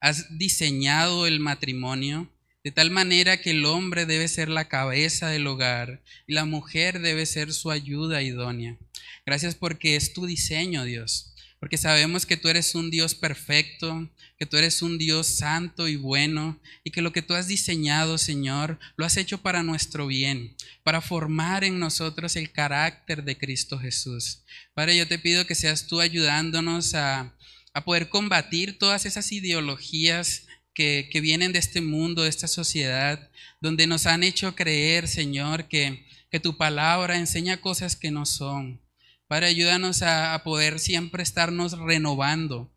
has 0.00 0.38
diseñado 0.38 1.26
el 1.26 1.40
matrimonio 1.40 2.30
de 2.66 2.72
tal 2.72 2.90
manera 2.90 3.36
que 3.40 3.52
el 3.52 3.64
hombre 3.64 4.06
debe 4.06 4.26
ser 4.26 4.48
la 4.48 4.66
cabeza 4.66 5.28
del 5.28 5.46
hogar 5.46 6.02
y 6.26 6.34
la 6.34 6.44
mujer 6.44 6.98
debe 6.98 7.24
ser 7.24 7.52
su 7.52 7.70
ayuda 7.70 8.22
idónea. 8.22 8.76
Gracias 9.24 9.54
porque 9.54 9.94
es 9.94 10.12
tu 10.12 10.26
diseño, 10.26 10.82
Dios 10.82 11.32
porque 11.58 11.78
sabemos 11.78 12.26
que 12.26 12.36
tú 12.36 12.48
eres 12.48 12.74
un 12.74 12.90
Dios 12.90 13.14
perfecto, 13.14 14.08
que 14.38 14.46
tú 14.46 14.56
eres 14.56 14.82
un 14.82 14.98
Dios 14.98 15.26
santo 15.26 15.88
y 15.88 15.96
bueno, 15.96 16.60
y 16.84 16.90
que 16.90 17.00
lo 17.00 17.12
que 17.12 17.22
tú 17.22 17.34
has 17.34 17.48
diseñado, 17.48 18.18
Señor, 18.18 18.78
lo 18.96 19.06
has 19.06 19.16
hecho 19.16 19.38
para 19.38 19.62
nuestro 19.62 20.06
bien, 20.06 20.54
para 20.84 21.00
formar 21.00 21.64
en 21.64 21.78
nosotros 21.78 22.36
el 22.36 22.52
carácter 22.52 23.24
de 23.24 23.38
Cristo 23.38 23.78
Jesús. 23.78 24.42
Padre, 24.74 24.96
yo 24.96 25.08
te 25.08 25.18
pido 25.18 25.46
que 25.46 25.54
seas 25.54 25.86
tú 25.86 26.00
ayudándonos 26.00 26.94
a, 26.94 27.32
poder 27.84 28.08
combatir 28.08 28.78
todas 28.78 29.04
esas 29.04 29.32
ideologías 29.32 30.45
que, 30.76 31.08
vienen 31.20 31.52
de 31.52 31.58
este 31.58 31.80
mundo, 31.80 32.22
de 32.22 32.28
esta 32.28 32.46
sociedad, 32.46 33.28
donde 33.60 33.88
nos 33.88 34.06
han 34.06 34.22
hecho 34.22 34.54
creer, 34.54 35.08
Señor, 35.08 35.66
que, 35.66 36.06
que 36.30 36.38
tu 36.38 36.56
palabra 36.56 37.18
enseña 37.18 37.60
cosas 37.60 37.96
que 37.96 38.12
no 38.12 38.26
son 38.26 38.80
Padre, 39.28 39.46
ayúdanos 39.46 40.02
a, 40.02 40.40
poder 40.44 40.78
siempre 40.78 41.24
estarnos 41.24 41.76
renovando 41.76 42.72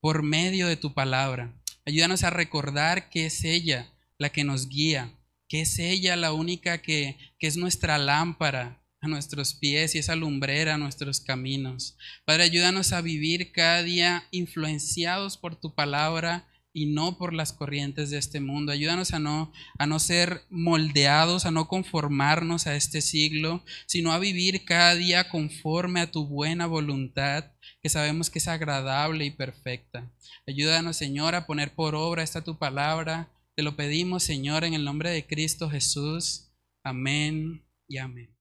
por 0.00 0.22
medio 0.22 0.68
de 0.68 0.76
tu 0.76 0.92
palabra. 0.92 1.54
Ayúdanos 1.86 2.24
a 2.24 2.30
recordar 2.30 3.08
que 3.08 3.24
es 3.24 3.42
ella 3.42 3.90
la 4.18 4.28
que 4.28 4.44
nos 4.44 4.68
guía, 4.68 5.14
que 5.48 5.62
es 5.62 5.78
ella 5.78 6.16
la 6.16 6.34
única 6.34 6.82
que, 6.82 7.16
que 7.38 7.46
es 7.46 7.56
nuestra 7.56 7.96
lámpara 7.96 8.82
a 9.00 9.08
nuestros 9.08 9.54
pies 9.54 9.94
y 9.94 9.98
esa 9.98 10.14
lumbrera 10.14 10.74
a 10.74 10.78
nuestros 10.78 11.20
caminos. 11.20 11.96
Padre, 12.26 12.44
ayúdanos 12.44 12.92
a 12.92 13.00
vivir 13.00 13.52
cada 13.52 13.82
día 13.82 14.28
influenciados 14.30 15.38
por 15.38 15.56
tu 15.56 15.74
palabra 15.74 16.46
y 16.74 16.86
no 16.86 17.16
por 17.16 17.32
las 17.32 17.52
corrientes 17.52 18.10
de 18.10 18.18
este 18.18 18.40
mundo. 18.40 18.72
Ayúdanos 18.72 19.14
a 19.14 19.20
no, 19.20 19.52
a 19.78 19.86
no 19.86 20.00
ser 20.00 20.42
moldeados, 20.50 21.46
a 21.46 21.52
no 21.52 21.68
conformarnos 21.68 22.66
a 22.66 22.74
este 22.74 23.00
siglo, 23.00 23.62
sino 23.86 24.12
a 24.12 24.18
vivir 24.18 24.64
cada 24.64 24.96
día 24.96 25.30
conforme 25.30 26.00
a 26.00 26.10
tu 26.10 26.26
buena 26.26 26.66
voluntad, 26.66 27.52
que 27.80 27.88
sabemos 27.88 28.28
que 28.28 28.40
es 28.40 28.48
agradable 28.48 29.24
y 29.24 29.30
perfecta. 29.30 30.10
Ayúdanos, 30.46 30.96
Señor, 30.96 31.36
a 31.36 31.46
poner 31.46 31.74
por 31.74 31.94
obra 31.94 32.24
esta 32.24 32.42
tu 32.42 32.58
palabra. 32.58 33.30
Te 33.54 33.62
lo 33.62 33.76
pedimos, 33.76 34.24
Señor, 34.24 34.64
en 34.64 34.74
el 34.74 34.84
nombre 34.84 35.10
de 35.10 35.24
Cristo 35.24 35.70
Jesús. 35.70 36.50
Amén 36.82 37.64
y 37.86 37.98
amén. 37.98 38.33